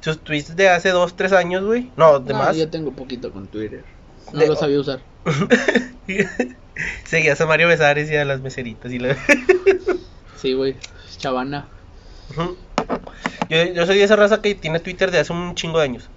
sus 0.00 0.20
tweets 0.22 0.54
de 0.56 0.68
hace 0.68 0.90
dos, 0.90 1.16
tres 1.16 1.32
años, 1.32 1.64
güey. 1.64 1.90
No, 1.96 2.20
de 2.20 2.32
No, 2.32 2.38
más. 2.38 2.56
yo 2.56 2.68
tengo 2.70 2.92
poquito 2.92 3.32
con 3.32 3.46
Twitter. 3.48 3.84
No 4.32 4.40
De- 4.40 4.46
lo 4.48 4.56
sabía 4.56 4.80
usar. 4.80 5.00
Seguías 7.04 7.40
a 7.40 7.46
Mario 7.46 7.68
Besares 7.68 8.10
y 8.10 8.16
a 8.16 8.24
las 8.24 8.40
meseritas 8.40 8.90
y 8.92 8.98
la... 8.98 9.16
Sí, 10.36 10.54
güey. 10.54 10.74
Chavana. 11.18 11.68
Yo, 13.48 13.64
yo 13.64 13.86
soy 13.86 13.98
de 13.98 14.04
esa 14.04 14.16
raza 14.16 14.40
que 14.42 14.54
tiene 14.54 14.80
Twitter 14.80 15.10
de 15.10 15.18
hace 15.18 15.32
un 15.32 15.54
chingo 15.54 15.78
de 15.78 15.84
años. 15.84 16.10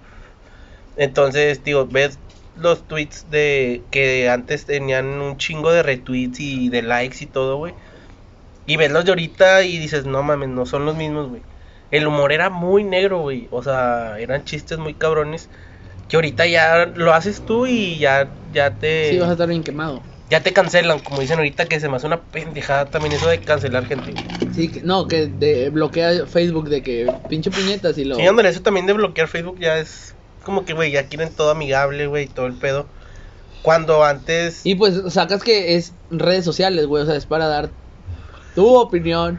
Entonces, 0.96 1.64
digo, 1.64 1.86
ves 1.86 2.18
los 2.56 2.86
tweets 2.86 3.30
de 3.30 3.82
que 3.90 4.28
antes 4.30 4.66
tenían 4.66 5.06
un 5.20 5.36
chingo 5.36 5.72
de 5.72 5.82
retweets 5.82 6.38
y 6.40 6.68
de 6.68 6.82
likes 6.82 7.18
y 7.20 7.26
todo, 7.26 7.56
güey. 7.56 7.74
Y 8.66 8.76
ves 8.76 8.92
los 8.92 9.04
de 9.04 9.10
ahorita 9.10 9.62
y 9.62 9.78
dices, 9.78 10.06
no 10.06 10.22
mames, 10.22 10.48
no 10.48 10.64
son 10.64 10.86
los 10.86 10.96
mismos, 10.96 11.28
güey. 11.28 11.42
El 11.90 12.06
humor 12.06 12.32
era 12.32 12.50
muy 12.50 12.84
negro, 12.84 13.20
güey. 13.20 13.48
O 13.50 13.62
sea, 13.62 14.18
eran 14.18 14.44
chistes 14.44 14.78
muy 14.78 14.94
cabrones. 14.94 15.48
Que 16.08 16.16
ahorita 16.16 16.46
ya 16.46 16.86
lo 16.86 17.12
haces 17.12 17.42
tú 17.44 17.66
y 17.66 17.98
ya, 17.98 18.28
ya 18.52 18.70
te... 18.70 19.10
Sí, 19.10 19.18
vas 19.18 19.30
a 19.30 19.32
estar 19.32 19.48
bien 19.48 19.62
quemado. 19.62 20.02
Ya 20.34 20.42
te 20.42 20.52
cancelan, 20.52 20.98
como 20.98 21.20
dicen 21.20 21.38
ahorita, 21.38 21.66
que 21.66 21.78
se 21.78 21.88
me 21.88 21.94
hace 21.94 22.08
una 22.08 22.20
pendejada 22.20 22.86
también 22.86 23.12
eso 23.14 23.28
de 23.28 23.38
cancelar 23.38 23.86
gente. 23.86 24.16
Sí, 24.52 24.66
que, 24.66 24.82
no, 24.82 25.06
que 25.06 25.28
de, 25.28 25.70
bloquea 25.70 26.26
Facebook 26.26 26.68
de 26.68 26.82
que 26.82 27.14
pinche 27.28 27.52
puñetas 27.52 27.96
y 27.98 28.04
lo... 28.04 28.16
Sí, 28.16 28.26
ándale, 28.26 28.48
eso 28.48 28.60
también 28.60 28.84
de 28.86 28.94
bloquear 28.94 29.28
Facebook 29.28 29.60
ya 29.60 29.78
es 29.78 30.16
como 30.42 30.64
que, 30.64 30.72
güey, 30.72 30.90
ya 30.90 31.06
quieren 31.06 31.30
todo 31.32 31.52
amigable, 31.52 32.08
güey, 32.08 32.26
todo 32.26 32.46
el 32.46 32.54
pedo. 32.54 32.86
Cuando 33.62 34.02
antes... 34.02 34.62
Y 34.66 34.74
pues 34.74 35.00
sacas 35.10 35.44
que 35.44 35.76
es 35.76 35.92
redes 36.10 36.44
sociales, 36.44 36.86
güey, 36.86 37.04
o 37.04 37.06
sea, 37.06 37.14
es 37.14 37.26
para 37.26 37.46
dar 37.46 37.70
tu 38.56 38.74
opinión. 38.74 39.38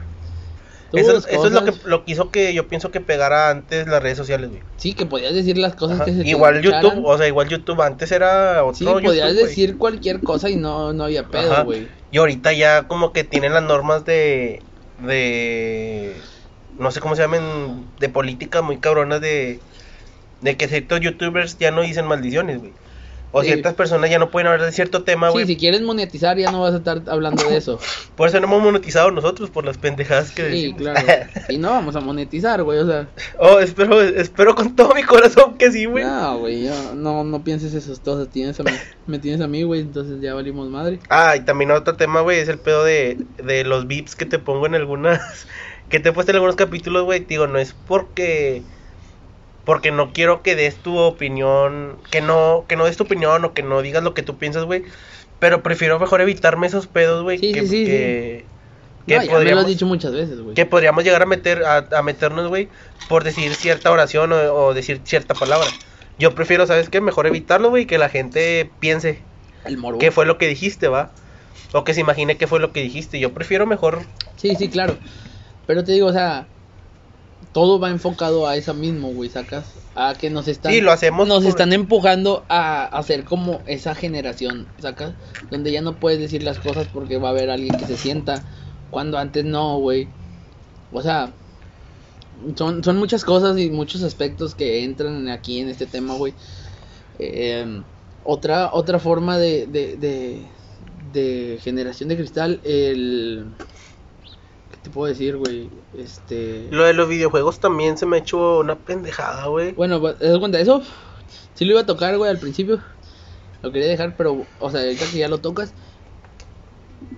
Eso, 0.95 1.17
eso 1.17 1.47
es 1.47 1.51
lo 1.53 1.65
que, 1.65 1.73
lo 1.85 2.05
que 2.05 2.11
hizo 2.11 2.29
que 2.31 2.53
yo 2.53 2.67
pienso 2.67 2.91
que 2.91 3.01
pegara 3.01 3.49
antes 3.49 3.87
las 3.87 4.01
redes 4.01 4.17
sociales, 4.17 4.49
güey. 4.49 4.61
Sí, 4.77 4.93
que 4.93 5.05
podías 5.05 5.33
decir 5.33 5.57
las 5.57 5.75
cosas 5.75 5.97
Ajá. 5.97 6.05
que 6.05 6.13
se 6.13 6.27
Igual. 6.27 6.61
YouTube, 6.61 7.05
o 7.05 7.17
sea, 7.17 7.27
igual 7.27 7.47
YouTube 7.49 7.81
antes 7.81 8.11
era 8.11 8.63
otro 8.63 8.75
Sí, 8.75 8.85
YouTube, 8.85 9.03
podías 9.03 9.33
güey. 9.33 9.45
decir 9.45 9.77
cualquier 9.77 10.21
cosa 10.21 10.49
y 10.49 10.55
no, 10.55 10.93
no 10.93 11.05
había 11.05 11.21
Ajá. 11.21 11.29
pedo, 11.31 11.65
güey. 11.65 11.87
Y 12.11 12.17
ahorita 12.17 12.53
ya 12.53 12.87
como 12.87 13.11
que 13.13 13.23
tienen 13.23 13.53
las 13.53 13.63
normas 13.63 14.05
de... 14.05 14.61
de... 14.99 16.15
no 16.79 16.91
sé 16.91 16.99
cómo 16.99 17.15
se 17.15 17.21
llaman, 17.23 17.85
de 17.99 18.09
política 18.09 18.61
muy 18.61 18.77
cabronas 18.77 19.21
de... 19.21 19.59
de 20.41 20.57
que 20.57 20.67
ciertos 20.67 20.99
youtubers 21.01 21.57
ya 21.57 21.71
no 21.71 21.81
dicen 21.81 22.05
maldiciones, 22.07 22.59
güey. 22.59 22.73
O 23.31 23.41
Sí. 23.41 23.47
ciertas 23.47 23.73
personas 23.73 24.09
ya 24.09 24.17
no 24.17 24.31
pueden 24.31 24.47
hablar 24.47 24.65
de 24.65 24.71
cierto 24.71 25.03
tema, 25.03 25.27
Sí, 25.27 25.33
güey. 25.33 25.45
si 25.45 25.57
quieres 25.57 25.81
monetizar 25.81 26.37
ya 26.37 26.51
no 26.51 26.61
vas 26.61 26.73
a 26.73 26.77
estar 26.77 27.01
hablando 27.07 27.43
de 27.43 27.57
eso. 27.57 27.79
Por 28.15 28.29
eso 28.29 28.39
no 28.39 28.47
hemos 28.47 28.63
monetizado 28.63 29.11
nosotros, 29.11 29.49
por 29.49 29.65
las 29.65 29.77
pendejadas 29.77 30.31
que 30.31 30.43
Sí, 30.51 30.71
decimos. 30.73 30.81
claro. 30.81 31.07
Y 31.49 31.57
no 31.57 31.69
vamos 31.71 31.95
a 31.97 31.99
monetizar, 31.99 32.63
güey, 32.63 32.79
o 32.79 32.87
sea... 32.87 33.07
oh, 33.37 33.59
espero, 33.59 34.01
espero 34.01 34.55
con 34.55 34.75
todo 34.75 34.93
mi 34.95 35.03
corazón 35.03 35.57
que 35.57 35.69
sí, 35.71 35.83
güey. 35.85 36.05
No, 36.05 36.39
güey, 36.39 36.69
no, 36.95 37.23
no 37.25 37.43
pienses 37.43 37.73
esas 37.73 37.99
cosas, 37.99 38.29
tienes 38.29 38.57
a 38.61 38.63
mí, 38.63 38.71
me 39.07 39.19
tienes 39.19 39.41
a 39.41 39.47
mí, 39.47 39.63
güey, 39.63 39.81
entonces 39.81 40.21
ya 40.21 40.33
valimos 40.33 40.69
madre. 40.69 40.99
Ah, 41.09 41.35
y 41.35 41.41
también 41.41 41.71
otro 41.71 41.95
tema, 41.95 42.21
güey, 42.21 42.39
es 42.39 42.47
el 42.47 42.57
pedo 42.59 42.85
de, 42.85 43.17
de 43.43 43.63
los 43.65 43.85
vips 43.87 44.15
que 44.15 44.25
te 44.25 44.39
pongo 44.39 44.65
en 44.65 44.75
algunas... 44.75 45.19
que 45.89 45.99
te 45.99 46.09
he 46.09 46.11
puesto 46.13 46.31
en 46.31 46.37
algunos 46.37 46.55
capítulos, 46.55 47.03
güey. 47.03 47.19
Digo, 47.25 47.47
no 47.47 47.59
es 47.59 47.73
porque... 47.87 48.63
Porque 49.65 49.91
no 49.91 50.13
quiero 50.13 50.41
que 50.43 50.55
des 50.55 50.75
tu 50.75 50.97
opinión, 50.97 51.97
que 52.11 52.21
no, 52.21 52.65
que 52.67 52.75
no 52.75 52.85
des 52.85 52.97
tu 52.97 53.03
opinión 53.03 53.43
o 53.45 53.53
que 53.53 53.63
no 53.63 53.81
digas 53.81 54.03
lo 54.03 54.13
que 54.13 54.21
tú 54.21 54.37
piensas, 54.37 54.63
güey. 54.65 54.83
Pero 55.39 55.63
prefiero 55.63 55.99
mejor 55.99 56.21
evitarme 56.21 56.67
esos 56.67 56.87
pedos, 56.87 57.23
güey. 57.23 57.39
Sí, 57.39 57.51
que, 57.51 57.61
sí, 57.61 57.67
sí, 57.67 57.85
que, 57.85 58.45
No, 58.45 59.05
que 59.07 59.13
ya 59.13 59.19
me 59.19 59.25
lo 59.25 59.31
podríamos, 59.31 59.63
has 59.63 59.69
dicho 59.69 59.85
muchas 59.85 60.13
veces, 60.13 60.39
güey. 60.39 60.55
que 60.55 60.65
podríamos 60.65 61.03
llegar 61.03 61.21
a 61.23 61.25
meter, 61.25 61.63
a, 61.63 61.77
a 61.91 62.01
meternos, 62.03 62.47
güey, 62.47 62.69
por 63.09 63.23
decir 63.23 63.53
cierta 63.55 63.91
oración 63.91 64.31
o, 64.31 64.35
o 64.53 64.73
decir 64.73 65.01
cierta 65.03 65.33
palabra. 65.33 65.67
Yo 66.17 66.33
prefiero, 66.35 66.65
¿sabes 66.67 66.89
qué? 66.89 67.01
Mejor 67.01 67.27
evitarlo, 67.27 67.69
güey, 67.69 67.85
que 67.87 67.97
la 67.97 68.07
gente 68.07 68.69
piense 68.79 69.19
El 69.65 69.77
morbo. 69.77 69.99
qué 69.99 70.11
fue 70.11 70.25
lo 70.25 70.37
que 70.37 70.47
dijiste, 70.47 70.87
¿va? 70.87 71.11
O 71.73 71.83
que 71.83 71.93
se 71.93 71.99
imagine 72.01 72.37
qué 72.37 72.47
fue 72.47 72.59
lo 72.59 72.71
que 72.71 72.81
dijiste. 72.81 73.19
Yo 73.19 73.33
prefiero 73.33 73.65
mejor. 73.65 74.03
Sí, 74.37 74.55
sí, 74.55 74.69
claro. 74.69 74.95
Pero 75.67 75.83
te 75.83 75.91
digo, 75.91 76.07
o 76.07 76.13
sea, 76.13 76.47
todo 77.55 77.79
va 77.79 77.89
enfocado 77.89 78.47
a 78.47 78.57
eso 78.57 78.73
mismo, 78.73 79.13
güey, 79.13 79.29
sacas. 79.29 79.63
A 79.95 80.13
que 80.13 80.29
nos 80.29 80.49
están. 80.49 80.73
Sí, 80.73 80.81
lo 80.81 80.91
hacemos 80.91 81.25
Nos 81.25 81.43
por- 81.43 81.49
están 81.51 81.71
empujando 81.71 82.43
a 82.49 82.83
hacer 82.83 83.23
como 83.23 83.61
esa 83.65 83.95
generación, 83.95 84.67
sacas. 84.79 85.13
Donde 85.49 85.71
ya 85.71 85.81
no 85.81 85.95
puedes 85.95 86.19
decir 86.19 86.43
las 86.43 86.59
cosas 86.59 86.89
porque 86.91 87.17
va 87.17 87.29
a 87.29 87.31
haber 87.31 87.49
alguien 87.49 87.77
que 87.77 87.85
se 87.85 87.95
sienta. 87.95 88.43
Cuando 88.91 89.17
antes 89.17 89.45
no, 89.45 89.77
güey. 89.79 90.09
O 90.91 91.01
sea, 91.01 91.31
son, 92.55 92.83
son 92.83 92.97
muchas 92.97 93.23
cosas 93.23 93.57
y 93.57 93.69
muchos 93.69 94.03
aspectos 94.03 94.53
que 94.53 94.83
entran 94.83 95.29
aquí 95.29 95.61
en 95.61 95.69
este 95.69 95.85
tema, 95.85 96.15
güey. 96.15 96.33
Eh, 97.19 97.81
otra, 98.25 98.71
otra 98.73 98.99
forma 98.99 99.37
de, 99.37 99.65
de, 99.65 99.95
de, 99.95 100.41
de 101.13 101.57
generación 101.61 102.09
de 102.09 102.17
cristal, 102.17 102.59
el... 102.65 103.45
¿Qué 104.95 104.99
te 104.99 105.01
puedo 105.01 105.09
decir, 105.13 105.35
güey? 105.35 105.69
Este... 105.91 106.69
Lo 106.71 106.85
de 106.85 106.93
los 106.93 107.09
videojuegos 107.09 107.59
también 107.59 107.97
se 107.97 108.05
me 108.05 108.15
ha 108.15 108.19
hecho 108.21 108.59
una 108.59 108.79
pendejada, 108.79 109.47
güey. 109.47 109.73
Bueno, 109.73 110.01
va- 110.01 110.17
¿te 110.17 110.39
cuenta? 110.39 110.57
Eso 110.57 110.83
sí 111.53 111.65
lo 111.65 111.71
iba 111.71 111.81
a 111.81 111.85
tocar, 111.85 112.17
güey, 112.17 112.31
al 112.31 112.39
principio. 112.39 112.81
Lo 113.61 113.73
quería 113.73 113.89
dejar, 113.89 114.15
pero, 114.15 114.47
o 114.57 114.71
sea, 114.71 114.79
ahorita 114.79 115.03
que 115.11 115.17
ya 115.17 115.27
lo 115.27 115.39
tocas. 115.41 115.73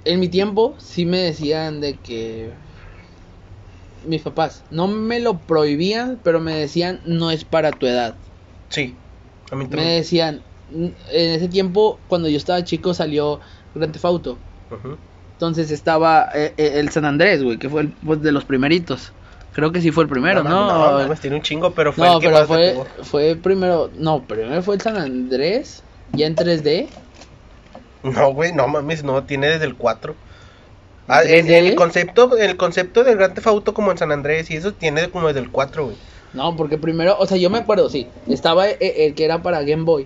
En 0.05 0.19
mi 0.19 0.27
tiempo 0.27 0.75
sí 0.79 1.05
me 1.05 1.19
decían 1.19 1.79
de 1.79 1.99
que... 1.99 2.51
Mis 4.07 4.23
papás 4.23 4.63
no 4.71 4.87
me 4.87 5.19
lo 5.19 5.37
prohibían, 5.41 6.19
pero 6.23 6.39
me 6.39 6.55
decían 6.55 7.01
no 7.05 7.29
es 7.29 7.45
para 7.45 7.73
tu 7.73 7.85
edad. 7.85 8.17
Sí, 8.69 8.97
a 9.51 9.55
mí 9.55 9.67
Me 9.69 9.97
decían, 9.97 10.41
"N- 10.71 10.95
en 11.11 11.31
ese 11.31 11.47
tiempo, 11.47 11.99
cuando 12.07 12.27
yo 12.27 12.37
estaba 12.37 12.63
chico, 12.63 12.95
salió 12.95 13.39
Grand 13.75 13.93
Theft 13.93 14.05
Auto. 14.05 14.39
Entonces 15.37 15.69
estaba 15.69 16.29
eh, 16.33 16.53
eh, 16.57 16.71
el 16.79 16.89
San 16.89 17.05
Andrés, 17.05 17.43
güey, 17.43 17.57
que 17.57 17.69
fue 17.69 17.81
el, 17.81 17.89
pues, 17.89 18.23
de 18.23 18.31
los 18.31 18.43
primeritos. 18.43 19.11
Creo 19.53 19.71
que 19.71 19.81
sí 19.81 19.91
fue 19.91 20.03
el 20.03 20.09
primero, 20.09 20.43
¿no? 20.43 20.49
mames, 20.49 20.73
No, 20.73 20.99
mames, 21.03 21.19
tiene 21.19 21.35
un 21.35 21.41
chingo, 21.43 21.71
pero 21.73 21.93
fue 21.93 22.07
No, 22.07 22.13
el 22.15 22.19
que 22.19 22.27
pero 22.27 22.39
más 22.39 22.47
fue, 22.47 22.75
fue 23.03 23.35
primero, 23.35 23.89
no, 23.97 24.23
primero 24.23 24.61
fue 24.63 24.75
el 24.75 24.81
San 24.81 24.97
Andrés, 24.97 25.83
ya 26.13 26.25
en 26.27 26.35
3D. 26.35 26.87
No, 28.03 28.33
güey, 28.33 28.51
no 28.53 28.67
mames, 28.67 29.03
no, 29.03 29.23
tiene 29.23 29.47
desde 29.47 29.65
el 29.65 29.75
4. 29.75 30.15
Ah, 31.07 31.23
en, 31.23 31.45
3D? 31.47 31.49
en 31.57 31.65
el 31.67 31.75
concepto, 31.75 32.35
el 32.37 32.57
concepto 32.57 33.03
del 33.03 33.17
Theft 33.17 33.47
Auto 33.47 33.73
como 33.73 33.91
en 33.91 33.97
San 33.97 34.11
Andrés 34.11 34.49
y 34.51 34.55
eso 34.55 34.73
tiene 34.73 35.09
como 35.09 35.27
desde 35.27 35.39
el 35.41 35.51
4, 35.51 35.85
güey. 35.85 35.95
No, 36.33 36.55
porque 36.55 36.77
primero, 36.77 37.15
o 37.19 37.25
sea, 37.25 37.37
yo 37.37 37.49
me 37.49 37.59
acuerdo, 37.59 37.89
sí, 37.89 38.07
estaba 38.27 38.67
eh, 38.69 38.77
el, 39.05 39.13
que 39.15 39.23
era 39.25 39.41
para 39.41 39.61
Game 39.61 39.83
Boy, 39.83 40.05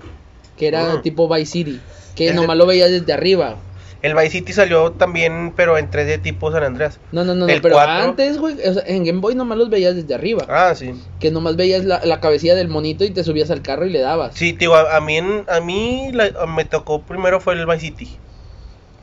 que 0.57 0.67
era 0.67 0.95
Mm. 0.95 1.01
tipo 1.01 1.27
Vice 1.33 1.51
City, 1.51 1.81
que 2.15 2.27
Ese- 2.27 2.35
nomás 2.35 2.55
lo 2.57 2.65
veías 2.65 2.89
desde 2.91 3.11
arriba. 3.13 3.55
El 4.01 4.15
Vice 4.15 4.29
City 4.31 4.51
salió 4.53 4.93
también, 4.93 5.53
pero 5.55 5.77
en 5.77 5.91
3D 5.91 6.21
tipo 6.21 6.51
San 6.51 6.63
Andreas. 6.63 6.99
No, 7.11 7.23
no, 7.23 7.35
no, 7.35 7.45
no, 7.45 7.53
El 7.53 7.61
pero 7.61 7.75
4. 7.75 7.93
antes, 7.93 8.37
güey, 8.39 8.55
o 8.67 8.73
sea, 8.73 8.83
en 8.87 9.03
Game 9.03 9.19
Boy 9.19 9.35
nomás 9.35 9.59
los 9.59 9.69
veías 9.69 9.95
desde 9.95 10.15
arriba. 10.15 10.45
Ah, 10.49 10.73
sí. 10.73 10.93
Que 11.19 11.29
nomás 11.29 11.55
veías 11.55 11.85
la, 11.85 12.01
la 12.03 12.19
cabecilla 12.19 12.55
del 12.55 12.67
monito 12.67 13.03
y 13.03 13.11
te 13.11 13.23
subías 13.23 13.51
al 13.51 13.61
carro 13.61 13.85
y 13.85 13.91
le 13.91 13.99
dabas. 13.99 14.33
Sí, 14.35 14.53
digo, 14.53 14.73
a, 14.75 14.97
a 14.97 15.01
mí, 15.01 15.17
en- 15.17 15.45
a 15.47 15.59
mí 15.59 16.09
la- 16.13 16.47
me 16.47 16.65
tocó 16.65 17.03
primero 17.03 17.39
fue 17.41 17.53
el 17.53 17.65
Vice 17.67 17.79
City. 17.81 18.17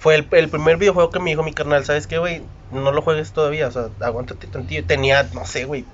Fue 0.00 0.14
el, 0.16 0.26
el 0.32 0.48
primer 0.48 0.76
videojuego 0.78 1.11
que 1.11 1.20
me 1.20 1.30
dijo 1.30 1.42
mi 1.42 1.52
carnal, 1.52 1.84
¿sabes 1.84 2.06
qué, 2.06 2.18
güey? 2.18 2.42
No 2.72 2.90
lo 2.92 3.02
juegues 3.02 3.32
todavía, 3.32 3.68
o 3.68 3.70
sea, 3.72 3.88
aguántate 4.00 4.46
tantillo. 4.48 4.84
Tenía, 4.84 5.28
no 5.32 5.44
sé, 5.46 5.64
güey, 5.64 5.84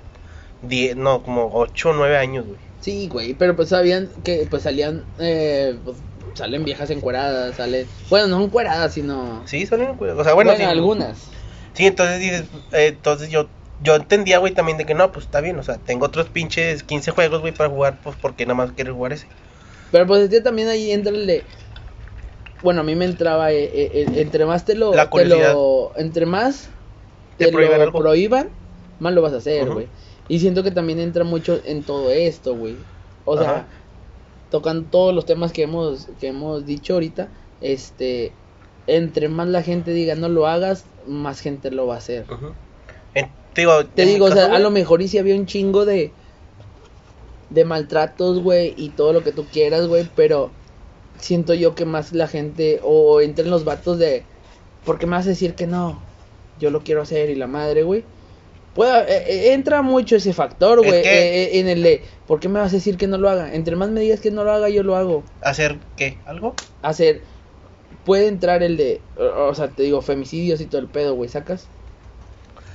10, 0.63 0.95
no, 0.95 1.21
como 1.23 1.51
8 1.53 1.89
o 1.89 1.93
9 1.93 2.17
años, 2.17 2.45
güey. 2.45 2.57
Sí, 2.81 3.07
güey, 3.07 3.33
pero 3.33 3.55
pues 3.55 3.69
sabían 3.69 4.09
que 4.23 4.45
pues 4.49 4.61
salían, 4.63 5.03
eh, 5.19 5.75
pues, 5.83 5.97
salen 6.35 6.65
viejas 6.65 6.89
encueradas, 6.89 7.55
salen, 7.57 7.87
bueno, 8.09 8.27
no 8.27 8.43
encueradas, 8.43 8.93
sino, 8.93 9.45
Sí, 9.47 9.65
salen, 9.65 9.95
güey, 9.97 10.11
o 10.11 10.23
sea, 10.23 10.33
bueno, 10.33 10.51
bueno, 10.51 10.57
sí. 10.57 10.63
algunas. 10.63 11.29
Sí, 11.73 11.85
entonces 11.87 12.19
dices, 12.19 12.43
eh, 12.71 12.87
entonces 12.87 13.29
yo, 13.29 13.49
yo 13.79 13.95
entendía, 13.95 14.39
güey, 14.39 14.53
también 14.53 14.77
de 14.77 14.85
que 14.85 14.93
no, 14.95 15.11
pues 15.11 15.25
está 15.25 15.41
bien, 15.41 15.59
o 15.59 15.63
sea, 15.63 15.77
tengo 15.77 16.05
otros 16.05 16.29
pinches 16.29 16.83
15 16.83 17.11
juegos, 17.11 17.41
güey, 17.41 17.53
para 17.53 17.69
jugar, 17.69 17.99
pues 18.01 18.15
porque 18.17 18.45
nada 18.45 18.55
más 18.55 18.71
quiero 18.73 18.93
jugar 18.95 19.13
ese. 19.13 19.27
Pero 19.91 20.07
pues 20.07 20.23
este 20.23 20.41
también 20.41 20.67
ahí 20.67 20.91
entra 20.91 21.13
el 21.13 21.27
de, 21.27 21.45
bueno, 22.61 22.81
a 22.81 22.83
mí 22.83 22.95
me 22.95 23.05
entraba, 23.05 23.51
eh, 23.51 23.63
eh, 23.65 23.89
eh, 23.93 24.05
entre 24.21 24.45
más 24.45 24.65
te 24.65 24.75
lo, 24.75 24.91
La 24.93 25.09
te 25.09 25.25
lo, 25.25 25.91
entre 25.97 26.25
más 26.25 26.69
Te 27.37 27.45
te, 27.45 27.51
prohíban 27.51 27.77
lo 27.77 27.83
algo. 27.83 28.01
prohíban, 28.01 28.49
más 28.99 29.13
lo 29.13 29.21
vas 29.21 29.33
a 29.33 29.37
hacer, 29.37 29.69
güey. 29.71 29.89
Y 30.27 30.39
siento 30.39 30.63
que 30.63 30.71
también 30.71 30.99
entra 30.99 31.23
mucho 31.23 31.61
en 31.65 31.83
todo 31.83 32.11
esto, 32.11 32.55
güey. 32.55 32.77
O 33.23 33.37
sea, 33.37 33.51
Ajá. 33.51 33.67
Tocan 34.57 34.89
todos 34.91 35.13
los 35.15 35.25
temas 35.25 35.51
que 35.53 35.63
hemos, 35.63 36.07
que 36.19 36.27
hemos 36.29 36.65
dicho 36.65 36.93
ahorita, 36.95 37.33
este, 37.59 38.39
entre 38.87 39.29
más 39.29 39.47
la 39.49 39.63
gente 39.63 39.91
diga 39.93 40.15
no 40.15 40.29
lo 40.29 40.47
hagas, 40.47 40.91
más 41.05 41.41
gente 41.41 41.71
lo 41.71 41.87
va 41.87 41.95
a 41.95 41.99
hacer. 41.99 42.31
En- 43.13 43.35
te 43.53 43.61
digo, 43.61 43.81
Te 43.95 44.05
en 44.05 44.13
mi 44.13 44.19
digo, 44.19 44.25
o 44.25 44.31
sea, 44.31 44.45
a 44.53 44.59
lo 44.59 44.69
mejor 44.71 45.01
y 45.01 45.07
si 45.07 45.17
había 45.17 45.35
un 45.35 45.47
chingo 45.47 45.85
de 45.85 46.17
de 47.49 47.65
maltratos, 47.65 48.39
güey, 48.41 48.73
y 48.77 48.91
todo 48.95 49.13
lo 49.13 49.23
que 49.23 49.31
tú 49.31 49.49
quieras, 49.49 49.87
güey, 49.87 50.11
pero 50.13 50.57
siento 51.17 51.53
yo 51.53 51.75
que 51.75 51.85
más 51.85 52.11
la 52.13 52.27
gente 52.27 52.79
o 52.83 53.21
entran 53.21 53.49
los 53.49 53.63
vatos 53.65 53.99
de 53.99 54.29
¿por 54.83 54.99
qué 54.99 55.05
me 55.07 55.13
vas 55.17 55.25
a 55.27 55.29
decir 55.31 55.55
que 55.55 55.67
no? 55.67 56.11
yo 56.55 56.71
lo 56.71 56.83
quiero 56.83 57.01
hacer 57.03 57.29
y 57.31 57.35
la 57.35 57.47
madre, 57.47 57.83
güey. 57.83 58.14
Pueda, 58.75 59.03
eh, 59.07 59.23
eh, 59.27 59.53
entra 59.53 59.81
mucho 59.81 60.17
ese 60.17 60.33
factor, 60.33 60.79
Es 60.81 60.85
güey, 60.87 61.01
que- 61.01 61.09
eh, 61.09 61.43
eh, 61.43 61.59
en 61.59 61.69
el 61.69 61.81
de, 61.81 62.03
¿por 62.27 62.39
qué 62.41 62.49
me 62.49 62.59
vas 62.59 62.73
a 62.73 62.75
decir 62.75 62.97
que 62.97 63.07
no 63.07 63.17
lo 63.17 63.29
haga? 63.29 63.55
Entre 63.55 63.75
más 63.77 63.89
me 63.89 64.01
digas 64.01 64.19
que 64.19 64.31
no 64.31 64.43
lo 64.43 64.51
haga, 64.51 64.67
yo 64.69 64.83
lo 64.83 64.95
hago. 64.97 65.23
¿Hacer 65.41 65.77
qué? 65.95 66.17
¿Algo? 66.25 66.53
Hacer, 66.81 67.21
puede 68.03 68.27
entrar 68.27 68.61
el 68.63 68.75
de, 68.75 68.99
o 69.17 69.45
o 69.47 69.55
sea, 69.55 69.69
te 69.69 69.83
digo, 69.83 70.01
femicidios 70.01 70.59
y 70.59 70.65
todo 70.65 70.81
el 70.81 70.87
pedo, 70.87 71.15
güey, 71.15 71.29
¿sacas? 71.29 71.67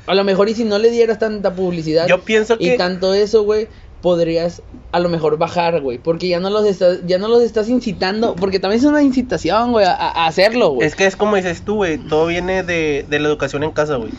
A 0.06 0.14
lo 0.14 0.24
mejor 0.24 0.48
y 0.48 0.54
si 0.54 0.64
no 0.64 0.78
le 0.78 0.90
dieras 0.90 1.18
tanta 1.18 1.54
publicidad 1.54 2.08
Yo 2.08 2.20
pienso 2.22 2.56
y 2.58 2.70
que... 2.70 2.76
tanto 2.78 3.12
eso, 3.14 3.42
güey, 3.44 3.68
podrías 4.00 4.62
a 4.92 4.98
lo 5.00 5.10
mejor 5.10 5.36
bajar, 5.36 5.82
güey, 5.82 5.98
porque 5.98 6.26
ya 6.28 6.40
no 6.40 6.48
los 6.48 6.64
estás, 6.64 7.06
ya 7.06 7.18
no 7.18 7.28
los 7.28 7.42
estás 7.42 7.68
incitando, 7.68 8.34
porque 8.34 8.58
también 8.58 8.80
es 8.80 8.86
una 8.86 9.02
incitación, 9.02 9.72
güey, 9.72 9.84
a, 9.84 9.92
a 9.92 10.26
hacerlo, 10.26 10.70
güey. 10.70 10.88
Es 10.88 10.96
que 10.96 11.04
es 11.04 11.14
como 11.16 11.36
dices 11.36 11.62
tú, 11.62 11.74
güey. 11.76 11.98
Todo 11.98 12.26
viene 12.26 12.62
de, 12.62 13.04
de 13.06 13.18
la 13.20 13.28
educación 13.28 13.62
en 13.62 13.72
casa, 13.72 13.96
güey. 13.96 14.10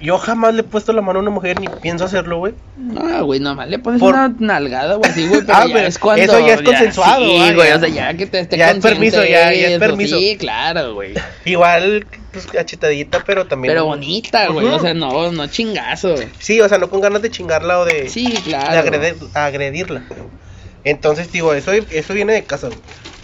Yo 0.00 0.16
jamás 0.18 0.54
le 0.54 0.60
he 0.60 0.64
puesto 0.64 0.92
la 0.92 1.02
mano 1.02 1.18
a 1.18 1.22
una 1.22 1.30
mujer 1.32 1.60
ni 1.60 1.66
pienso 1.82 2.04
hacerlo, 2.04 2.38
güey. 2.38 2.54
No, 2.76 3.24
güey, 3.24 3.40
nomás 3.40 3.68
le 3.68 3.80
pones 3.80 3.98
Por- 4.00 4.14
una 4.14 4.32
nalgada, 4.38 4.94
güey, 4.94 5.10
así, 5.10 5.26
güey, 5.26 5.40
pero 5.46 5.58
Ah, 5.58 5.66
ya 5.66 5.74
pero 5.74 5.86
es 5.88 5.98
cuando... 5.98 6.22
eso 6.22 6.46
ya 6.46 6.54
es 6.54 6.62
consensuado, 6.62 7.24
Sí, 7.24 7.52
güey, 7.54 7.72
o 7.72 7.80
sea, 7.80 7.88
ya 7.88 8.14
que 8.14 8.26
te 8.26 8.38
esté 8.40 8.56
Ya 8.56 8.70
es 8.70 8.78
permiso, 8.78 9.24
ya- 9.24 9.52
ya 9.52 9.68
es 9.70 9.78
permiso. 9.80 10.16
Sí, 10.16 10.36
claro, 10.38 10.94
güey. 10.94 11.14
Igual, 11.44 12.06
pues, 12.32 12.46
cachetadita, 12.46 13.24
pero 13.26 13.46
también... 13.48 13.72
Pero 13.72 13.86
bonita, 13.86 14.46
güey, 14.48 14.66
o 14.68 14.78
sea, 14.78 14.94
no, 14.94 15.32
no 15.32 15.46
chingazo. 15.48 16.14
Sí, 16.38 16.60
o 16.60 16.68
sea, 16.68 16.78
no 16.78 16.88
con 16.88 17.00
ganas 17.00 17.20
de 17.22 17.30
chingarla 17.30 17.80
o 17.80 17.84
de, 17.84 18.08
Sí, 18.08 18.32
claro. 18.44 18.72
de 18.72 18.78
agredir- 18.90 19.28
agredirla. 19.34 20.02
Entonces, 20.84 21.32
digo, 21.32 21.54
eso, 21.54 21.72
eso 21.72 22.14
viene 22.14 22.32
de 22.34 22.44
casa, 22.44 22.68
güey. 22.68 22.78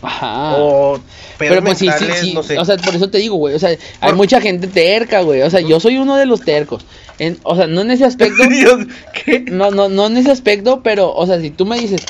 Ajá. 0.04 0.56
O 0.58 1.00
Pero 1.38 1.62
pues 1.62 1.78
sí, 1.78 1.88
sí, 1.98 2.04
sí, 2.20 2.34
no 2.34 2.42
sé. 2.42 2.58
o 2.58 2.64
sea, 2.64 2.76
por 2.76 2.94
eso 2.94 3.08
te 3.10 3.18
digo, 3.18 3.36
güey, 3.36 3.54
o 3.54 3.58
sea, 3.58 3.70
hay 3.70 3.78
Por- 4.00 4.16
mucha 4.16 4.40
gente 4.40 4.66
terca, 4.66 5.20
güey, 5.22 5.42
o 5.42 5.50
sea, 5.50 5.60
yo 5.60 5.80
soy 5.80 5.96
uno 5.98 6.16
de 6.16 6.26
los 6.26 6.40
tercos. 6.42 6.84
En, 7.18 7.38
o 7.44 7.54
sea, 7.56 7.66
no 7.66 7.82
en 7.82 7.90
ese 7.92 8.04
aspecto, 8.04 8.42
Dios, 8.48 8.86
¿qué? 9.24 9.40
no, 9.40 9.70
no, 9.70 9.88
no 9.88 10.06
en 10.06 10.16
ese 10.16 10.30
aspecto, 10.30 10.82
pero, 10.82 11.14
o 11.14 11.26
sea, 11.26 11.40
si 11.40 11.50
tú 11.50 11.64
me 11.66 11.78
dices, 11.78 12.00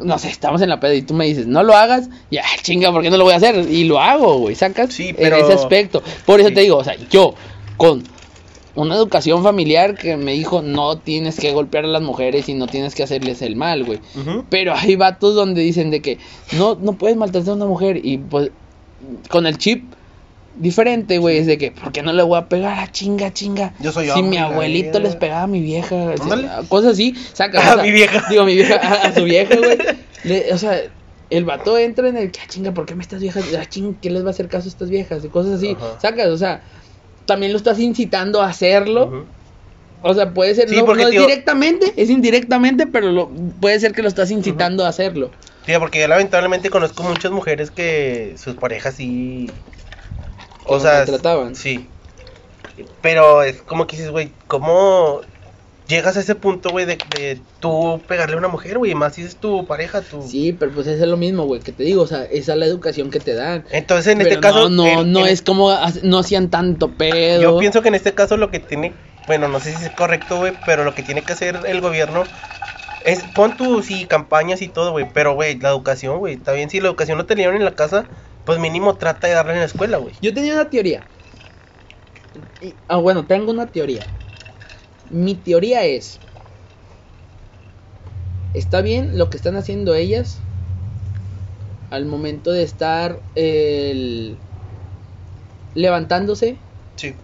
no 0.00 0.18
sé, 0.18 0.28
estamos 0.28 0.60
en 0.62 0.68
la 0.68 0.78
peda 0.78 0.94
y 0.94 1.02
tú 1.02 1.14
me 1.14 1.26
dices, 1.26 1.46
no 1.46 1.62
lo 1.62 1.74
hagas, 1.76 2.08
ya, 2.30 2.42
chinga, 2.62 2.92
¿por 2.92 3.02
qué 3.02 3.10
no 3.10 3.16
lo 3.16 3.24
voy 3.24 3.34
a 3.34 3.38
hacer? 3.38 3.56
Y 3.70 3.84
lo 3.84 4.00
hago, 4.00 4.38
güey, 4.38 4.54
sacas 4.54 4.92
Sí, 4.92 5.14
en 5.16 5.32
ese 5.34 5.52
aspecto. 5.52 6.02
Por 6.24 6.40
eso 6.40 6.50
Sí. 6.50 6.54
te 6.54 6.60
digo, 6.62 6.76
o 6.78 6.84
sea, 6.84 6.94
yo, 7.10 7.34
con 7.76 8.02
una 8.76 8.94
educación 8.94 9.42
familiar 9.42 9.96
que 9.96 10.16
me 10.16 10.32
dijo, 10.32 10.62
no 10.62 10.98
tienes 10.98 11.40
que 11.40 11.52
golpear 11.52 11.84
a 11.84 11.88
las 11.88 12.02
mujeres 12.02 12.48
y 12.48 12.54
no 12.54 12.66
tienes 12.66 12.94
que 12.94 13.02
hacerles 13.02 13.42
el 13.42 13.56
mal, 13.56 13.84
güey. 13.84 14.00
Pero 14.50 14.74
hay 14.74 14.96
vatos 14.96 15.34
donde 15.34 15.62
dicen 15.62 15.90
de 15.90 16.00
que 16.00 16.18
no, 16.56 16.76
no 16.76 16.92
puedes 16.92 17.16
maltratar 17.16 17.50
a 17.50 17.54
una 17.56 17.66
mujer 17.66 18.00
y 18.04 18.18
pues 18.18 18.50
con 19.28 19.46
el 19.46 19.58
chip 19.58 19.84
diferente, 20.56 21.18
güey, 21.18 21.38
es 21.38 21.46
de 21.46 21.58
que, 21.58 21.70
¿por 21.70 21.92
qué 21.92 22.02
no 22.02 22.12
le 22.12 22.22
voy 22.22 22.38
a 22.38 22.48
pegar 22.48 22.78
a 22.78 22.90
chinga, 22.90 23.32
chinga? 23.32 23.74
Yo 23.80 23.92
soy 23.92 24.06
Si 24.06 24.12
hombre, 24.12 24.30
mi 24.30 24.36
abuelito 24.38 24.98
les 24.98 25.16
pegaba 25.16 25.42
a 25.42 25.46
mi 25.46 25.60
vieja, 25.60 26.14
cosas 26.68 26.92
así, 26.92 27.14
saca. 27.32 27.72
A 27.80 27.82
mi 27.82 27.90
vieja. 27.90 28.24
Digo, 28.30 28.42
a 28.42 28.46
mi 28.46 28.54
vieja, 28.54 28.76
a, 28.76 29.08
a 29.08 29.14
su 29.14 29.24
vieja, 29.24 29.56
güey. 29.56 29.78
O 30.52 30.58
sea, 30.58 30.80
el 31.30 31.44
vato 31.44 31.76
entra 31.76 32.08
en 32.08 32.16
el 32.16 32.30
que, 32.30 32.40
ah, 32.40 32.46
chinga, 32.48 32.72
¿por 32.72 32.86
qué 32.86 32.94
me 32.94 33.02
estas 33.02 33.20
viejas? 33.20 33.44
Ah, 33.58 33.66
ching, 33.68 33.94
¿qué 34.00 34.10
les 34.10 34.22
va 34.24 34.28
a 34.28 34.30
hacer 34.30 34.48
caso 34.48 34.68
a 34.68 34.70
estas 34.70 34.90
viejas? 34.90 35.24
Y 35.24 35.28
cosas 35.28 35.54
así, 35.54 35.76
Ajá. 35.78 36.00
sacas, 36.00 36.28
o 36.28 36.38
sea, 36.38 36.62
también 37.26 37.52
lo 37.52 37.58
estás 37.58 37.78
incitando 37.78 38.40
a 38.42 38.48
hacerlo. 38.48 39.26
O 40.02 40.14
sea, 40.14 40.32
puede 40.32 40.54
ser, 40.54 40.68
Sí, 40.68 40.76
no, 40.76 40.84
porque, 40.86 41.02
no 41.02 41.08
es 41.08 41.14
tío- 41.14 41.26
directamente, 41.26 41.92
es 41.96 42.10
indirectamente, 42.10 42.86
pero 42.86 43.10
lo, 43.10 43.30
puede 43.60 43.78
ser 43.80 43.92
que 43.92 44.02
lo 44.02 44.08
estás 44.08 44.30
incitando 44.30 44.84
a 44.84 44.88
hacerlo. 44.88 45.30
Sí, 45.66 45.72
porque 45.80 46.00
yo 46.00 46.06
lamentablemente 46.08 46.70
conozco 46.70 47.02
muchas 47.02 47.32
mujeres 47.32 47.70
que 47.70 48.34
sus 48.38 48.54
parejas 48.54 48.94
sí. 48.94 49.50
O 50.64 50.78
sea, 50.78 50.98
maltrataban. 50.98 51.54
sí. 51.56 51.88
Pero 53.00 53.42
es 53.42 53.62
como 53.62 53.86
que 53.86 53.96
dices, 53.96 54.10
güey, 54.10 54.32
¿cómo 54.48 55.22
llegas 55.88 56.16
a 56.16 56.20
ese 56.20 56.34
punto, 56.34 56.70
güey, 56.70 56.84
de, 56.86 56.98
de 57.16 57.40
tú 57.60 58.00
pegarle 58.06 58.34
a 58.34 58.38
una 58.38 58.48
mujer, 58.48 58.78
güey? 58.78 58.94
Más 58.94 59.14
si 59.14 59.22
es 59.22 59.36
tu 59.36 59.66
pareja, 59.66 60.00
tu. 60.02 60.22
Sí, 60.22 60.52
pero 60.52 60.72
pues 60.72 60.86
eso 60.86 61.02
es 61.02 61.08
lo 61.08 61.16
mismo, 61.16 61.44
güey, 61.44 61.60
que 61.60 61.72
te 61.72 61.82
digo, 61.84 62.02
o 62.02 62.06
sea, 62.06 62.24
esa 62.24 62.52
es 62.52 62.58
la 62.58 62.66
educación 62.66 63.10
que 63.10 63.20
te 63.20 63.34
dan. 63.34 63.64
Entonces, 63.70 64.12
en 64.12 64.18
Pero 64.18 64.30
este 64.30 64.40
caso. 64.40 64.68
no, 64.68 65.02
no, 65.02 65.04
no 65.04 65.26
es 65.26 65.42
como, 65.42 65.70
no 66.02 66.18
hacían 66.18 66.50
tanto 66.50 66.90
pedo. 66.92 67.42
Yo 67.42 67.58
pienso 67.58 67.82
que 67.82 67.88
en 67.88 67.94
este 67.94 68.14
caso 68.14 68.36
lo 68.36 68.50
que 68.50 68.60
tiene. 68.60 68.92
Bueno, 69.26 69.48
no 69.48 69.58
sé 69.58 69.74
si 69.74 69.84
es 69.84 69.90
correcto, 69.90 70.38
güey, 70.38 70.52
pero 70.66 70.84
lo 70.84 70.94
que 70.94 71.02
tiene 71.02 71.22
que 71.22 71.32
hacer 71.32 71.58
el 71.66 71.80
gobierno. 71.80 72.24
Es, 73.04 73.22
pon 73.34 73.56
tus 73.56 73.86
sí, 73.86 74.06
campañas 74.06 74.62
y 74.62 74.68
todo, 74.68 74.90
güey. 74.90 75.06
Pero, 75.12 75.34
güey, 75.34 75.58
la 75.60 75.68
educación, 75.68 76.18
güey. 76.18 76.34
Está 76.34 76.52
bien, 76.52 76.70
si 76.70 76.80
la 76.80 76.88
educación 76.88 77.18
no 77.18 77.24
te 77.26 77.36
dieron 77.36 77.54
en 77.56 77.64
la 77.64 77.74
casa, 77.76 78.04
pues 78.44 78.58
mínimo 78.58 78.96
trata 78.96 79.28
de 79.28 79.34
darla 79.34 79.52
en 79.52 79.60
la 79.60 79.64
escuela, 79.64 79.98
güey. 79.98 80.12
Yo 80.20 80.34
tenía 80.34 80.54
una 80.54 80.68
teoría. 80.70 81.04
Y- 82.60 82.74
ah, 82.88 82.96
bueno, 82.96 83.24
tengo 83.24 83.52
una 83.52 83.66
teoría. 83.66 84.04
Mi 85.10 85.34
teoría 85.42 85.84
es, 85.86 86.22
está 88.52 88.82
bien 88.82 89.16
lo 89.18 89.30
que 89.30 89.36
están 89.36 89.54
haciendo 89.54 89.94
ellas 89.94 90.42
al 91.90 92.06
momento 92.06 92.52
de 92.52 92.62
estar 92.62 93.24
el- 93.34 94.40
levantándose 95.74 96.64
Sí. 96.96 97.20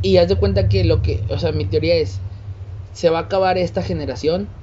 Y 0.00 0.18
haz 0.18 0.28
de 0.28 0.36
cuenta 0.36 0.68
que 0.68 0.84
lo 0.84 1.02
que, 1.02 1.26
o 1.30 1.38
sea, 1.40 1.50
mi 1.50 1.64
teoría 1.64 1.96
es, 1.96 2.22
se 2.92 3.10
va 3.10 3.18
a 3.18 3.22
acabar 3.22 3.58
esta 3.58 3.82
generación, 3.82 4.56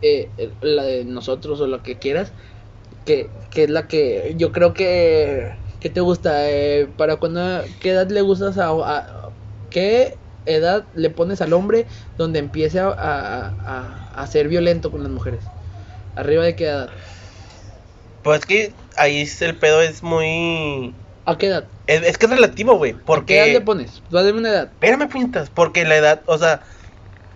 eh, 0.00 0.34
eh, 0.36 0.56
la 0.60 0.84
de 0.84 1.04
nosotros 1.04 1.60
o 1.60 1.66
lo 1.66 1.82
que 1.82 1.98
quieras, 1.98 2.34
que, 3.04 3.32
que 3.50 3.64
es 3.64 3.70
la 3.70 3.88
que 3.88 4.34
yo 4.38 4.52
creo 4.52 4.74
que, 4.74 5.56
que 5.84 5.90
te 5.90 6.00
gusta, 6.00 6.50
eh, 6.50 6.86
para 6.96 7.16
cuando, 7.16 7.62
¿qué 7.78 7.90
edad 7.90 8.08
le 8.10 8.22
gustas 8.22 8.56
a, 8.56 8.70
a- 8.70 9.34
qué 9.68 10.18
edad 10.46 10.88
le 10.94 11.10
pones 11.10 11.42
al 11.42 11.52
hombre 11.52 11.88
donde 12.16 12.38
empiece 12.38 12.80
a, 12.80 12.88
a, 12.88 14.10
a- 14.14 14.26
ser 14.26 14.48
violento 14.48 14.90
con 14.90 15.02
las 15.02 15.12
mujeres? 15.12 15.44
¿Arriba 16.16 16.42
de 16.42 16.56
qué 16.56 16.68
edad? 16.68 16.90
Pues 18.22 18.46
que 18.46 18.74
ahí 18.96 19.28
el 19.40 19.58
pedo 19.58 19.82
es 19.82 20.02
muy. 20.02 20.96
¿A 21.26 21.36
qué 21.36 21.48
edad? 21.48 21.68
Es, 21.86 22.02
es 22.02 22.16
que 22.16 22.24
es 22.24 22.32
relativo, 22.32 22.78
güey. 22.78 22.94
¿A 22.94 23.04
Porque. 23.04 23.34
qué 23.34 23.38
edad 23.40 23.52
le 23.52 23.60
pones? 23.60 24.02
Tú 24.08 24.16
dame 24.16 24.32
una 24.32 24.48
edad. 24.48 24.72
Espérame, 24.72 25.08
pintas. 25.10 25.50
Porque 25.50 25.84
la 25.84 25.96
edad, 25.96 26.22
o 26.26 26.38
sea. 26.38 26.62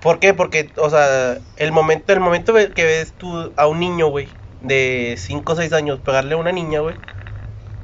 ¿Por 0.00 0.20
qué? 0.20 0.34
Porque, 0.34 0.72
o 0.78 0.90
sea, 0.90 1.38
el 1.56 1.72
momento, 1.72 2.12
el 2.12 2.20
momento 2.20 2.54
que 2.54 2.84
ves 2.84 3.14
tú 3.18 3.52
a 3.56 3.66
un 3.66 3.80
niño, 3.80 4.08
güey, 4.08 4.38
de 4.60 5.16
5 5.18 5.54
o 5.54 5.56
6 5.56 5.72
años 5.72 6.00
pegarle 6.00 6.34
a 6.34 6.38
una 6.38 6.52
niña, 6.52 6.80
güey. 6.80 6.96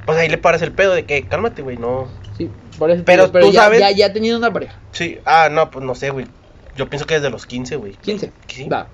Pues 0.05 0.17
ahí 0.17 0.29
le 0.29 0.37
paras 0.37 0.61
el 0.61 0.71
pedo 0.71 0.93
de 0.93 1.05
que 1.05 1.27
cálmate, 1.27 1.61
güey, 1.61 1.77
no. 1.77 2.07
Sí, 2.37 2.49
por 2.77 2.91
eso 2.91 3.03
Pero 3.05 3.31
tú 3.31 3.51
ya, 3.51 3.63
sabes- 3.63 3.79
ya, 3.79 3.91
ya 3.91 4.13
tenido 4.13 4.37
una 4.37 4.51
pareja. 4.53 4.79
Sí, 4.91 5.17
ah, 5.25 5.49
no, 5.51 5.71
pues 5.71 5.83
no 5.83 5.95
sé, 5.95 6.09
güey. 6.11 6.27
Yo 6.75 6.89
pienso 6.89 7.07
que 7.07 7.15
desde 7.15 7.29
los 7.29 7.45
15, 7.45 7.75
güey. 7.77 7.93
15. 7.93 8.31
Sí. 8.47 8.67
Va. 8.69 8.87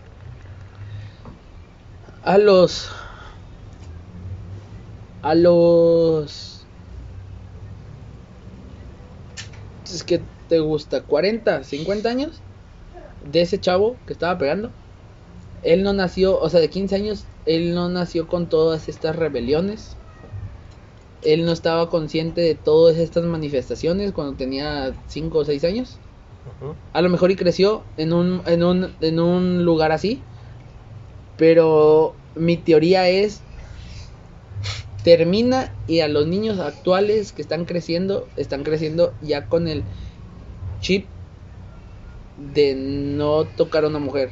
A 2.24 2.38
los. 2.38 2.90
A 5.24 5.36
los. 5.36 6.66
Es 9.86 10.04
que 10.04 10.22
te 10.48 10.60
gusta, 10.60 11.02
40, 11.02 11.64
50 11.64 12.10
años 12.10 12.42
de 13.30 13.42
ese 13.42 13.60
chavo 13.60 13.98
que 14.06 14.14
estaba 14.14 14.38
pegando. 14.38 14.72
Él 15.64 15.84
no 15.84 15.94
nació, 15.94 16.40
o 16.40 16.50
sea, 16.50 16.60
de 16.60 16.70
15 16.70 16.96
años, 16.96 17.26
él 17.46 17.74
no 17.76 17.90
nació 17.90 18.28
con 18.28 18.48
todas 18.48 18.88
estas 18.88 19.16
rebeliones. 19.16 19.98
Él 21.24 21.46
no 21.46 21.52
estaba 21.52 21.90
consciente 21.90 22.42
de 22.42 22.56
todas 22.56 22.98
estas 22.98 23.24
manifestaciones 23.24 24.12
cuando 24.12 24.36
tenía 24.36 24.96
5 25.08 25.38
o 25.38 25.46
6 25.46 25.64
años. 25.64 25.98
A 26.94 27.02
lo 27.02 27.10
mejor 27.10 27.32
y 27.32 27.36
creció 27.36 27.84
en 27.98 28.14
un, 28.14 28.42
en 28.46 28.64
un, 28.64 28.96
en 29.02 29.20
un 29.20 29.64
lugar 29.64 29.92
así. 29.92 30.22
Pero 31.38 32.16
mi 32.36 32.58
teoría 32.58 33.10
es, 33.10 33.42
termina 35.04 35.74
y 35.88 36.02
a 36.02 36.08
los 36.08 36.28
niños 36.28 36.60
actuales 36.60 37.32
que 37.32 37.42
están 37.42 37.66
creciendo, 37.66 38.28
están 38.38 38.64
creciendo 38.64 39.14
ya 39.22 39.48
con 39.48 39.68
el 39.68 39.84
chip 40.80 41.06
de 42.54 42.76
no 42.76 43.46
tocar 43.46 43.86
a 43.86 43.88
una 43.88 44.00
mujer. 44.00 44.30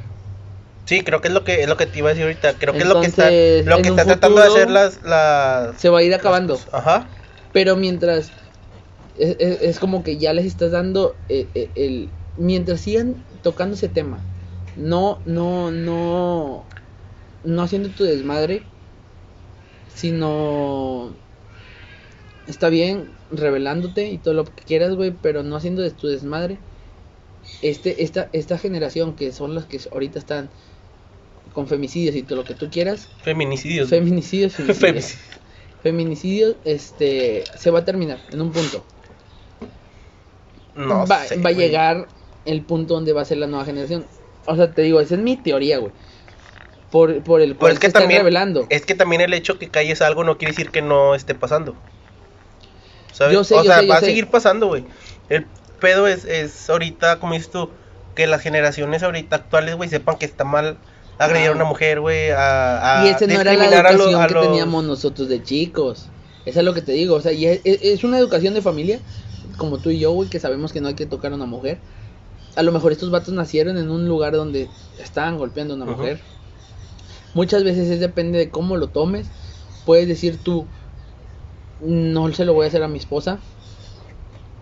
Sí, 0.90 1.04
creo 1.04 1.22
que 1.22 1.28
es 1.28 1.34
lo 1.36 1.44
que 1.44 1.62
es 1.62 1.70
lo 1.70 1.78
que 1.78 1.86
te 1.86 2.00
iba 2.00 2.10
a 2.10 2.14
decir 2.14 2.24
ahorita. 2.24 2.54
Creo 2.58 2.74
que 2.74 2.80
es 2.80 2.90
lo 2.90 3.00
que 3.00 3.06
está 3.06 3.30
lo 3.30 3.78
que 3.84 3.90
está 3.90 4.06
tratando 4.06 4.42
de 4.42 4.48
hacer 4.48 4.70
las 4.72 5.04
las 5.04 5.76
Se 5.78 5.90
va 5.90 6.00
a 6.00 6.04
ir 6.04 6.14
acabando. 6.16 6.60
Ajá. 6.72 7.08
Pero 7.52 7.76
mientras 7.76 8.32
es, 9.16 9.36
es- 9.40 9.62
es 9.62 9.80
como 9.80 10.04
que 10.04 10.18
ya 10.18 10.34
les 10.34 10.46
estás 10.46 10.72
dando 10.72 11.16
eh, 11.30 11.48
eh, 11.54 11.72
el 11.76 12.10
mientras 12.38 12.82
sigan 12.82 13.16
tocando 13.44 13.76
ese 13.76 13.90
tema, 13.90 14.18
no 14.76 15.22
no 15.26 15.72
no 15.72 16.66
no 17.44 17.62
haciendo 17.62 17.90
tu 17.90 18.04
desmadre, 18.04 18.64
sino 19.88 21.14
está 22.46 22.70
bien 22.70 23.12
revelándote 23.30 24.10
y 24.10 24.18
todo 24.18 24.34
lo 24.34 24.46
que 24.46 24.64
quieras, 24.64 24.96
güey, 24.96 25.12
pero 25.12 25.44
no 25.44 25.56
haciendo 25.56 25.82
de 25.82 25.92
tu 25.92 26.08
desmadre. 26.08 26.58
Este 27.62 28.04
esta 28.04 28.30
esta 28.34 28.58
generación 28.58 29.16
que 29.16 29.32
son 29.32 29.54
los 29.56 29.66
que 29.66 29.80
ahorita 29.92 30.20
están 30.20 30.50
con 31.54 31.68
femicidios 31.68 32.16
y 32.16 32.24
todo 32.24 32.38
lo 32.38 32.44
que 32.44 32.54
tú 32.56 32.70
quieras, 32.70 33.08
Feminicidios. 33.24 33.90
feminicidios, 33.90 34.54
feminicidios. 34.54 34.80
Femicidios. 34.80 35.20
feminicidio 35.84 36.56
este 36.66 37.44
se 37.58 37.72
va 37.72 37.80
a 37.80 37.86
terminar 37.86 38.20
en 38.32 38.42
un 38.42 38.52
punto. 38.52 38.84
No 40.76 41.06
va, 41.06 41.26
sé, 41.26 41.38
va 41.42 41.50
a 41.50 41.54
llegar 41.54 42.08
el 42.46 42.62
punto 42.62 42.94
donde 42.94 43.14
va 43.14 43.22
a 43.22 43.26
ser 43.26 43.38
la 43.38 43.48
nueva 43.48 43.66
generación. 43.66 44.06
O 44.46 44.56
sea, 44.56 44.72
te 44.74 44.82
digo, 44.84 45.00
esa 45.02 45.16
es 45.16 45.22
mi 45.22 45.36
teoría, 45.38 45.78
güey. 45.80 45.92
Por, 46.92 47.22
por 47.24 47.42
el 47.42 47.56
Pues 47.56 47.60
cual 47.60 47.72
es 47.74 47.80
que 47.80 47.88
se 47.88 47.94
también 47.94 48.20
revelando. 48.22 48.66
es 48.70 48.86
que 48.86 48.96
también 48.96 49.22
el 49.22 49.34
hecho 49.34 49.60
que 49.60 49.70
calles 49.70 50.02
algo 50.02 50.24
no 50.24 50.38
quiere 50.38 50.54
decir 50.54 50.72
que 50.72 50.82
no 50.82 51.14
esté 51.16 51.36
pasando. 51.36 51.76
¿Sabes? 53.12 53.34
Yo 53.34 53.44
sé, 53.44 53.56
o 53.56 53.58
yo 53.64 53.66
sea, 53.66 53.80
sé, 53.80 53.86
yo 53.86 53.90
va 53.94 53.98
a 53.98 54.02
seguir 54.02 54.28
pasando, 54.28 54.68
güey. 54.68 54.86
El 55.30 55.46
pedo 55.80 56.08
es, 56.08 56.26
es 56.26 56.70
ahorita, 56.70 57.20
como 57.20 57.34
dices 57.34 57.52
tú, 57.52 57.70
que 58.16 58.26
las 58.26 58.42
generaciones 58.42 59.04
ahorita 59.04 59.36
actuales, 59.36 59.76
güey, 59.76 59.90
sepan 59.90 60.18
que 60.18 60.26
está 60.26 60.46
mal 60.46 60.78
agredir 61.20 61.48
a 61.50 61.52
Ah. 61.52 61.56
una 61.56 61.66
mujer, 61.66 62.00
güey, 62.00 62.32
a, 62.32 63.02
a 63.02 63.06
Y 63.06 63.10
esa 63.10 63.28
no 63.28 63.34
era 63.34 63.44
la 63.44 63.52
discriminar 63.52 63.86
a 63.88 63.92
los- 63.92 64.02
educación 64.08 64.28
que 64.28 64.34
los- 64.34 64.46
teníamos 64.48 64.84
nosotros 64.86 65.30
de 65.30 65.44
chicos. 65.44 66.08
Eso 66.46 66.60
es 66.60 66.66
lo 66.66 66.74
que 66.74 66.82
te 66.82 66.94
digo. 66.94 67.16
O 67.16 67.22
sea, 67.22 67.32
y 67.34 67.46
es, 67.46 68.04
una 68.04 68.18
educación 68.18 68.54
de 68.54 68.62
familia, 68.62 69.00
como 69.58 69.78
tú 69.78 69.90
y 69.92 70.00
yo, 70.00 70.12
güey, 70.12 70.30
que 70.30 70.40
sabemos 70.40 70.72
que 70.74 70.82
no 70.82 70.88
hay 70.88 70.96
que 70.96 71.06
tocar 71.06 71.32
a 71.32 71.36
una 71.36 71.46
mujer. 71.46 71.78
A 72.56 72.64
lo 72.64 72.72
mejor 72.72 72.92
estos 72.92 73.12
vatos 73.12 73.34
nacieron 73.34 73.78
en 73.78 73.92
un 73.92 74.08
lugar 74.08 74.34
donde 74.34 74.68
estaban 75.00 75.38
golpeando 75.38 75.74
a 75.74 75.78
una 75.78 75.86
mujer. 75.86 76.20
Muchas 77.36 77.64
veces 77.64 77.90
es 77.90 78.00
depende 78.00 78.40
de 78.40 78.50
cómo 78.50 78.78
lo 78.78 78.88
tomes. 78.88 79.28
Puedes 79.86 80.08
decir 80.08 80.40
tú, 80.42 80.66
no 81.82 82.34
se 82.34 82.46
lo 82.46 82.54
voy 82.54 82.66
a 82.66 82.68
hacer 82.70 82.82
a 82.84 82.88
mi 82.88 82.98
esposa. 82.98 83.38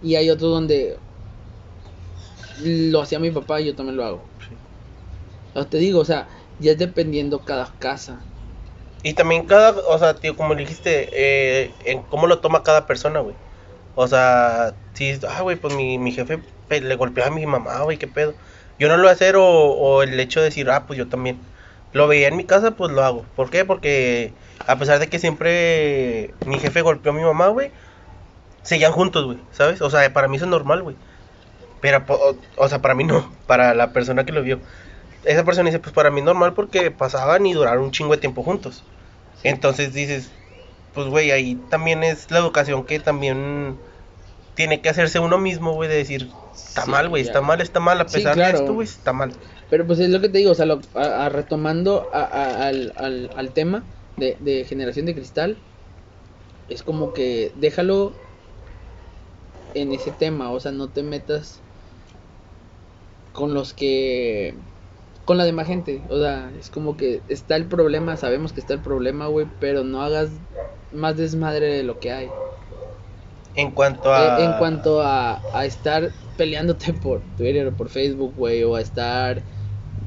Y 0.04 0.16
hay 0.16 0.30
otros 0.30 0.52
donde 0.52 0.98
lo 2.64 3.02
hacía 3.02 3.20
mi 3.20 3.32
papá 3.32 3.62
y 3.62 3.66
yo 3.68 3.76
también 3.76 3.98
lo 3.98 4.06
hago. 4.06 4.22
Sí. 4.42 5.64
Te 5.70 5.78
digo, 5.78 6.00
o 6.02 6.06
sea, 6.06 6.28
ya 6.60 6.72
es 6.74 6.78
dependiendo 6.78 7.44
cada 7.46 7.76
casa. 7.80 8.28
Y 9.04 9.14
también 9.14 9.46
cada, 9.46 9.72
o 9.88 9.98
sea, 10.00 10.20
tío, 10.20 10.36
como 10.36 10.56
dijiste, 10.56 11.10
eh, 11.14 11.76
en 11.86 12.04
cómo 12.04 12.28
lo 12.28 12.40
toma 12.42 12.64
cada 12.64 12.88
persona, 12.88 13.20
güey. 13.20 13.38
O 13.96 14.08
sea, 14.08 14.76
si, 14.94 15.20
ah, 15.30 15.42
güey, 15.42 15.58
pues 15.58 15.74
mi, 15.76 15.98
mi 16.00 16.12
jefe 16.12 16.40
pe- 16.68 16.82
le 16.82 16.96
golpeó 16.96 17.26
a 17.26 17.32
mi 17.32 17.46
mamá, 17.46 17.82
güey, 17.84 17.98
qué 17.98 18.08
pedo. 18.08 18.36
Yo 18.80 18.88
no 18.90 18.98
lo 18.98 19.04
voy 19.04 19.10
a 19.12 19.14
hacer 19.14 19.36
o, 19.38 20.04
el 20.04 20.20
hecho 20.20 20.40
de 20.42 20.46
decir, 20.48 20.70
ah, 20.72 20.86
pues 20.88 20.98
yo 21.00 21.10
también. 21.10 21.42
Lo 21.94 22.08
veía 22.08 22.28
en 22.28 22.38
mi 22.38 22.46
casa, 22.46 22.72
pues 22.76 22.92
lo 22.92 23.04
hago. 23.04 23.24
¿Por 23.36 23.50
qué? 23.50 23.66
Porque 23.66 24.36
a 24.68 24.78
pesar 24.78 25.00
de 25.00 25.10
que 25.10 25.20
siempre 25.20 26.36
mi 26.46 26.60
jefe 26.60 26.82
golpeó 26.82 27.12
a 27.12 27.16
mi 27.16 27.24
mamá, 27.24 27.48
güey, 27.50 27.72
seguían 28.64 28.92
juntos, 28.92 29.26
güey, 29.26 29.40
¿sabes? 29.52 29.82
O 29.82 29.90
sea, 29.90 30.12
para 30.14 30.28
mí 30.28 30.38
eso 30.38 30.46
es 30.46 30.52
normal, 30.52 30.84
güey. 30.84 30.98
Pero, 31.82 32.06
o, 32.10 32.40
o 32.58 32.70
sea, 32.70 32.82
para 32.82 32.96
mí 32.96 33.04
no, 33.04 33.38
para 33.48 33.74
la 33.76 33.94
persona 33.94 34.26
que 34.26 34.34
lo 34.34 34.44
vio. 34.44 34.62
Esa 35.28 35.44
persona 35.46 35.70
dice, 35.70 35.80
pues 35.80 35.94
para 35.94 36.12
mí 36.12 36.22
normal 36.22 36.54
porque 36.54 36.92
pasaban 36.92 37.46
y 37.46 37.54
duraron 37.54 37.86
un 37.86 37.92
chingo 37.92 38.14
de 38.14 38.20
tiempo 38.22 38.44
juntos. 38.44 38.86
Entonces 39.44 39.94
dices, 39.94 40.34
pues 40.94 41.08
güey, 41.08 41.32
ahí 41.32 41.56
también 41.70 42.04
es 42.04 42.32
la 42.32 42.40
educación 42.40 42.86
que 42.86 43.00
también 43.00 43.80
tiene 44.56 44.82
que 44.82 44.90
hacerse 44.90 45.20
uno 45.20 45.38
mismo, 45.40 45.74
güey, 45.74 45.90
de 45.90 45.98
decir, 45.98 46.34
está 46.54 46.86
Sí, 46.86 46.92
mal, 46.92 47.10
güey, 47.10 47.24
está 47.24 47.42
mal, 47.42 47.62
está 47.62 47.80
mal, 47.80 48.02
a 48.02 48.06
Sí, 48.06 48.12
pesar 48.12 48.32
claro. 48.32 48.50
de 48.50 48.58
esto, 48.58 48.74
güey, 48.76 48.88
está 48.88 49.14
mal. 49.14 49.34
Pero 49.70 49.88
pues 49.88 50.00
es 50.00 50.10
lo 50.10 50.22
que 50.22 50.30
te 50.30 50.40
digo, 50.40 50.52
o 50.52 50.56
sea, 50.56 50.66
lo- 50.66 50.82
a- 50.96 51.26
a- 51.26 51.30
retomando 51.30 52.10
a- 52.14 52.24
a- 52.24 52.68
al, 52.68 52.94
al- 52.98 53.32
al 53.36 53.54
tema 53.54 53.88
de, 54.18 54.38
de 54.42 54.66
generación 54.66 55.06
de 55.08 55.16
cristal, 55.16 55.64
es 56.68 56.84
como 56.84 57.14
que 57.14 57.52
déjalo 57.56 58.22
en 59.74 59.94
ese 59.94 60.12
tema, 60.12 60.52
o 60.52 60.60
sea, 60.60 60.74
no 60.74 60.92
te 60.92 61.04
metas 61.04 61.64
con 63.32 63.54
los 63.54 63.74
que... 63.74 64.60
con 65.28 65.38
la 65.38 65.44
demás 65.44 65.68
gente, 65.68 66.02
o 66.10 66.18
sea, 66.18 66.50
es 66.58 66.70
como 66.70 66.96
que 66.96 67.22
está 67.28 67.58
el 67.58 67.66
problema, 67.66 68.16
sabemos 68.16 68.54
que 68.54 68.62
está 68.62 68.74
el 68.74 68.80
problema, 68.80 69.28
güey, 69.28 69.46
pero 69.60 69.84
no 69.84 70.02
hagas 70.02 70.30
más 70.94 71.18
desmadre 71.18 71.66
de 71.66 71.84
lo 71.84 72.00
que 72.00 72.14
hay. 72.14 72.30
En 73.54 73.72
cuanto 73.72 74.14
a... 74.14 74.40
Eh, 74.40 74.46
en 74.46 74.54
cuanto 74.54 75.02
a, 75.02 75.42
a 75.54 75.66
estar 75.66 76.12
peleándote 76.38 76.94
por 77.04 77.20
Twitter 77.36 77.68
o 77.68 77.74
por 77.74 77.90
Facebook, 77.90 78.36
güey, 78.38 78.64
o 78.64 78.76
a 78.76 78.82
estar 78.82 79.42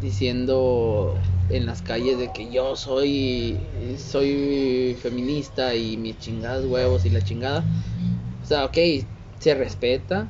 diciendo 0.01 1.14
en 1.51 1.66
las 1.66 1.83
calles 1.83 2.18
de 2.18 2.33
que 2.33 2.51
yo 2.51 2.75
soy 2.75 3.61
soy 3.99 4.97
feminista 5.03 5.75
y 5.75 5.99
mis 5.99 6.18
chingadas 6.18 6.64
huevos 6.64 7.05
y 7.05 7.11
la 7.11 7.21
chingada. 7.21 7.62
O 8.43 8.47
sea, 8.47 8.64
ok, 8.64 8.79
se 9.39 9.55
respeta, 9.55 10.29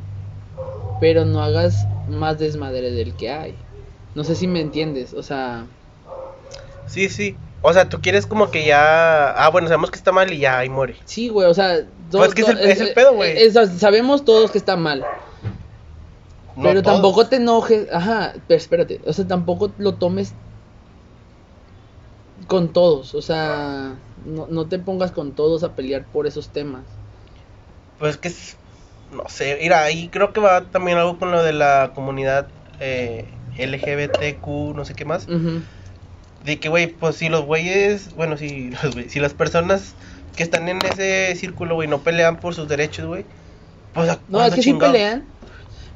pero 1.01 1.25
no 1.25 1.41
hagas 1.45 1.87
más 2.09 2.41
desmadre 2.41 2.91
del 2.91 3.15
que 3.15 3.31
hay. 3.31 3.55
No 4.15 4.25
sé 4.25 4.35
si 4.35 4.47
me 4.47 4.61
entiendes, 4.61 5.15
o 5.15 5.23
sea, 5.23 5.67
Sí, 6.87 7.09
sí. 7.09 7.37
O 7.63 7.73
sea, 7.73 7.89
tú 7.89 8.01
quieres 8.01 8.27
como 8.27 8.51
que 8.51 8.65
ya... 8.67 9.31
Ah, 9.33 9.51
bueno, 9.51 9.69
sabemos 9.69 9.91
que 9.91 9.99
está 9.99 10.13
mal 10.13 10.33
y 10.33 10.39
ya, 10.39 10.59
ahí 10.59 10.69
muere. 10.69 10.97
sí, 11.05 11.29
güey, 11.29 11.47
o 11.47 11.55
sea, 11.55 11.87
Pues 12.11 12.35
que 12.35 12.43
es 12.43 12.49
el- 12.49 12.57
to- 12.59 12.63
es 12.65 12.81
el 12.81 12.95
pedo, 12.95 13.13
güey. 13.15 13.51
sabemos 13.51 14.25
todos 14.25 14.51
que 14.51 14.59
está 14.59 14.77
mal. 14.77 15.05
No 16.57 16.63
pero 16.63 16.83
todos. 16.83 16.97
tampoco 16.97 17.27
te 17.27 17.37
enojes, 17.37 17.87
ajá, 17.93 18.33
pero 18.49 18.59
espérate, 18.59 19.01
o 19.07 19.13
sea, 19.13 19.27
tampoco 19.27 19.73
lo 19.79 19.95
tomes 19.95 20.33
con 22.47 22.73
todos, 22.73 23.15
o 23.15 23.23
sea, 23.23 23.95
no, 24.27 24.47
no 24.51 24.67
te 24.67 24.79
pongas 24.79 25.13
con 25.13 25.33
todos 25.33 25.63
a 25.63 25.75
pelear 25.75 26.05
por 26.07 26.27
esos 26.27 26.49
temas. 26.49 26.83
Pues 27.99 28.17
que 28.17 28.29
es... 28.29 28.57
No 29.13 29.25
sé, 29.29 29.59
mira, 29.61 29.83
ahí 29.83 30.09
creo 30.09 30.33
que 30.33 30.41
va 30.41 30.63
también 30.71 30.97
algo 30.99 31.19
con 31.19 31.31
lo 31.33 31.43
de 31.43 31.53
la 31.53 31.93
comunidad 31.95 32.47
eh, 32.79 33.27
LGBTQ, 33.67 34.75
no 34.75 34.85
sé 34.85 34.95
qué 34.95 35.05
más. 35.05 35.27
De 36.45 36.59
que, 36.59 36.69
güey, 36.69 36.87
pues 36.87 37.17
si 37.17 37.29
los 37.29 37.45
güeyes, 37.45 38.15
bueno, 38.15 38.37
si, 38.37 38.71
los 38.83 38.95
si 39.09 39.21
las 39.21 39.35
personas 39.35 39.95
que 40.37 40.43
están 40.43 40.69
en 40.69 40.79
ese 40.85 41.35
círculo, 41.37 41.75
güey, 41.75 41.89
no 41.89 41.99
pelean 41.99 42.39
por 42.39 42.55
sus 42.55 42.69
derechos, 42.69 43.07
güey, 43.07 43.25
pues 43.93 44.09
¿a 44.09 44.21
No, 44.29 44.45
es 44.45 44.55
que 44.55 44.63
sí 44.63 44.71
chingados? 44.71 44.93
pelean, 44.93 45.25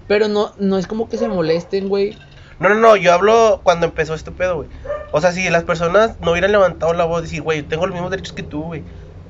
pero 0.07 0.29
no, 0.29 0.53
no 0.59 0.79
es 0.79 0.87
como 0.87 1.09
que 1.09 1.17
se 1.17 1.29
molesten, 1.29 1.89
güey. 1.89 2.17
No, 2.61 2.69
no, 2.69 2.77
no, 2.77 2.97
yo 2.97 3.13
hablo 3.13 3.61
cuando 3.65 3.87
empezó 3.87 4.15
este 4.15 4.31
pedo, 4.31 4.57
güey. 4.57 4.69
O 5.13 5.21
sea, 5.21 5.33
si 5.33 5.49
las 5.51 5.65
personas 5.65 6.21
no 6.21 6.33
hubieran 6.33 6.53
levantado 6.53 6.93
la 6.93 7.05
voz, 7.05 7.23
decir, 7.23 7.43
güey, 7.43 7.63
yo 7.63 7.69
tengo 7.69 7.87
los 7.87 7.95
mismos 7.95 8.11
derechos 8.11 8.33
que 8.33 8.43
tú, 8.43 8.63
güey. 8.63 8.83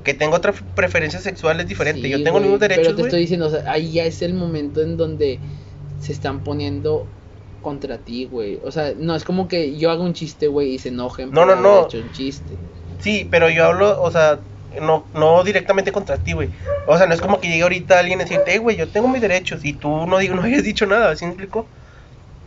Que 0.03 0.12
tengo 0.12 0.37
otra 0.37 0.53
preferencia 0.74 1.18
sexual 1.20 1.61
es 1.61 1.66
diferente. 1.66 2.03
Sí, 2.03 2.11
yo 2.11 2.22
tengo 2.22 2.39
los 2.39 2.43
mismos 2.43 2.61
derechos, 2.61 2.85
Pero 2.89 2.97
te 2.97 3.03
estoy 3.03 3.20
diciendo, 3.20 3.47
o 3.47 3.51
sea, 3.51 3.70
ahí 3.70 3.93
ya 3.93 4.05
es 4.05 4.20
el 4.20 4.35
momento 4.35 4.82
en 4.82 4.99
donde 4.99 5.39
se 6.01 6.12
están 6.12 6.45
poniendo 6.45 7.07
contra 7.65 7.99
ti, 7.99 8.27
güey. 8.27 8.61
O 8.65 8.71
sea, 8.71 8.93
no 8.97 9.17
es 9.17 9.25
como 9.25 9.49
que 9.49 9.77
yo 9.77 9.91
haga 9.91 10.05
un 10.05 10.12
chiste, 10.12 10.47
güey, 10.47 10.75
y 10.75 10.79
se 10.79 10.91
enojen 10.91 11.33
No, 11.33 11.45
no, 11.45 11.57
no. 11.57 11.87
hecho 11.87 11.99
un 11.99 12.12
chiste. 12.12 12.57
Sí, 13.01 13.27
pero 13.31 13.51
yo 13.51 13.65
hablo, 13.65 14.01
o 14.01 14.11
sea, 14.12 14.39
no, 14.81 15.07
no 15.15 15.43
directamente 15.43 15.91
contra 15.91 16.17
ti, 16.19 16.33
güey. 16.33 16.51
O 16.87 16.97
sea, 16.97 17.07
no 17.07 17.15
es 17.15 17.21
como 17.21 17.41
que 17.41 17.49
llegue 17.49 17.62
ahorita 17.62 17.99
alguien 17.99 18.21
a 18.21 18.25
decirte, 18.25 18.55
"Eh, 18.55 18.59
güey, 18.59 18.77
yo 18.77 18.87
tengo 18.89 19.09
mis 19.09 19.21
derechos 19.21 19.65
y 19.65 19.73
tú 19.73 20.07
no, 20.07 20.19
digo, 20.19 20.35
no 20.37 20.43
hayas 20.43 20.62
dicho 20.62 20.87
nada, 20.87 21.17
¿sí 21.17 21.25
me 21.25 21.33
explico? 21.33 21.67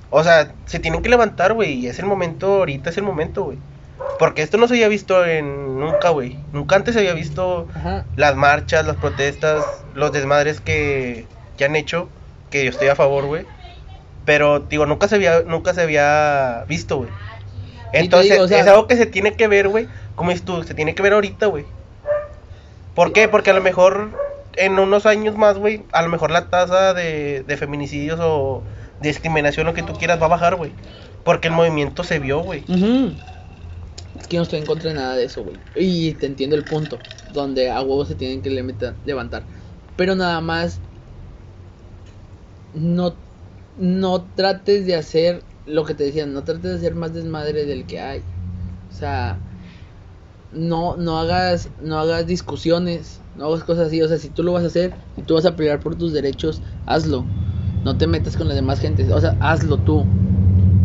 O 0.10 0.24
sea, 0.24 0.54
se 0.66 0.80
tienen 0.80 1.02
que 1.02 1.10
levantar, 1.10 1.54
güey, 1.54 1.74
y 1.74 1.88
es 1.88 2.00
el 2.00 2.06
momento, 2.06 2.48
ahorita 2.60 2.90
es 2.92 2.98
el 2.98 3.04
momento, 3.04 3.44
güey. 3.44 3.58
Porque 4.20 4.42
esto 4.42 4.58
no 4.58 4.68
se 4.68 4.76
había 4.76 4.88
visto 4.88 5.26
en 5.26 5.80
nunca, 5.80 6.10
güey. 6.10 6.38
Nunca 6.54 6.76
antes 6.76 6.94
se 6.94 7.02
había 7.02 7.14
visto 7.14 7.68
Ajá. 7.76 8.06
las 8.16 8.36
marchas, 8.36 8.86
las 8.88 8.96
protestas, 8.96 9.66
los 9.94 10.12
desmadres 10.12 10.62
que, 10.62 11.28
que 11.58 11.66
han 11.66 11.76
hecho, 11.76 12.10
que 12.50 12.64
yo 12.64 12.70
estoy 12.72 12.88
a 12.88 12.96
favor, 12.96 13.26
güey. 13.26 13.46
Pero, 14.28 14.60
digo, 14.60 14.86
nunca 14.86 15.08
se 15.08 15.16
había, 15.16 15.44
nunca 15.44 15.74
se 15.74 15.82
había 15.84 16.66
visto, 16.68 16.98
güey. 16.98 17.10
te 17.94 18.00
Entonces, 18.00 18.32
digo, 18.34 18.44
o 18.44 18.48
sea- 18.50 18.60
es 18.60 18.68
algo 18.68 18.86
que 18.86 18.98
se 18.98 19.06
tiene 19.06 19.36
que 19.36 19.48
ver, 19.48 19.70
güey. 19.70 19.88
Como 20.16 20.32
dices 20.32 20.44
tú, 20.46 20.64
se 20.64 20.74
tiene 20.74 20.94
que 20.96 21.02
ver 21.02 21.14
ahorita, 21.14 21.46
güey. 21.46 21.64
¿Por 22.94 23.14
qué? 23.14 23.30
Porque 23.30 23.52
a 23.52 23.54
lo 23.54 23.62
mejor 23.62 24.12
en 24.58 24.80
unos 24.80 25.06
años 25.06 25.38
más, 25.38 25.58
güey, 25.58 25.84
a 25.94 26.02
lo 26.02 26.10
mejor 26.10 26.32
la 26.32 26.50
tasa 26.50 26.94
de, 26.94 27.46
de 27.48 27.56
feminicidios 27.58 28.20
o 28.22 28.64
discriminación, 29.02 29.66
lo 29.66 29.74
que 29.74 29.84
tú 29.84 29.94
quieras, 29.94 30.22
va 30.22 30.26
a 30.26 30.30
bajar, 30.30 30.56
güey. 30.56 30.74
Porque 31.24 31.48
el 31.48 31.54
movimiento 31.54 32.04
se 32.04 32.20
vio, 32.20 32.42
güey. 32.42 32.66
Es 34.20 34.28
que 34.28 34.36
no 34.36 34.44
estoy 34.44 34.60
en 34.60 34.66
contra 34.66 34.90
de 34.90 34.96
nada 34.98 35.16
de 35.16 35.24
eso, 35.24 35.42
güey. 35.46 35.56
Y 35.74 36.16
te 36.16 36.26
entiendo 36.26 36.58
el 36.58 36.66
punto, 36.66 37.00
donde 37.32 37.72
a 37.72 37.80
huevos 37.80 38.10
se 38.10 38.16
tienen 38.16 38.42
que 38.42 38.50
levantar. 38.50 39.44
Pero 39.96 40.16
nada 40.16 40.42
más, 40.42 40.82
no, 42.74 43.16
no 43.78 44.22
trates 44.36 44.86
de 44.86 44.96
hacer 44.96 45.44
lo 45.66 45.86
que 45.86 45.94
te 45.94 46.06
decían, 46.06 46.34
no 46.34 46.44
trates 46.44 46.64
de 46.64 46.76
hacer 46.76 46.96
más 46.96 47.14
desmadre 47.14 47.66
del 47.66 47.86
que 47.86 48.00
hay. 48.00 48.22
O 48.90 48.94
sea, 48.94 49.38
no, 50.52 50.98
no 50.98 51.20
hagas, 51.20 51.70
no 51.82 52.00
hagas 52.00 52.26
discusiones, 52.26 53.20
no 53.38 53.46
hagas 53.46 53.64
cosas 53.64 53.88
así. 53.88 54.02
O 54.02 54.08
sea, 54.08 54.18
si 54.18 54.30
tú 54.30 54.44
lo 54.44 54.54
vas 54.54 54.64
a 54.64 54.68
hacer 54.68 54.94
y 55.18 55.22
tú 55.22 55.36
vas 55.36 55.46
a 55.46 55.56
pelear 55.56 55.80
por 55.80 55.96
tus 55.96 56.14
derechos, 56.14 56.62
hazlo. 56.86 57.26
No 57.84 57.98
te 57.98 58.08
metas 58.08 58.36
con 58.36 58.48
la 58.48 58.56
demás 58.56 58.80
gente. 58.80 59.12
O 59.14 59.22
sea, 59.22 59.36
hazlo 59.40 59.78
tú. 59.78 60.06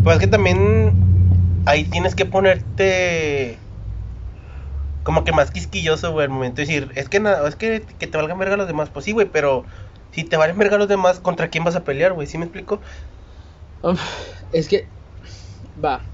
Pues 0.04 0.16
es 0.16 0.20
que 0.20 0.26
también 0.26 1.62
ahí 1.66 1.84
tienes 1.84 2.14
que 2.14 2.26
ponerte 2.26 3.58
como 5.02 5.24
que 5.24 5.32
más 5.32 5.50
quisquilloso, 5.50 6.12
güey, 6.12 6.26
al 6.26 6.30
momento 6.30 6.56
de 6.56 6.66
decir, 6.66 6.90
es 6.94 7.08
que 7.08 7.22
es 7.46 7.56
que, 7.56 7.82
que 7.98 8.06
te 8.06 8.18
valgan 8.18 8.38
verga 8.38 8.56
los 8.56 8.68
demás, 8.68 8.88
pues 8.90 9.04
sí, 9.04 9.12
güey, 9.12 9.28
pero 9.30 9.64
si 10.12 10.24
te 10.24 10.36
valen 10.36 10.58
verga 10.58 10.78
los 10.78 10.88
demás, 10.88 11.20
¿contra 11.20 11.50
quién 11.50 11.64
vas 11.64 11.76
a 11.76 11.84
pelear, 11.84 12.12
güey? 12.12 12.26
¿Sí 12.26 12.38
me 12.38 12.44
explico? 12.44 12.80
Es 14.52 14.68
que 14.68 14.92
va. 15.74 16.04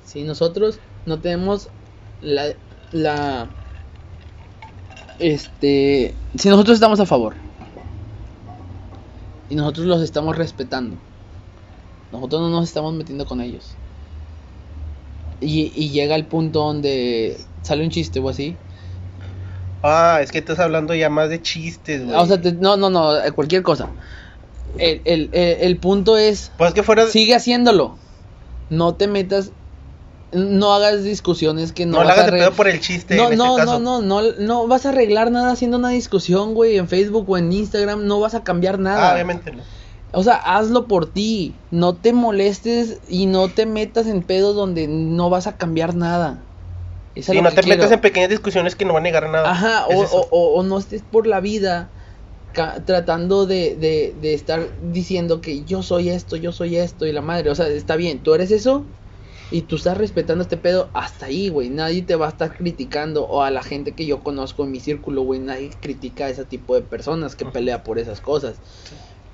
Si 0.00 0.24
nosotros 0.24 0.80
no 1.04 1.20
tenemos 1.20 1.68
la, 2.20 2.54
la 2.90 3.54
Este, 5.18 6.22
si 6.38 6.48
nosotros 6.48 6.76
estamos 6.76 7.00
a 7.00 7.06
favor 7.06 7.36
y 9.48 9.56
nosotros 9.56 9.86
los 9.86 10.02
estamos 10.02 10.36
respetando, 10.36 11.02
nosotros 12.10 12.40
no 12.42 12.50
nos 12.50 12.64
estamos 12.64 12.94
metiendo 12.94 13.26
con 13.26 13.40
ellos. 13.40 13.78
Y, 15.40 15.72
y 15.74 15.90
llega 15.92 16.14
el 16.16 16.28
punto 16.28 16.60
donde 16.60 17.38
sale 17.62 17.84
un 17.84 17.90
chiste 17.90 18.20
o 18.20 18.28
así. 18.28 18.62
Ah, 19.86 20.20
es 20.22 20.32
que 20.32 20.38
estás 20.38 20.58
hablando 20.58 20.94
ya 20.94 21.08
más 21.10 21.28
de 21.30 21.40
chistes, 21.42 22.04
güey. 22.04 22.16
O 22.16 22.26
sea, 22.26 22.40
te- 22.40 22.52
no, 22.52 22.76
no, 22.76 22.90
no, 22.90 23.16
eh, 23.18 23.32
cualquier 23.32 23.62
cosa. 23.62 23.90
El, 24.78 25.02
el, 25.04 25.30
el, 25.32 25.56
el 25.60 25.78
punto 25.78 26.18
es, 26.18 26.50
pues 26.56 26.74
que 26.74 26.82
fuera. 26.82 27.06
sigue 27.06 27.34
haciéndolo. 27.34 27.98
No 28.68 28.94
te 28.96 29.06
metas, 29.06 29.52
no 30.32 30.74
hagas 30.74 31.04
discusiones 31.04 31.72
que 31.72 31.86
no, 31.86 31.98
no 32.00 32.04
vas 32.04 32.18
hagas 32.18 32.26
de 32.32 32.38
pedo 32.38 32.52
por 32.52 32.68
el 32.68 32.80
chiste. 32.80 33.16
No, 33.16 33.30
en 33.30 33.38
no, 33.38 33.56
este 33.58 33.64
no, 33.64 33.72
caso. 33.72 33.80
no, 33.80 34.02
no, 34.02 34.22
no 34.38 34.66
vas 34.66 34.84
a 34.86 34.90
arreglar 34.90 35.30
nada 35.30 35.52
haciendo 35.52 35.78
una 35.78 35.90
discusión, 35.90 36.54
güey, 36.54 36.76
en 36.76 36.88
Facebook 36.88 37.28
o 37.30 37.38
en 37.38 37.52
Instagram, 37.52 38.06
no 38.06 38.20
vas 38.20 38.34
a 38.34 38.42
cambiar 38.44 38.78
nada. 38.78 39.10
Ah, 39.10 39.14
obviamente 39.14 39.52
no. 39.52 39.62
O 40.12 40.22
sea, 40.22 40.34
hazlo 40.36 40.88
por 40.88 41.12
ti, 41.12 41.54
no 41.70 41.96
te 41.96 42.12
molestes 42.12 43.00
y 43.08 43.26
no 43.26 43.48
te 43.48 43.66
metas 43.66 44.06
en 44.06 44.22
pedos 44.22 44.56
donde 44.56 44.88
no 44.88 45.30
vas 45.30 45.46
a 45.46 45.56
cambiar 45.56 45.94
nada. 45.94 46.45
Es 47.16 47.28
no 47.28 47.50
te 47.50 47.62
quiero. 47.62 47.68
metas 47.68 47.92
en 47.92 48.00
pequeñas 48.00 48.28
discusiones 48.28 48.76
que 48.76 48.84
no 48.84 48.92
van 48.92 49.02
a 49.02 49.04
negar 49.04 49.24
a 49.24 49.32
nada. 49.32 49.50
Ajá, 49.50 49.86
Es 49.88 50.10
o, 50.12 50.62
no 50.62 50.78
estés 50.78 51.02
por 51.02 51.26
la 51.26 51.40
vida 51.40 51.88
tratando 52.86 53.46
de, 53.46 53.76
de, 53.76 54.14
de 54.20 54.34
estar 54.34 54.66
diciendo 54.92 55.40
que 55.40 55.64
yo 55.64 55.82
soy 55.82 56.08
esto, 56.10 56.36
yo 56.36 56.52
soy 56.52 56.76
esto 56.76 57.06
y 57.06 57.12
la 57.12 57.22
madre. 57.22 57.50
O 57.50 57.54
sea, 57.54 57.68
está 57.68 57.96
bien, 57.96 58.20
tú 58.20 58.34
eres 58.34 58.50
eso 58.50 58.84
y 59.50 59.62
tú 59.62 59.76
estás 59.76 59.96
respetando 59.96 60.42
este 60.42 60.56
pedo 60.56 60.90
hasta 60.92 61.26
ahí, 61.26 61.48
güey. 61.48 61.70
Nadie 61.70 62.02
te 62.02 62.16
va 62.16 62.26
a 62.26 62.30
estar 62.30 62.54
criticando 62.56 63.24
o 63.26 63.42
a 63.42 63.50
la 63.50 63.62
gente 63.62 63.92
que 63.92 64.04
yo 64.04 64.20
conozco 64.22 64.64
en 64.64 64.72
mi 64.72 64.80
círculo, 64.80 65.22
güey. 65.22 65.40
Nadie 65.40 65.70
critica 65.80 66.26
a 66.26 66.30
ese 66.30 66.44
tipo 66.44 66.74
de 66.74 66.82
personas 66.82 67.36
que 67.36 67.46
pelea 67.46 67.82
por 67.82 67.98
esas 67.98 68.20
cosas. 68.20 68.56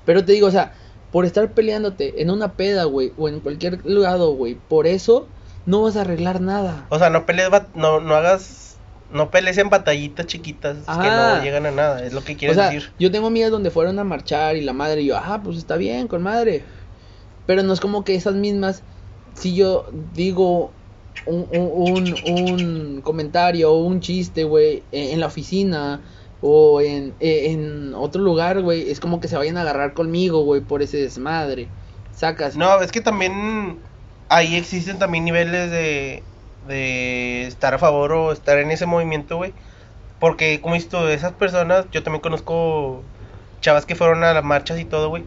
Pero 0.05 0.23
te 0.23 0.33
digo, 0.33 0.47
o 0.47 0.51
sea, 0.51 0.73
por 1.11 1.25
estar 1.25 1.53
peleándote 1.53 2.21
en 2.21 2.29
una 2.29 2.53
peda, 2.53 2.85
güey, 2.85 3.11
o 3.17 3.27
en 3.27 3.39
cualquier 3.39 3.85
lado, 3.85 4.33
güey, 4.35 4.55
por 4.55 4.87
eso 4.87 5.27
no 5.65 5.81
vas 5.81 5.95
a 5.95 6.01
arreglar 6.01 6.41
nada. 6.41 6.85
O 6.89 6.99
sea, 6.99 7.09
no 7.09 7.25
pelees, 7.25 7.49
no, 7.75 7.99
no 7.99 8.15
hagas, 8.15 8.77
no 9.11 9.29
pelees 9.31 9.57
en 9.57 9.69
batallitas 9.69 10.25
chiquitas 10.25 10.77
que 10.77 10.83
Ajá. 10.87 11.37
no 11.37 11.43
llegan 11.43 11.65
a 11.65 11.71
nada, 11.71 12.03
es 12.05 12.13
lo 12.13 12.23
que 12.23 12.33
O 12.33 12.37
quieres 12.37 12.57
sea, 12.57 12.69
decir. 12.69 12.91
yo 12.99 13.11
tengo 13.11 13.27
amigas 13.27 13.51
donde 13.51 13.71
fueron 13.71 13.99
a 13.99 14.03
marchar 14.03 14.55
y 14.57 14.61
la 14.61 14.73
madre 14.73 15.01
y 15.01 15.05
yo, 15.07 15.17
ah, 15.17 15.41
pues 15.43 15.57
está 15.57 15.75
bien, 15.75 16.07
con 16.07 16.21
madre. 16.23 16.63
Pero 17.45 17.63
no 17.63 17.73
es 17.73 17.79
como 17.79 18.03
que 18.03 18.15
esas 18.15 18.35
mismas, 18.35 18.83
si 19.33 19.53
yo 19.55 19.87
digo 20.13 20.71
un, 21.25 21.47
un, 21.51 22.15
un, 22.27 22.39
un 22.39 23.01
comentario 23.01 23.71
o 23.71 23.83
un 23.83 23.99
chiste, 23.99 24.43
güey, 24.45 24.83
en, 24.91 25.11
en 25.13 25.19
la 25.19 25.27
oficina 25.27 26.01
o 26.41 26.81
en, 26.81 27.13
eh, 27.19 27.51
en 27.51 27.93
otro 27.95 28.21
lugar, 28.21 28.61
güey, 28.61 28.89
es 28.91 28.99
como 28.99 29.19
que 29.19 29.27
se 29.27 29.37
vayan 29.37 29.57
a 29.57 29.61
agarrar 29.61 29.93
conmigo, 29.93 30.43
güey, 30.43 30.61
por 30.61 30.81
ese 30.81 30.97
desmadre. 30.97 31.67
Sacas. 32.15 32.55
No, 32.57 32.81
es 32.81 32.91
que 32.91 33.01
también 33.01 33.79
ahí 34.35 34.55
existen 34.55 34.99
también 34.99 35.25
niveles 35.25 35.71
de, 35.71 36.27
de 36.61 37.47
estar 37.47 37.73
a 37.73 37.79
favor 37.79 38.11
o 38.13 38.31
estar 38.31 38.57
en 38.59 38.71
ese 38.71 38.85
movimiento, 38.85 39.37
güey. 39.37 39.55
Porque, 40.19 40.61
como 40.61 40.75
visto, 40.75 41.09
esas 41.09 41.33
personas, 41.33 41.87
yo 41.91 42.03
también 42.03 42.21
conozco 42.21 43.09
chavas 43.61 43.85
que 43.85 43.95
fueron 43.95 44.23
a 44.23 44.33
las 44.33 44.43
marchas 44.43 44.79
y 44.79 44.85
todo, 44.85 45.09
güey. 45.09 45.25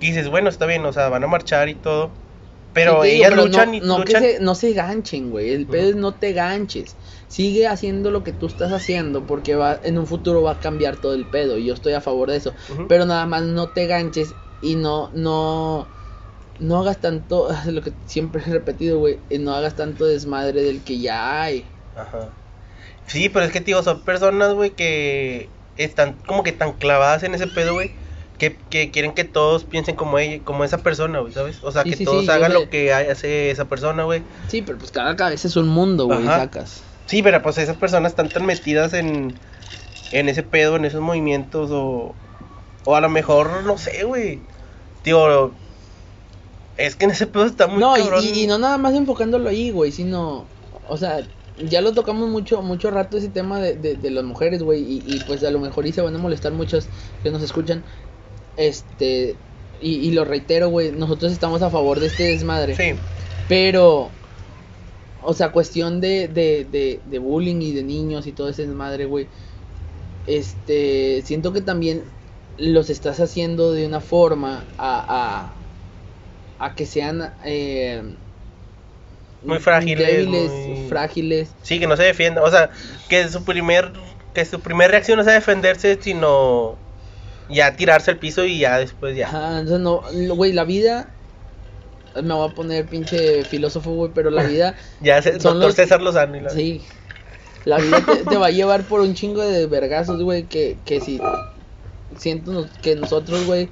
Y 0.00 0.08
dices, 0.08 0.28
bueno, 0.28 0.50
está 0.50 0.66
bien, 0.66 0.84
o 0.86 0.92
sea, 0.92 1.08
van 1.10 1.24
a 1.24 1.28
marchar 1.28 1.68
y 1.68 1.76
todo. 1.76 2.18
Pero 2.72 2.92
Sí, 2.92 2.98
te 2.98 3.06
digo, 3.08 3.26
ellas 3.26 3.28
pero 3.28 3.46
luchan 3.46 3.74
no, 3.74 3.74
y 3.74 3.80
no 3.80 4.00
luchan. 4.00 4.04
Que 4.04 4.16
se, 4.16 4.40
no 4.40 4.54
se 4.54 4.72
ganchen, 4.72 5.30
güey. 5.30 5.50
El 5.52 5.68
pedo 5.70 5.90
es 5.90 5.96
no 5.96 6.18
te 6.18 6.32
ganches. 6.32 6.98
Sigue 7.28 7.66
haciendo 7.68 8.10
lo 8.10 8.22
que 8.24 8.32
tú 8.32 8.46
estás 8.46 8.72
haciendo 8.72 9.26
porque 9.26 9.54
va 9.54 9.80
en 9.82 9.96
un 9.98 10.06
futuro 10.06 10.42
va 10.42 10.52
a 10.52 10.60
cambiar 10.60 10.98
todo 10.98 11.14
el 11.14 11.28
pedo 11.30 11.56
y 11.56 11.64
yo 11.66 11.74
estoy 11.74 11.92
a 11.94 12.00
favor 12.00 12.30
de 12.30 12.36
eso. 12.36 12.54
Pero 12.86 13.06
nada 13.06 13.26
más 13.26 13.44
no 13.44 13.72
te 13.72 13.86
ganches 13.86 14.36
y 14.60 14.76
no 14.76 15.10
no 15.14 15.93
no 16.58 16.78
hagas 16.80 16.98
tanto 16.98 17.48
lo 17.66 17.82
que 17.82 17.92
siempre 18.06 18.42
he 18.46 18.50
repetido, 18.50 18.98
güey, 18.98 19.18
eh, 19.30 19.38
no 19.38 19.54
hagas 19.54 19.74
tanto 19.74 20.04
desmadre 20.04 20.62
del 20.62 20.80
que 20.82 20.98
ya 20.98 21.42
hay. 21.42 21.64
Ajá. 21.96 22.28
Sí, 23.06 23.28
pero 23.28 23.44
es 23.44 23.52
que, 23.52 23.60
tío, 23.60 23.82
son 23.82 24.00
personas, 24.00 24.54
güey, 24.54 24.70
que 24.70 25.48
están 25.76 26.14
como 26.26 26.42
que 26.42 26.52
tan 26.52 26.72
clavadas 26.72 27.22
en 27.22 27.34
ese 27.34 27.46
pedo, 27.46 27.74
güey, 27.74 27.92
que, 28.38 28.56
que 28.70 28.90
quieren 28.90 29.12
que 29.12 29.24
todos 29.24 29.64
piensen 29.64 29.94
como 29.94 30.18
ella, 30.18 30.42
como 30.44 30.64
esa 30.64 30.78
persona, 30.78 31.20
güey, 31.20 31.32
¿sabes? 31.32 31.58
O 31.62 31.70
sea, 31.70 31.82
Sí, 31.82 31.90
que 31.90 31.96
sí, 31.96 32.04
todos 32.04 32.24
sí, 32.24 32.30
hagan 32.30 32.52
lo 32.52 32.70
que 32.70 32.92
hace 32.92 33.50
esa 33.50 33.66
persona, 33.66 34.04
güey. 34.04 34.22
Sí, 34.48 34.62
pero 34.62 34.78
pues 34.78 34.90
cada 34.90 35.16
cabeza 35.16 35.48
es 35.48 35.56
un 35.56 35.68
mundo, 35.68 36.06
güey, 36.06 36.24
sacas. 36.24 36.82
Sí, 37.06 37.22
pero 37.22 37.42
pues 37.42 37.58
esas 37.58 37.76
personas 37.76 38.12
están 38.12 38.30
tan 38.30 38.46
metidas 38.46 38.94
en, 38.94 39.34
en 40.12 40.28
ese 40.28 40.42
pedo, 40.42 40.76
en 40.76 40.86
esos 40.86 41.02
movimientos, 41.02 41.70
o, 41.70 42.14
o 42.84 42.96
a 42.96 43.00
lo 43.02 43.10
mejor, 43.10 43.62
no 43.64 43.76
sé, 43.76 44.04
güey. 44.04 44.40
Tío, 45.02 45.52
es 46.76 46.96
que 46.96 47.04
en 47.04 47.12
ese 47.12 47.26
pedo 47.26 47.44
está 47.46 47.66
muy 47.66 47.78
No, 47.80 47.96
y- 47.96 48.00
cabrón. 48.00 48.24
y, 48.24 48.42
y 48.42 48.46
no 48.46 48.58
nada 48.58 48.78
más 48.78 48.94
enfocándolo 48.94 49.48
ahí, 49.48 49.70
güey, 49.70 49.92
sino, 49.92 50.46
o 50.88 50.96
sea, 50.96 51.26
ya 51.56 51.80
lo 51.80 51.92
tocamos 51.94 52.28
mucho 52.28 52.62
mucho 52.62 52.90
rato 52.90 53.16
ese 53.16 53.28
tema 53.28 53.60
de, 53.60 53.76
de, 53.76 53.94
de 53.96 54.10
las 54.10 54.24
mujeres, 54.24 54.62
güey, 54.62 54.82
y, 54.82 55.02
y 55.06 55.20
pues 55.20 55.44
a 55.44 55.50
lo 55.50 55.60
mejor 55.60 55.86
y 55.86 55.92
se 55.92 56.02
van 56.02 56.14
a 56.14 56.18
molestar 56.18 56.52
muchos 56.52 56.88
que 57.22 57.30
nos 57.30 57.42
escuchan, 57.42 57.84
este, 58.56 59.36
y, 59.80 59.94
y 60.08 60.12
lo 60.12 60.24
reitero, 60.24 60.68
güey, 60.68 60.92
nosotros 60.92 61.32
estamos 61.32 61.62
a 61.62 61.70
favor 61.70 62.00
de 62.00 62.06
este 62.06 62.24
desmadre, 62.24 62.74
Sí, 62.74 62.92
pero, 63.48 64.10
o 65.22 65.32
sea, 65.34 65.52
cuestión 65.52 66.00
de, 66.00 66.28
de, 66.28 66.64
de, 66.64 67.00
de 67.04 67.18
bullying 67.18 67.60
y 67.60 67.72
de 67.72 67.82
niños 67.82 68.26
y 68.26 68.32
todo 68.32 68.48
ese 68.48 68.66
desmadre, 68.66 69.06
güey, 69.06 69.28
este, 70.26 71.22
siento 71.24 71.52
que 71.52 71.60
también 71.60 72.02
los 72.56 72.90
estás 72.90 73.20
haciendo 73.20 73.72
de 73.72 73.86
una 73.86 74.00
forma 74.00 74.64
a, 74.78 75.04
a, 75.08 75.63
a 76.64 76.74
que 76.74 76.86
sean 76.86 77.32
eh, 77.44 78.02
Muy 79.42 79.58
frágiles, 79.58 80.06
débiles, 80.06 80.50
muy- 80.50 80.88
frágiles. 80.88 81.50
sí, 81.62 81.78
que 81.78 81.86
no 81.86 81.96
se 81.96 82.04
defienda. 82.04 82.42
O 82.42 82.50
sea, 82.50 82.70
que 83.08 83.28
su 83.28 83.44
primer, 83.44 83.92
que 84.32 84.44
su 84.44 84.60
primer 84.60 84.90
reacción 84.90 85.18
no 85.18 85.24
sea 85.24 85.34
defenderse, 85.34 85.98
sino 86.00 86.76
ya 87.50 87.76
tirarse 87.76 88.10
al 88.12 88.18
piso 88.18 88.44
y 88.44 88.58
ya 88.60 88.78
después 88.78 89.16
ya. 89.16 89.28
Ajá, 89.28 89.60
entonces 89.60 89.80
no, 89.80 90.02
güey, 90.34 90.52
la 90.54 90.64
vida, 90.64 91.10
me 92.22 92.32
voy 92.32 92.48
a 92.48 92.54
poner 92.54 92.86
pinche 92.86 93.44
filósofo, 93.44 93.90
güey, 93.92 94.12
pero 94.14 94.30
la 94.30 94.44
vida, 94.44 94.74
Ya 95.00 95.20
se, 95.20 95.32
Son 95.32 95.54
doctor 95.54 95.60
los- 95.68 95.74
César 95.74 96.00
Lozano 96.00 96.36
y 96.36 96.40
la- 96.40 96.50
sí, 96.50 96.82
la 97.66 97.76
vida 97.78 98.00
te, 98.06 98.24
te 98.24 98.36
va 98.38 98.46
a 98.46 98.50
llevar 98.50 98.84
por 98.84 99.00
un 99.02 99.14
chingo 99.14 99.42
de 99.42 99.66
vergazos, 99.66 100.22
güey, 100.22 100.44
que, 100.44 100.78
que 100.86 101.00
si 101.02 101.20
siento 102.16 102.66
que 102.80 102.94
nosotros, 102.96 103.44
güey, 103.44 103.68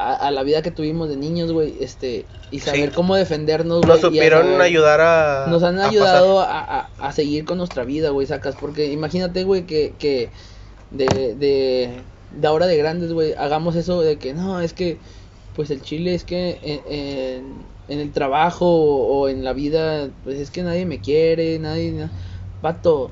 a, 0.00 0.14
a 0.14 0.30
la 0.30 0.42
vida 0.42 0.62
que 0.62 0.70
tuvimos 0.70 1.08
de 1.08 1.16
niños, 1.16 1.52
güey, 1.52 1.76
este, 1.80 2.26
y 2.50 2.60
saber 2.60 2.88
Sí. 2.90 2.94
cómo 2.94 3.14
defendernos, 3.16 3.84
Nos 3.86 4.00
supieron 4.00 4.42
saber- 4.46 4.60
ayudar 4.62 5.00
a. 5.00 5.46
Nos 5.48 5.62
han 5.62 5.78
a 5.78 5.88
ayudado 5.88 6.40
a, 6.40 6.60
a- 6.60 6.90
a 6.98 7.12
seguir 7.12 7.44
con 7.44 7.58
nuestra 7.58 7.84
vida, 7.84 8.10
güey, 8.10 8.26
sacas. 8.26 8.56
Porque 8.56 8.90
imagínate, 8.92 9.44
güey, 9.44 9.66
que, 9.66 9.94
que 9.98 10.30
de, 10.90 11.34
de, 11.36 11.90
de 12.30 12.46
ahora 12.48 12.66
de 12.66 12.76
grandes, 12.76 13.12
güey, 13.12 13.34
hagamos 13.34 13.76
eso 13.76 14.00
de 14.00 14.16
que 14.18 14.32
no, 14.34 14.60
es 14.60 14.72
que, 14.72 14.98
pues 15.54 15.70
el 15.70 15.82
chile 15.82 16.14
es 16.14 16.24
que 16.24 16.58
en, 16.62 16.80
en, 16.92 17.44
en 17.88 17.98
el 18.00 18.12
trabajo 18.12 18.66
o, 18.66 19.20
o 19.22 19.28
en 19.28 19.44
la 19.44 19.52
vida, 19.52 20.08
pues 20.24 20.38
es 20.38 20.50
que 20.50 20.62
nadie 20.62 20.86
me 20.86 21.00
quiere, 21.00 21.58
nadie. 21.58 21.92
na- 21.92 22.10
Vato. 22.62 23.10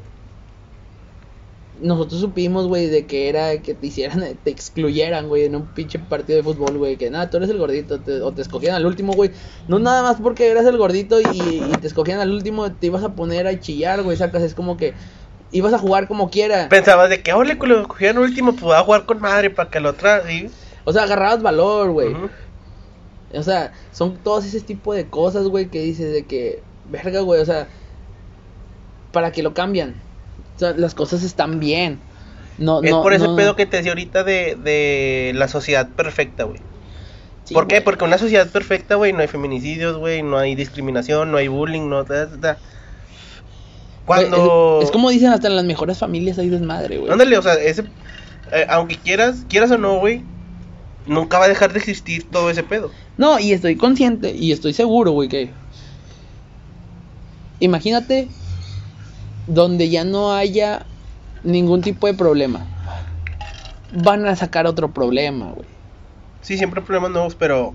Nosotros 1.80 2.20
supimos, 2.20 2.66
güey, 2.66 2.86
de 2.88 3.06
que 3.06 3.28
era 3.28 3.62
que 3.62 3.74
te 3.74 3.86
hicieran, 3.86 4.22
te 4.44 4.50
excluyeran, 4.50 5.28
güey, 5.28 5.44
en 5.44 5.56
un 5.56 5.66
pinche 5.66 5.98
partido 5.98 6.36
de 6.36 6.42
fútbol, 6.42 6.76
güey, 6.78 6.96
que 6.96 7.10
nada, 7.10 7.30
tú 7.30 7.36
eres 7.36 7.50
el 7.50 7.58
gordito, 7.58 8.00
te- 8.00 8.20
o 8.20 8.32
te 8.32 8.42
escogían 8.42 8.74
al 8.74 8.86
último, 8.86 9.12
güey. 9.12 9.30
No 9.68 9.78
nada 9.78 10.02
más 10.02 10.16
porque 10.20 10.50
eras 10.50 10.66
el 10.66 10.76
gordito 10.76 11.20
y, 11.20 11.24
y 11.40 11.72
te 11.80 11.86
escogían 11.86 12.20
al 12.20 12.32
último, 12.32 12.72
te 12.72 12.86
ibas 12.86 13.04
a 13.04 13.14
poner 13.14 13.46
a 13.46 13.60
chillar, 13.60 14.02
güey, 14.02 14.16
sacas, 14.16 14.42
es 14.42 14.54
como 14.54 14.76
que 14.76 14.94
ibas 15.52 15.72
a 15.72 15.78
jugar 15.78 16.08
como 16.08 16.30
quiera. 16.30 16.68
Pensabas 16.68 17.08
de 17.10 17.22
que, 17.22 17.32
ole, 17.32 17.56
cuando 17.58 17.76
lo 17.80 17.88
cogían 17.88 18.18
último, 18.18 18.52
pues 18.52 18.62
voy 18.62 18.74
a 18.74 18.82
jugar 18.82 19.06
con 19.06 19.20
madre 19.20 19.50
para 19.50 19.70
que 19.70 19.80
la 19.80 19.90
otra. 19.90 20.26
¿sí? 20.26 20.48
O 20.84 20.92
sea, 20.92 21.04
agarrabas 21.04 21.42
valor, 21.42 21.90
güey. 21.92 22.14
O 23.34 23.42
sea, 23.42 23.72
son 23.92 24.16
todos 24.16 24.44
ese 24.46 24.60
tipo 24.60 24.94
de 24.94 25.06
cosas, 25.06 25.46
güey, 25.48 25.66
que 25.68 25.80
dices 25.80 26.12
de 26.12 26.24
que, 26.24 26.62
verga, 26.90 27.20
güey, 27.20 27.40
o 27.40 27.44
sea, 27.44 27.68
para 29.12 29.32
que 29.32 29.42
lo 29.42 29.54
cambian. 29.54 29.94
O 30.59 30.61
sea, 30.61 30.72
las 30.76 30.92
cosas 30.94 31.22
están 31.22 31.61
bien. 31.61 32.00
No, 32.59 32.82
Es 32.82 32.90
no, 32.90 33.00
por 33.00 33.12
ese 33.12 33.28
no- 33.28 33.36
pedo 33.36 33.54
que 33.54 33.64
te 33.64 33.76
decía 33.76 33.92
ahorita 33.92 34.24
de, 34.24 34.56
de 34.56 35.30
la 35.36 35.46
sociedad 35.46 35.88
perfecta, 35.88 36.42
güey. 36.42 36.59
Sí, 37.44 37.54
¿Por 37.54 37.68
qué? 37.68 37.80
Porque 37.80 38.04
una 38.04 38.18
sociedad 38.18 38.48
perfecta, 38.48 38.96
güey, 38.96 39.12
no 39.12 39.20
hay 39.20 39.28
feminicidios, 39.28 39.96
güey, 39.96 40.24
no 40.24 40.36
hay 40.36 40.56
discriminación, 40.56 41.30
no 41.30 41.36
hay 41.36 41.46
bullying, 41.46 41.88
no. 41.88 42.04
ta, 42.04 42.28
ta, 42.28 42.40
ta. 42.40 42.59
Cuando. 44.04 44.80
Es, 44.82 44.86
es 44.86 44.90
como 44.90 45.11
dicen 45.11 45.28
hasta 45.30 45.46
en 45.46 45.54
las 45.54 45.64
mejores 45.64 45.96
familias 45.98 46.38
hay 46.40 46.48
desmadre, 46.48 46.98
güey. 46.98 47.12
Ándale, 47.12 47.38
o 47.38 47.42
sea, 47.42 47.54
ese. 47.54 47.84
eh, 48.52 48.66
aunque 48.68 48.96
quieras, 48.96 49.44
quieras 49.48 49.70
o 49.70 49.78
no, 49.78 50.00
güey, 50.00 50.24
nunca 51.06 51.38
va 51.38 51.44
a 51.44 51.48
dejar 51.48 51.72
de 51.72 51.78
existir 51.78 52.28
todo 52.28 52.50
ese 52.50 52.64
pedo. 52.64 52.90
No, 53.16 53.38
y 53.38 53.52
estoy 53.52 53.76
consciente 53.76 54.34
y 54.34 54.50
estoy 54.50 54.72
seguro, 54.72 55.12
güey, 55.12 55.28
que... 55.28 55.50
Imagínate 57.61 58.28
donde 59.49 59.88
ya 59.88 60.05
no 60.05 60.32
haya 60.32 60.86
ningún 61.42 61.80
tipo 61.80 62.07
de 62.07 62.14
problema. 62.14 62.66
Van 63.92 64.26
a 64.26 64.36
sacar 64.36 64.66
otro 64.66 64.92
problema, 64.92 65.53
güey. 65.53 65.66
Sí, 66.42 66.57
siempre 66.57 66.80
hay 66.80 66.86
problemas 66.86 67.11
nuevos, 67.11 67.34
pero. 67.34 67.74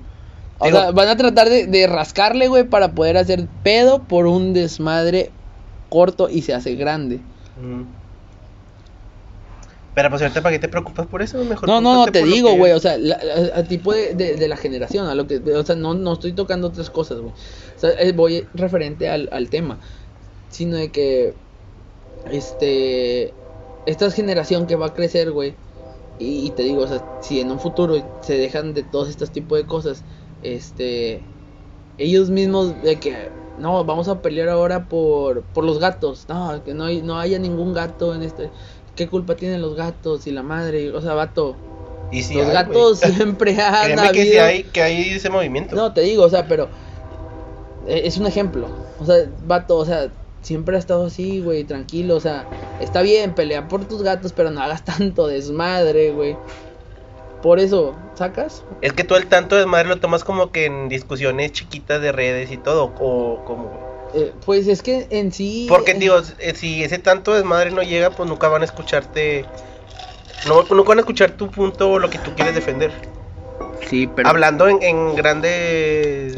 O 0.60 0.66
digo, 0.66 0.80
sea, 0.80 0.92
van 0.92 1.10
a 1.10 1.18
tratar 1.18 1.50
de, 1.50 1.66
de 1.68 1.88
rascarle, 1.88 2.48
güey, 2.48 2.64
para 2.64 2.92
poder 2.92 3.18
hacer 3.18 3.48
pedo 3.64 4.04
por 4.04 4.28
un 4.28 4.54
desmadre 4.54 5.32
corto 5.90 6.30
y 6.30 6.42
se 6.44 6.54
hace 6.54 6.76
grande. 6.76 7.18
mm. 7.62 7.84
Pero 9.96 10.10
pues 10.10 10.24
ahorita 10.24 10.42
para 10.42 10.54
qué 10.54 10.60
te 10.60 10.68
preocupas 10.70 11.06
por 11.06 11.22
eso, 11.22 11.38
mejor. 11.46 11.70
No, 11.70 11.80
no, 11.80 11.94
no, 11.94 12.12
te 12.12 12.24
digo, 12.24 12.50
que- 12.50 12.58
güey, 12.58 12.72
o 12.72 12.80
sea, 12.80 12.98
la- 12.98 13.64
tipo 13.68 13.94
de, 13.94 14.16
de, 14.16 14.36
de 14.38 14.48
la 14.48 14.58
generación, 14.58 15.08
a 15.08 15.14
lo 15.14 15.28
que, 15.28 15.38
o 15.38 15.64
sea, 15.64 15.76
no, 15.76 15.94
no 15.94 16.14
estoy 16.14 16.34
tocando 16.34 16.68
otras 16.68 16.90
cosas, 16.90 17.20
güey. 17.20 17.32
O 17.32 17.80
sea, 17.80 17.92
eh, 18.00 18.12
voy 18.12 18.48
referente 18.56 19.08
al, 19.08 19.30
al 19.32 19.50
tema, 19.50 19.78
sino 20.50 20.78
de 20.78 20.90
que, 20.90 21.36
este, 22.32 23.34
esta 23.86 24.10
generación 24.12 24.66
que 24.68 24.76
va 24.76 24.88
a 24.88 24.94
crecer, 24.94 25.32
güey, 25.32 25.56
y, 26.20 26.46
y 26.48 26.50
te 26.52 26.64
digo, 26.64 26.84
o 26.84 26.88
sea, 26.88 27.04
si 27.22 27.40
en 27.40 27.52
un 27.52 27.60
futuro 27.60 27.96
se 28.22 28.38
dejan 28.38 28.74
de 28.74 28.84
todos 28.84 29.10
estos 29.10 29.32
tipos 29.32 29.58
de 29.58 29.66
cosas, 29.66 30.04
este, 30.42 31.22
ellos 31.98 32.30
mismos 32.30 32.82
de 32.84 33.00
que, 33.00 33.30
no, 33.60 33.84
vamos 33.84 34.08
a 34.08 34.22
pelear 34.22 34.50
ahora 34.50 34.88
por, 34.90 35.42
por 35.44 35.64
los 35.64 35.80
gatos, 35.80 36.26
no, 36.28 36.64
que 36.64 36.74
no, 36.74 36.86
hay, 36.86 37.02
no 37.02 37.20
haya 37.20 37.40
ningún 37.40 37.74
gato 37.74 38.14
en 38.16 38.24
este... 38.24 38.50
¿Qué 38.96 39.08
culpa 39.10 39.36
tienen 39.36 39.60
los 39.60 39.76
gatos 39.76 40.28
y 40.28 40.32
la 40.32 40.44
madre? 40.44 40.92
O 40.92 41.02
sea, 41.02 41.16
vato, 41.16 41.56
Y 42.12 42.22
los 42.22 42.46
hay, 42.48 42.54
gatos 42.54 43.00
siempre 43.16 43.60
han 43.60 43.86
Créeme 43.86 44.12
que 44.12 44.20
habido- 44.22 44.44
hay, 44.44 44.64
que 44.66 44.82
hay 44.84 45.10
ese 45.10 45.32
movimiento. 45.32 45.76
No, 45.76 45.94
te 45.94 46.02
digo, 46.02 46.24
o 46.24 46.30
sea, 46.30 46.48
pero 46.48 46.68
eh, 47.88 48.02
es 48.06 48.18
un 48.18 48.28
ejemplo. 48.28 48.68
O 49.00 49.06
sea, 49.06 49.16
vato, 49.48 49.78
o 49.78 49.86
sea, 49.86 50.12
siempre 50.44 50.76
ha 50.76 50.80
estado 50.80 51.06
así, 51.08 51.42
güey, 51.42 51.64
tranquilo, 51.64 52.16
o 52.16 52.20
sea, 52.20 52.46
está 52.80 53.02
bien, 53.02 53.34
pelea 53.34 53.68
por 53.68 53.86
tus 53.86 54.04
gatos, 54.04 54.34
pero 54.34 54.52
no 54.52 54.62
hagas 54.62 54.86
tanto 54.86 55.28
desmadre, 55.28 56.12
güey. 56.12 56.38
Por 57.42 57.60
eso, 57.60 57.96
¿sacas? 58.14 58.64
Es 58.82 58.94
que 58.94 59.04
tú 59.04 59.16
el 59.16 59.28
tanto 59.28 59.58
desmadre 59.58 59.90
lo 59.90 60.00
tomas 60.00 60.24
como 60.24 60.52
que 60.52 60.66
en 60.66 60.88
discusiones 60.88 61.52
chiquitas 61.52 62.02
de 62.02 62.12
redes 62.12 62.52
y 62.52 62.58
todo, 62.58 62.94
o 63.00 63.44
como... 63.44 63.94
Eh, 64.14 64.32
pues 64.46 64.68
es 64.68 64.82
que 64.82 65.08
en 65.10 65.32
sí... 65.32 65.66
Porque 65.68 65.94
digo, 65.96 66.22
eh, 66.40 66.54
si 66.56 66.84
ese 66.84 67.00
tanto 67.00 67.34
desmadre 67.34 67.72
no 67.72 67.82
llega, 67.82 68.12
pues 68.12 68.30
nunca 68.30 68.48
van 68.48 68.62
a 68.62 68.66
escucharte... 68.66 69.46
No, 70.48 70.64
nunca 70.64 70.90
van 70.90 71.00
a 71.00 71.02
escuchar 71.02 71.32
tu 71.32 71.50
punto 71.50 71.92
o 71.92 72.00
lo 72.00 72.10
que 72.10 72.20
tú 72.20 72.32
quieres 72.36 72.54
defender. 72.54 72.92
Sí, 73.90 74.08
pero... 74.14 74.30
Hablando 74.30 74.68
en, 74.68 74.82
en 74.82 75.16
grandes... 75.16 76.38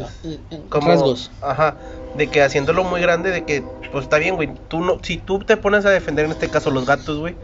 en 0.50 0.62
como- 0.68 0.88
rasgos. 0.88 1.30
Ajá, 1.42 1.76
de 2.16 2.28
que 2.28 2.42
haciéndolo 2.42 2.84
muy 2.84 3.00
grande, 3.00 3.30
de 3.30 3.44
que, 3.44 3.62
pues 3.92 4.04
está 4.04 4.18
bien, 4.18 4.36
güey. 4.36 4.50
Tú 4.68 4.80
no, 4.80 4.98
si 5.02 5.18
tú 5.18 5.38
te 5.40 5.56
pones 5.56 5.84
a 5.86 5.90
defender 5.90 6.24
en 6.24 6.30
este 6.32 6.48
caso 6.48 6.70
los 6.70 6.86
gatos, 6.86 7.18
güey, 7.18 7.34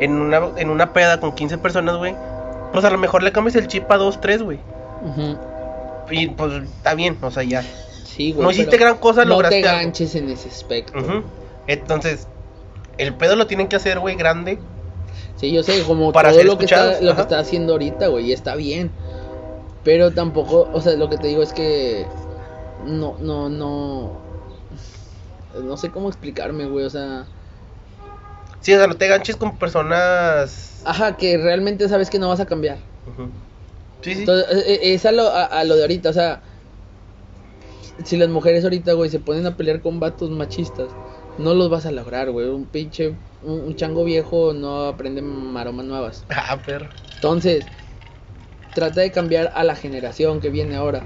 en 0.00 0.12
una, 0.12 0.40
en 0.56 0.70
una 0.70 0.92
peda 0.92 1.20
con 1.20 1.34
15 1.34 1.58
personas, 1.58 1.96
güey, 1.96 2.14
pues 2.72 2.84
a 2.84 2.90
lo 2.90 2.98
mejor 2.98 3.22
le 3.22 3.32
cambias 3.32 3.56
el 3.56 3.66
chip 3.68 3.90
a 3.90 3.96
2, 3.96 4.20
3, 4.20 4.42
güey. 4.42 4.58
Ujú. 5.02 5.36
Y 6.10 6.28
pues 6.28 6.52
está 6.62 6.94
bien, 6.94 7.18
o 7.20 7.30
sea, 7.30 7.42
ya. 7.42 7.62
Sí, 8.04 8.32
güey. 8.32 8.44
No 8.44 8.50
hiciste 8.50 8.76
gran 8.78 8.96
cosa, 8.96 9.24
No 9.24 9.30
lograste 9.34 9.60
te 9.62 9.68
algo. 9.68 9.82
ganches 9.82 10.14
en 10.14 10.30
ese 10.30 10.48
aspecto. 10.48 10.98
Entonces, 11.66 12.26
el 12.96 13.14
pedo 13.14 13.36
lo 13.36 13.46
tienen 13.46 13.68
que 13.68 13.76
hacer, 13.76 13.98
güey, 13.98 14.16
grande. 14.16 14.58
Sí, 15.36 15.52
yo 15.52 15.62
sé, 15.62 15.82
como 15.82 16.12
Para 16.12 16.32
todo 16.32 16.42
lo 16.44 16.58
que, 16.58 16.64
está, 16.64 17.00
lo 17.00 17.14
que 17.14 17.20
está 17.22 17.38
haciendo 17.38 17.74
ahorita, 17.74 18.08
güey, 18.08 18.30
y 18.30 18.32
está 18.32 18.54
bien. 18.56 18.90
Pero 19.82 20.14
tampoco, 20.14 20.70
o 20.72 20.80
sea, 20.80 20.96
lo 20.96 21.08
que 21.08 21.18
te 21.18 21.28
digo 21.28 21.42
es 21.42 21.52
que 21.52 22.16
no, 22.78 23.16
no, 23.20 23.48
no, 23.48 24.22
no 25.62 25.76
sé 25.76 25.90
cómo 25.90 26.08
explicarme, 26.08 26.66
güey, 26.66 26.84
o 26.84 26.90
sea, 26.90 27.30
Sí, 28.60 28.72
o 28.74 28.78
sea, 28.78 28.86
no 28.86 28.96
te 28.96 29.08
ganches 29.08 29.36
con 29.36 29.58
personas. 29.58 30.84
ajá, 30.84 31.16
que 31.16 31.38
realmente 31.38 31.88
sabes 31.88 32.10
que 32.10 32.18
no 32.18 32.28
vas 32.28 32.40
a 32.40 32.46
cambiar. 32.46 32.80
Sí, 34.02 34.14
sí. 34.14 34.26
Entonces, 34.26 34.46
eh, 34.66 34.74
eh, 34.74 34.94
es 34.94 35.04
a 35.06 35.12
lo, 35.12 35.22
a, 35.28 35.44
a 35.44 35.64
lo 35.64 35.76
de 35.76 35.82
ahorita, 35.82 36.10
o 36.10 36.12
sea, 36.12 36.42
si 38.04 38.16
las 38.16 38.28
mujeres 38.28 38.64
ahorita, 38.64 38.92
güey, 38.94 39.10
se 39.10 39.20
ponen 39.20 39.46
a 39.46 39.56
pelear 39.56 39.80
con 39.82 40.00
vatos 40.00 40.30
machistas, 40.30 40.96
no 41.36 41.54
los 41.54 41.70
vas 41.70 41.86
a 41.86 41.92
lograr, 41.92 42.30
güey, 42.30 42.48
un 42.48 42.68
pinche, 42.68 43.08
un, 43.40 43.60
un 43.60 43.74
chango 43.76 44.04
viejo 44.04 44.52
no 44.54 44.86
aprende 44.86 45.22
maromas 45.22 45.86
nuevas. 45.86 46.26
Ah, 46.30 46.56
perro. 46.64 46.88
Entonces, 47.14 47.70
trata 48.74 49.00
de 49.00 49.10
cambiar 49.10 49.52
a 49.54 49.64
la 49.64 49.74
generación 49.76 50.40
que 50.40 50.50
viene 50.50 50.76
ahora. 50.76 51.02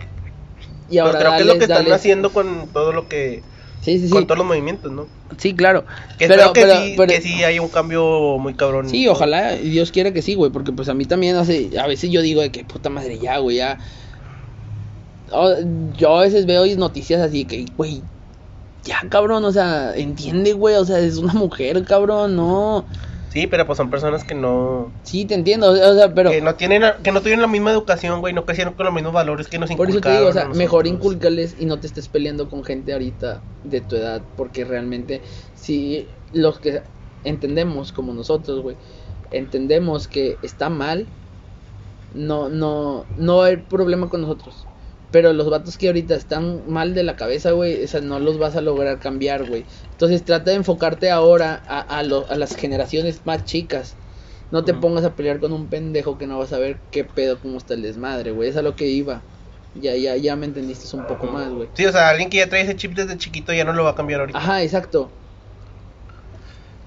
Y 0.89 0.95
Pero 0.97 1.07
ahora 1.07 1.19
creo 1.19 1.33
que 1.33 1.41
es 1.41 1.47
lo 1.47 1.53
que 1.55 1.67
dales- 1.67 1.81
están 1.83 1.93
haciendo 1.95 2.31
con 2.33 2.69
todo 2.69 2.93
lo 2.93 3.09
que. 3.09 3.43
Sí, 3.81 3.99
sí, 3.99 4.07
sí. 4.07 4.13
Con 4.13 4.27
todos 4.27 4.39
los 4.39 4.47
movimientos, 4.47 4.93
¿no? 4.93 5.07
Sí, 5.39 5.55
claro. 5.55 5.85
Que 6.19 6.29
Pero- 6.29 6.35
espero 6.47 6.53
que, 6.53 6.61
pero- 6.61 6.81
sí, 6.83 6.95
pero- 6.97 7.13
que 7.13 7.21
sí 7.21 7.43
haya 7.43 7.61
un 7.63 7.69
cambio 7.69 8.39
muy 8.39 8.55
cabrón. 8.55 8.89
Sí, 8.89 9.09
ojalá, 9.09 9.53
Dios 9.55 9.91
quiera 9.91 10.13
que 10.13 10.23
sí, 10.23 10.35
güey, 10.35 10.53
porque 10.53 10.71
pues 10.73 10.89
a 10.89 10.95
mí 10.95 11.05
también 11.05 11.35
hace, 11.37 11.71
a 11.81 11.87
veces 11.89 12.11
yo 12.11 12.21
digo 12.23 12.43
de 12.43 12.53
que 12.53 12.63
puta 12.65 12.91
madre 12.91 13.19
ya, 13.19 13.39
güey, 13.39 13.57
ya. 13.57 13.79
Oh, 15.33 15.53
yo 15.97 16.19
a 16.19 16.23
veces 16.23 16.45
veo 16.47 16.65
noticias 16.77 17.21
así 17.23 17.45
que, 17.47 17.65
güey, 17.77 18.03
ya 18.85 19.01
cabrón, 19.09 19.45
o 19.45 19.53
sea, 19.53 19.95
entiende, 19.97 20.53
güey, 20.53 20.75
o 20.77 20.85
sea, 20.85 20.99
es 20.99 21.17
una 21.17 21.33
mujer, 21.33 21.83
cabrón, 21.85 22.37
no. 22.37 22.85
Sí, 23.33 23.47
pero 23.47 23.67
pues 23.67 23.79
son 23.79 23.89
personas 23.89 24.25
que 24.25 24.35
no. 24.35 24.93
Sí, 25.05 25.25
te 25.25 25.33
entiendo, 25.35 25.71
o 25.71 25.95
sea, 25.95 26.13
pero 26.13 26.31
que 26.31 26.43
no 26.43 26.55
tienen 26.55 26.83
que 27.03 27.13
no 27.13 27.21
tuvieron 27.21 27.41
la 27.41 27.49
misma 27.49 27.71
educación, 27.71 28.21
güey, 28.21 28.35
no 28.35 28.45
crecieron 28.45 28.75
con 28.75 28.85
los 28.85 28.95
mismos 28.95 29.15
valores 29.15 29.49
que 29.49 29.59
nos 29.59 29.71
por 29.71 29.89
eso 29.89 29.99
inculcaron. 29.99 30.03
te 30.03 30.21
digo, 30.21 30.29
o 30.29 30.33
sea, 30.35 30.49
mejor 30.49 30.85
nosotros. 30.85 31.15
inculcales 31.15 31.57
y 31.59 31.65
no 31.65 31.81
te 31.81 31.87
estés 31.87 32.09
peleando 32.09 32.51
con 32.51 32.63
gente 32.63 32.93
ahorita 32.93 33.41
de 33.65 33.81
tu 33.81 33.97
edad, 33.97 34.21
porque 34.37 34.67
realmente 34.67 35.23
si 35.55 36.07
los 36.35 36.59
que 36.59 36.83
entendemos 37.25 37.93
como 37.93 38.13
nosotros, 38.13 38.61
güey, 38.61 38.77
entendemos 39.31 40.09
que 40.09 40.37
está 40.43 40.69
mal, 40.69 41.07
no, 42.15 42.51
no, 42.51 43.07
no 43.17 43.43
hay 43.43 43.57
problema 43.57 44.11
con 44.11 44.21
nosotros. 44.21 44.67
Pero 45.13 45.33
los 45.33 45.49
vatos 45.51 45.79
que 45.79 45.87
ahorita 45.89 46.15
están 46.17 46.63
mal 46.69 46.95
de 46.95 47.03
la 47.05 47.15
cabeza, 47.17 47.53
güey, 47.53 47.85
o 47.85 47.89
sea, 47.89 48.01
no 48.01 48.19
los 48.19 48.39
vas 48.39 48.57
a 48.57 48.61
lograr 48.63 48.99
cambiar, 48.99 49.45
güey. 49.45 49.67
Entonces 49.93 50.25
trata 50.25 50.51
de 50.51 50.57
enfocarte 50.57 51.11
ahora 51.11 51.63
a, 51.69 51.81
a, 51.81 52.03
lo- 52.03 52.27
a 52.31 52.37
las 52.37 52.57
generaciones 52.57 53.21
más 53.25 53.45
chicas. 53.45 53.97
No 54.51 54.65
te 54.65 54.75
pongas 54.75 55.05
a 55.05 55.15
pelear 55.15 55.39
con 55.41 55.53
un 55.53 55.69
pendejo 55.69 56.19
que 56.19 56.27
no 56.27 56.39
vas 56.39 56.53
a 56.53 56.59
ver 56.59 56.79
qué 56.91 57.05
pedo, 57.05 57.39
cómo 57.41 57.59
está 57.59 57.75
el 57.75 57.83
desmadre, 57.83 58.33
güey. 58.33 58.49
Es 58.51 58.57
a 58.57 58.63
lo 58.63 58.75
que 58.75 58.87
iba. 58.87 59.23
Ya, 59.75 59.95
ya, 59.97 60.17
ya 60.17 60.37
me 60.37 60.45
entendiste 60.47 60.95
un 60.97 61.07
poco 61.07 61.27
más, 61.27 61.51
güey. 61.53 61.69
Sí, 61.75 61.87
o 61.87 61.93
sea, 61.93 62.11
alguien 62.11 62.29
que 62.29 62.37
ya 62.39 62.49
trae 62.49 62.63
ese 62.63 62.77
chip 62.77 62.93
desde 62.95 63.17
chiquito 63.17 63.53
ya 63.55 63.65
no 63.65 63.73
lo 63.73 63.85
va 63.85 63.91
a 63.91 63.95
cambiar 63.95 64.21
ahorita. 64.21 64.39
Ajá, 64.39 64.63
exacto. 64.63 65.11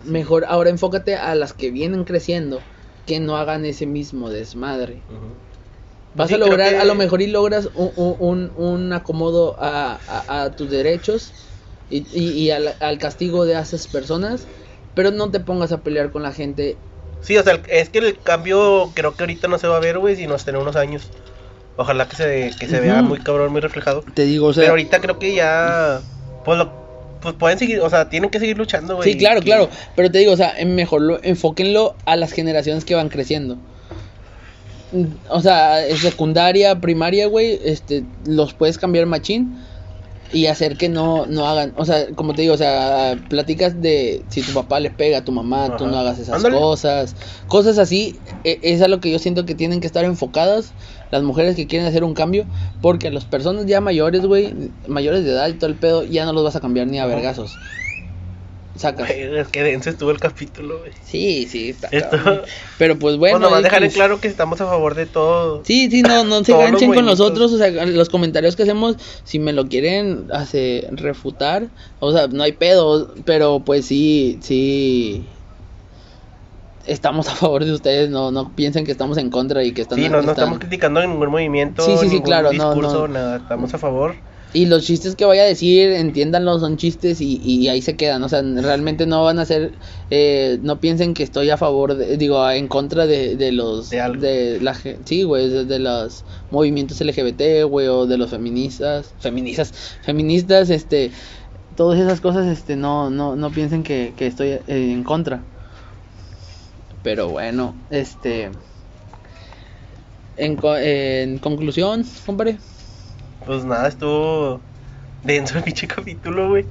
Mejor 0.04 0.46
ahora 0.48 0.70
enfócate 0.70 1.16
a 1.16 1.34
las 1.36 1.54
que 1.54 1.72
vienen 1.72 2.04
creciendo, 2.04 2.60
que 3.08 3.20
no 3.20 3.38
hagan 3.38 3.66
ese 3.66 3.88
mismo 3.88 4.30
desmadre. 4.30 5.02
Ujú. 5.10 5.36
Vas 6.16 6.30
Sí, 6.30 6.36
a 6.36 6.38
lograr, 6.38 6.72
que- 6.74 6.80
a 6.80 6.86
lo 6.86 6.96
mejor 6.96 7.22
y 7.22 7.28
logras 7.28 7.70
un, 7.76 7.92
un, 8.20 8.52
un- 8.56 8.94
acomodo 8.94 9.56
a, 9.60 10.00
a- 10.08 10.44
a 10.44 10.56
tus 10.56 10.72
derechos 10.72 11.34
y, 11.90 12.08
y- 12.18 12.32
y 12.32 12.52
al, 12.52 12.74
al 12.80 12.98
castigo 12.98 13.46
de 13.46 13.60
esas 13.60 13.88
personas, 13.88 14.48
pero 14.94 15.12
no 15.12 15.30
te 15.30 15.42
pongas 15.42 15.72
a 15.74 15.82
pelear 15.82 16.12
con 16.12 16.24
la 16.24 16.32
gente. 16.32 16.78
Sí, 17.22 17.38
o 17.38 17.44
sea, 17.44 17.60
es 17.68 17.90
que 17.90 18.00
el 18.00 18.20
cambio 18.22 18.92
creo 18.94 19.16
que 19.16 19.24
ahorita 19.24 19.48
no 19.50 19.58
se 19.58 19.68
va 19.68 19.78
a 19.78 19.82
ver, 19.82 19.98
güey, 20.00 20.16
sino 20.16 20.36
hasta 20.36 20.52
en 20.52 20.58
unos 20.58 20.76
años. 20.76 21.10
Ojalá 21.78 22.08
que 22.08 22.16
se, 22.16 22.52
que 22.58 22.68
se 22.68 22.80
vea 22.80 23.02
muy 23.02 23.20
cabrón, 23.20 23.52
muy 23.52 23.60
reflejado. 23.60 24.04
Te 24.14 24.24
digo, 24.24 24.48
o 24.48 24.54
Pero 24.54 24.70
ahorita 24.70 25.02
creo 25.02 25.20
que 25.20 25.36
ya. 25.36 26.00
Pues, 26.46 26.58
lo, 26.58 26.72
pues 27.22 27.36
pueden 27.36 27.60
seguir, 27.60 27.82
o 27.82 27.90
sea, 27.90 28.08
tienen 28.10 28.30
que 28.30 28.40
seguir 28.40 28.58
luchando, 28.58 28.96
güey. 28.96 29.12
Sí, 29.12 29.18
claro, 29.18 29.40
Y- 29.40 29.44
claro. 29.44 29.70
Pero 29.96 30.10
te 30.12 30.20
digo, 30.20 30.32
o 30.32 30.38
sea, 30.38 30.54
mejor 30.66 31.02
lo, 31.02 31.22
enfóquenlo 31.24 31.96
a 32.06 32.16
las 32.16 32.32
generaciones 32.32 32.86
que 32.86 32.96
van 32.96 33.10
creciendo. 33.10 33.58
O 35.30 35.42
sea, 35.42 35.84
secundaria, 35.98 36.80
primaria, 36.80 37.28
güey, 37.28 37.60
este, 37.64 38.06
los 38.26 38.54
puedes 38.54 38.78
cambiar 38.78 39.06
machín 39.06 39.66
y 40.32 40.48
hacer 40.48 40.78
que 40.78 40.90
no, 40.90 41.26
no 41.28 41.48
hagan, 41.48 41.74
o 41.78 41.86
sea, 41.86 42.08
como 42.16 42.34
te 42.34 42.42
digo, 42.42 42.56
o 42.56 42.58
sea, 42.58 43.18
platicas 43.30 43.80
de 43.80 44.26
si 44.30 44.42
tu 44.42 44.54
papá 44.54 44.80
le 44.80 44.90
pega 44.90 45.20
a 45.20 45.24
tu 45.24 45.32
mamá, 45.32 45.76
tú 45.78 45.86
no 45.86 45.98
hagas 45.98 46.20
esas 46.20 46.36
Ándale. 46.38 46.58
cosas, 46.58 47.16
cosas 47.48 47.78
así, 47.78 48.22
e- 48.44 48.60
es 48.64 48.82
a 48.82 48.88
lo 48.88 49.00
que 49.00 49.12
yo 49.12 49.20
siento 49.20 49.46
que 49.46 49.56
tienen 49.56 49.82
que 49.82 49.88
estar 49.88 50.04
enfocadas 50.04 50.74
las 51.12 51.24
mujeres 51.24 51.56
que 51.56 51.68
quieren 51.68 51.88
hacer 51.88 52.04
un 52.04 52.14
cambio, 52.16 52.48
porque 52.82 53.08
a 53.08 53.12
las 53.12 53.26
personas 53.26 53.66
ya 53.68 53.82
mayores, 53.82 54.26
güey, 54.26 54.74
mayores 54.88 55.24
de 55.24 55.32
edad 55.32 55.48
y 55.48 55.54
todo 55.54 55.70
el 55.70 55.78
pedo, 55.78 56.04
ya 56.04 56.26
no 56.26 56.34
los 56.34 56.44
vas 56.44 56.56
a 56.56 56.62
cambiar 56.62 56.88
ni 56.88 57.00
a 57.00 57.06
vergazos. 57.06 57.52
Güey, 58.98 59.38
es 59.38 59.48
que 59.48 59.64
denso 59.64 59.90
estuvo 59.90 60.12
el 60.12 60.20
capítulo, 60.20 60.80
güey. 60.80 60.92
Sí, 61.04 61.48
sí, 61.50 61.70
está 61.70 61.88
Esto-. 61.92 62.44
Pero 62.78 63.00
pues 63.00 63.16
bueno. 63.18 63.36
Bueno, 63.36 63.48
nomás 63.50 63.64
dejar 63.64 63.84
en 63.84 63.90
claro 63.92 64.20
que 64.20 64.28
estamos 64.28 64.60
a 64.60 64.66
favor 64.66 64.96
de 64.96 65.06
todo. 65.06 65.64
Sí, 65.64 65.90
sí, 65.90 66.02
no, 66.02 66.24
no 66.26 66.44
se 66.44 66.52
ganchen 66.52 66.94
con 66.94 67.06
nosotros, 67.06 67.54
o 67.54 67.58
sea, 67.58 67.70
los 67.86 68.10
comentarios 68.10 68.56
que 68.58 68.64
hacemos, 68.64 68.98
si 69.24 69.40
me 69.40 69.54
lo 69.54 69.68
quieren 69.70 70.28
hace, 70.34 70.88
refutar, 70.92 71.68
o 72.00 72.12
sea, 72.12 72.28
no 72.28 72.44
hay 72.44 72.52
pedo, 72.52 73.14
pero 73.24 73.62
pues 73.62 73.86
sí, 73.86 74.40
sí, 74.42 75.26
estamos 76.86 77.28
a 77.30 77.36
favor 77.36 77.64
de 77.66 77.72
ustedes, 77.72 78.10
no, 78.10 78.32
no 78.32 78.52
piensen 78.56 78.86
que 78.86 78.92
estamos 78.92 79.18
en 79.18 79.30
contra 79.32 79.64
y 79.64 79.72
que 79.72 79.82
están... 79.84 79.98
Sí, 79.98 80.04
no, 80.06 80.16
no 80.16 80.20
están- 80.20 80.34
estamos 80.36 80.60
criticando 80.60 81.02
ningún 81.02 81.30
movimiento, 81.30 81.84
Sí, 81.84 81.94
sí, 81.94 81.98
sí, 82.02 82.06
ningún 82.10 82.26
claro, 82.26 82.52
no, 82.52 82.74
discurso, 82.74 83.08
no. 83.08 83.14
nada. 83.14 83.38
Estamos 83.38 83.74
a 83.74 83.78
favor. 83.78 84.16
Y 84.56 84.68
los 84.68 84.86
chistes 84.86 85.18
que 85.18 85.26
vaya 85.26 85.42
a 85.42 85.46
decir, 85.48 85.92
entiéndanlo, 85.92 86.58
son 86.60 86.78
chistes 86.78 87.20
y, 87.20 87.42
y 87.44 87.68
ahí 87.68 87.82
se 87.82 87.98
quedan. 87.98 88.24
O 88.24 88.30
sea, 88.30 88.42
realmente 88.42 89.06
no 89.06 89.22
van 89.22 89.38
a 89.38 89.44
ser. 89.44 89.74
Eh, 90.12 90.60
no 90.62 90.80
piensen 90.80 91.14
que 91.14 91.24
estoy 91.24 91.50
a 91.50 91.58
favor, 91.58 91.94
de, 91.98 92.16
digo, 92.16 92.50
en 92.50 92.70
contra 92.70 93.06
de, 93.06 93.36
de 93.36 93.52
los. 93.52 93.90
De 93.90 93.98
de 93.98 94.62
la, 94.62 94.74
sí, 95.04 95.24
güey, 95.24 95.66
de, 95.66 95.80
los 95.80 96.24
movimientos 96.52 97.02
LGBT, 97.02 97.68
güey, 97.68 97.88
o 97.88 98.08
de 98.08 98.18
los 98.18 98.30
feministas. 98.30 99.14
Feministas, 99.20 99.74
feministas, 100.04 100.70
este. 100.70 101.12
Todas 101.76 102.00
esas 102.00 102.22
cosas, 102.22 102.48
este, 102.48 102.78
no, 102.78 103.10
no, 103.10 103.36
no 103.36 103.52
piensen 103.52 103.84
que, 103.84 104.14
que 104.16 104.26
estoy 104.26 104.48
eh, 104.52 104.62
en 104.68 105.04
contra. 105.04 105.44
Pero 107.04 107.28
bueno, 107.28 107.76
este. 107.90 108.52
En, 110.38 110.58
en 110.64 111.40
conclusión, 111.40 112.06
compadre. 112.26 112.58
Pues 113.46 113.64
nada, 113.66 113.88
estuvo 113.88 114.60
denso 115.24 115.58
el 115.58 115.64
pinche 115.64 115.88
capítulo, 115.88 116.50
güey. 116.50 116.66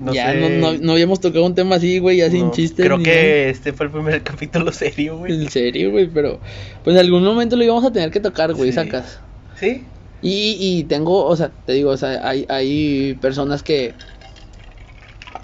No 0.00 0.14
ya 0.14 0.32
sé. 0.32 0.40
no, 0.40 0.72
no, 0.72 0.78
no 0.78 0.92
habíamos 0.92 1.20
tocado 1.20 1.44
un 1.44 1.54
tema 1.54 1.76
así, 1.76 1.98
güey, 1.98 2.16
ya 2.18 2.30
sin 2.30 2.50
chistes. 2.52 2.86
Creo 2.86 2.98
que 3.02 3.50
este 3.50 3.72
fue 3.72 3.86
el 3.86 3.92
primer 3.92 4.22
capítulo 4.24 4.72
serio, 4.72 5.18
güey. 5.18 5.32
En 5.34 5.50
serio, 5.50 5.90
güey, 5.90 6.06
pero. 6.08 6.40
Pues 6.84 6.96
en 6.96 7.00
algún 7.00 7.22
momento 7.22 7.56
lo 7.56 7.64
íbamos 7.64 7.84
a 7.84 7.92
tener 7.92 8.10
que 8.10 8.20
tocar, 8.20 8.54
güey, 8.54 8.70
Sí. 8.70 8.76
sacas. 8.76 9.20
¿Sí? 9.56 9.84
Y, 10.22 10.56
y 10.58 10.84
tengo, 10.84 11.24
o 11.26 11.36
sea, 11.36 11.50
te 11.66 11.72
digo, 11.74 11.90
o 11.90 11.96
sea, 11.96 12.26
hay, 12.26 12.46
hay 12.48 13.14
personas 13.20 13.62
que. 13.62 13.94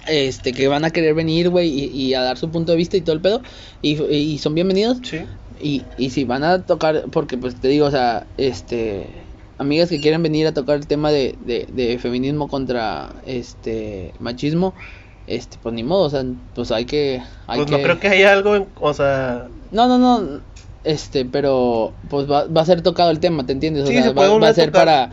Este, 0.07 0.53
que 0.53 0.67
van 0.69 0.85
a 0.85 0.89
querer 0.89 1.13
venir, 1.13 1.49
güey, 1.49 1.67
y, 1.69 1.85
y 1.91 2.13
a 2.13 2.21
dar 2.21 2.37
su 2.37 2.49
punto 2.49 2.71
de 2.71 2.77
vista 2.77 2.95
y 2.97 3.01
todo 3.01 3.13
el 3.15 3.21
pedo. 3.21 3.41
Y, 3.81 4.01
y 4.03 4.37
son 4.39 4.55
bienvenidos. 4.55 4.99
Sí. 5.03 5.19
Y, 5.61 5.83
y 5.97 6.11
si 6.11 6.23
van 6.23 6.43
a 6.43 6.63
tocar, 6.65 7.05
porque 7.11 7.37
pues 7.37 7.55
te 7.55 7.67
digo, 7.67 7.85
o 7.87 7.91
sea, 7.91 8.25
este, 8.37 9.07
amigas 9.57 9.89
que 9.89 9.99
quieren 9.99 10.23
venir 10.23 10.47
a 10.47 10.53
tocar 10.53 10.77
el 10.77 10.87
tema 10.87 11.11
de, 11.11 11.35
de, 11.45 11.67
de 11.71 11.97
feminismo 11.99 12.47
contra 12.47 13.09
este 13.25 14.13
machismo, 14.19 14.73
este, 15.27 15.57
pues 15.61 15.73
ni 15.75 15.83
modo, 15.83 16.03
o 16.05 16.09
sea, 16.09 16.23
pues 16.55 16.71
hay 16.71 16.85
que, 16.85 17.21
hay 17.47 17.59
Pues 17.59 17.69
no 17.71 17.77
creo 17.81 17.99
que 17.99 18.07
haya 18.07 18.33
algo, 18.33 18.55
en- 18.55 18.67
o 18.79 18.93
sea, 18.93 19.47
no, 19.71 19.87
no, 19.87 19.97
no, 19.97 20.41
este, 20.83 21.25
pero 21.25 21.93
pues 22.09 22.29
va, 22.29 22.45
va 22.45 22.61
a 22.61 22.65
ser 22.65 22.81
tocado 22.81 23.11
el 23.11 23.19
tema, 23.19 23.45
¿te 23.45 23.51
entiendes? 23.53 23.83
O 23.83 23.87
Sí, 23.87 23.93
sea, 23.93 24.03
se 24.03 24.09
va, 24.09 24.15
puede 24.15 24.39
va 24.39 24.47
a 24.49 24.53
ser 24.53 24.71
para, 24.71 25.09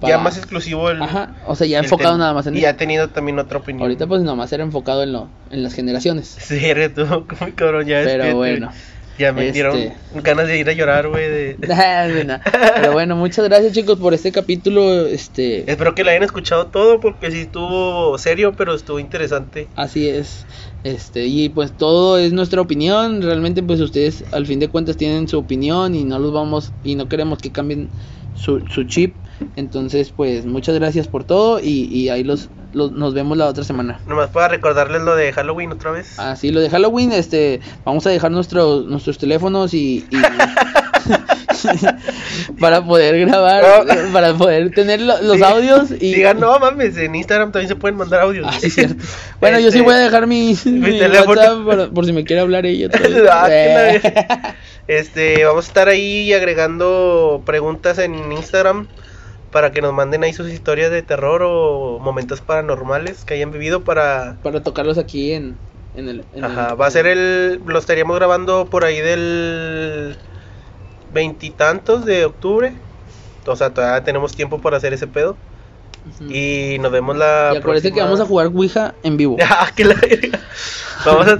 para, 0.00 0.16
ya 0.16 0.18
más 0.22 0.36
exclusivo 0.38 0.88
el. 0.90 1.02
ajá, 1.02 1.34
o 1.46 1.54
sea, 1.54 1.66
ya 1.66 1.80
enfocado 1.80 2.16
nada 2.16 2.32
más 2.32 2.46
en 2.46 2.56
Y 2.56 2.64
ha 2.64 2.76
tenido 2.76 3.08
también 3.08 3.38
otra 3.38 3.58
opinión. 3.58 3.82
Ahorita 3.82 4.06
pues 4.06 4.22
nomás 4.22 4.52
era 4.52 4.64
enfocado 4.64 5.02
en 5.02 5.12
lo, 5.12 5.28
en 5.50 5.62
las 5.62 5.74
generaciones. 5.74 6.36
Sí, 6.40 6.60
tú, 6.94 7.04
como 7.28 7.54
cabrón, 7.54 7.86
ya 7.86 8.00
Pero 8.02 8.24
despídete. 8.24 8.34
bueno. 8.36 8.72
Ya 9.18 9.32
me 9.32 9.48
este- 9.48 9.52
dieron 9.52 9.92
ganas 10.22 10.46
de 10.46 10.58
ir 10.58 10.68
a 10.68 10.72
llorar, 10.72 11.08
güey. 11.08 11.28
De... 11.28 11.56
Pero 12.76 12.92
bueno, 12.92 13.16
muchas 13.16 13.44
gracias 13.46 13.72
chicos 13.72 13.98
por 13.98 14.14
este 14.14 14.32
capítulo, 14.32 15.06
este, 15.06 15.70
Espero 15.70 15.94
que 15.94 16.04
la 16.04 16.12
hayan 16.12 16.22
escuchado 16.22 16.68
todo 16.68 17.00
porque 17.00 17.30
sí 17.30 17.40
estuvo 17.40 18.16
serio, 18.18 18.54
pero 18.56 18.74
estuvo 18.74 18.98
interesante. 18.98 19.68
Así 19.74 20.08
es. 20.08 20.46
Este, 20.84 21.26
y 21.26 21.48
pues 21.48 21.76
todo 21.76 22.18
es 22.18 22.32
nuestra 22.32 22.60
opinión. 22.60 23.20
Realmente, 23.22 23.62
pues 23.62 23.80
ustedes 23.80 24.24
al 24.32 24.46
fin 24.46 24.60
de 24.60 24.68
cuentas 24.68 24.96
tienen 24.96 25.28
su 25.28 25.38
opinión 25.38 25.94
y 25.94 26.04
no 26.04 26.18
los 26.18 26.32
vamos 26.32 26.72
y 26.84 26.94
no 26.94 27.08
queremos 27.08 27.38
que 27.38 27.50
cambien 27.50 27.90
su, 28.38 28.60
su 28.68 28.84
chip. 28.84 29.14
Entonces, 29.56 30.10
pues 30.10 30.46
muchas 30.46 30.74
gracias 30.76 31.06
por 31.06 31.22
todo 31.24 31.60
y, 31.60 31.84
y 31.92 32.08
ahí 32.08 32.24
los, 32.24 32.48
los 32.72 32.90
nos 32.92 33.14
vemos 33.14 33.36
la 33.38 33.46
otra 33.46 33.62
semana. 33.62 34.00
Nomás 34.08 34.30
para 34.30 34.48
recordarles 34.48 35.02
lo 35.02 35.14
de 35.14 35.32
Halloween 35.32 35.70
otra 35.72 35.92
vez. 35.92 36.18
Así 36.18 36.50
lo 36.50 36.60
de 36.60 36.68
Halloween, 36.70 37.12
este, 37.12 37.60
vamos 37.84 38.04
a 38.06 38.10
dejar 38.10 38.30
nuestros 38.32 38.86
nuestros 38.86 39.16
teléfonos 39.18 39.74
y, 39.74 40.04
y- 40.10 40.16
para 42.60 42.84
poder 42.84 43.26
grabar, 43.26 43.64
No. 43.86 44.12
para 44.12 44.34
poder 44.34 44.70
tener 44.70 45.00
lo- 45.00 45.20
los 45.22 45.36
Sí. 45.38 45.42
audios 45.42 45.90
y 45.90 46.14
Digan, 46.14 46.38
no 46.40 46.58
mames, 46.58 46.96
en 46.96 47.14
Instagram 47.14 47.52
también 47.52 47.68
se 47.68 47.76
pueden 47.76 47.96
mandar 47.96 48.20
audios. 48.20 48.46
Ah, 48.48 48.56
sí, 48.60 48.70
cierto. 48.70 49.02
Bueno, 49.40 49.58
yo 49.58 49.70
sí 49.70 49.78
Este, 49.78 49.82
voy 49.82 49.94
a 49.94 49.98
dejar 49.98 50.26
mi, 50.26 50.56
mi 50.66 50.98
teléfono. 50.98 51.40
WhatsApp 51.40 51.64
por, 51.64 51.94
por 51.94 52.06
si 52.06 52.12
me 52.12 52.24
quiere 52.24 52.42
hablar 52.42 52.66
ella. 52.66 52.88
Ah, 53.30 53.46
Eh. 53.50 54.00
Este, 54.86 55.44
vamos 55.44 55.66
a 55.66 55.68
estar 55.68 55.88
ahí 55.88 56.32
agregando 56.32 57.42
preguntas 57.44 57.98
en 57.98 58.32
Instagram 58.32 58.86
para 59.52 59.70
que 59.70 59.82
nos 59.82 59.92
manden 59.92 60.24
ahí 60.24 60.32
sus 60.32 60.48
historias 60.50 60.90
de 60.90 61.02
terror 61.02 61.42
o 61.44 61.98
momentos 62.00 62.40
paranormales 62.40 63.24
que 63.24 63.34
hayan 63.34 63.50
vivido 63.50 63.82
para 63.84 64.36
Para 64.42 64.62
tocarlos 64.62 64.96
aquí 64.98 65.32
en, 65.32 65.56
en 65.94 66.08
el... 66.08 66.24
en 66.34 66.44
Ajá, 66.44 66.68
el- 66.70 66.80
va 66.80 66.86
a 66.86 66.90
ser 66.90 67.06
el 67.06 67.60
lo 67.66 67.78
estaríamos 67.78 68.16
grabando 68.16 68.66
por 68.66 68.84
ahí 68.84 69.00
del 69.00 70.16
veintitantos 71.12 72.04
de 72.04 72.24
octubre. 72.24 72.72
O 73.46 73.56
sea, 73.56 73.70
todavía 73.70 74.04
tenemos 74.04 74.34
tiempo 74.34 74.60
para 74.60 74.76
hacer 74.76 74.92
ese 74.92 75.06
pedo 75.06 75.36
y 76.30 76.76
nos 76.80 76.90
vemos 76.92 77.16
la 77.16 77.50
Y 77.54 77.56
acuérdense 77.58 77.92
que 77.92 78.00
vamos 78.00 78.20
a 78.20 78.26
jugar 78.26 78.46
Ouija 78.48 78.94
en 79.02 79.16
vivo. 79.16 79.36
Ah, 79.42 79.70
que 79.74 79.84
la. 79.84 79.94
Vamos 81.04 81.26
a 81.28 81.38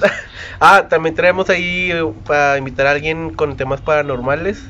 Ah, 0.61 0.87
también 0.89 1.14
traemos 1.14 1.49
ahí 1.51 1.91
eh, 1.93 2.05
para 2.27 2.59
invitar 2.59 2.87
a 2.89 2.91
alguien 2.91 3.31
con 3.31 3.57
temas 3.57 3.81
paranormales 3.81 4.61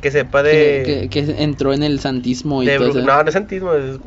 que 0.00 0.10
sepa 0.12 0.42
de, 0.44 0.82
Que, 0.86 1.08
que, 1.10 1.24
que 1.26 1.42
entró 1.42 1.72
en 1.72 1.82
el 1.82 1.98
santismo 1.98 2.62
y 2.62 2.66
de 2.66 2.76
todo 2.76 2.88
bru- 2.88 2.98
eso. 2.98 3.06
no, 3.06 3.22
no 3.22 3.28
es 3.28 3.32
santismo, 3.32 3.74
es 3.74 3.98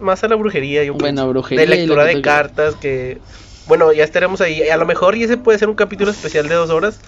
más 0.00 0.22
a 0.24 0.28
la 0.28 0.34
brujería, 0.34 0.84
yo 0.84 0.92
Bueno, 0.92 1.06
pienso. 1.06 1.28
brujería 1.28 1.60
de 1.64 1.66
lectura 1.76 2.04
de 2.04 2.20
cartas 2.20 2.74
que 2.74 3.18
bueno, 3.66 3.92
ya 3.94 4.04
estaremos 4.04 4.40
ahí. 4.42 4.68
A 4.68 4.76
lo 4.76 4.84
mejor 4.84 5.16
y 5.16 5.22
ese 5.22 5.38
puede 5.38 5.58
ser 5.58 5.68
un 5.70 5.74
capítulo 5.74 6.10
especial 6.10 6.48
de 6.48 6.54
dos 6.54 6.68
horas, 6.68 6.98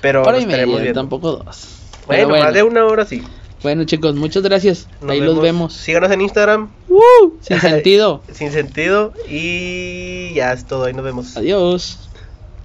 pero 0.00 0.22
Hora 0.22 0.32
lo 0.32 0.40
y 0.40 0.46
media, 0.46 0.92
tampoco 0.92 1.32
dos. 1.32 1.77
Bueno, 2.08 2.28
bueno. 2.28 2.44
más 2.44 2.54
de 2.54 2.62
una 2.64 2.84
hora 2.84 3.04
sí. 3.06 3.22
Bueno, 3.62 3.84
chicos, 3.84 4.14
muchas 4.14 4.42
gracias. 4.42 4.86
Nos 5.00 5.10
Ahí 5.10 5.20
los 5.20 5.40
vemos. 5.40 5.72
Síganos 5.74 6.10
en 6.12 6.20
Instagram, 6.20 6.70
Sin 7.40 7.60
sentido. 7.60 8.22
sin 8.32 8.50
sentido, 8.52 9.12
y 9.28 10.32
ya 10.34 10.52
es 10.52 10.64
todo. 10.64 10.84
Ahí 10.84 10.92
nos 10.94 11.04
vemos. 11.04 11.36
Adiós. 11.36 12.07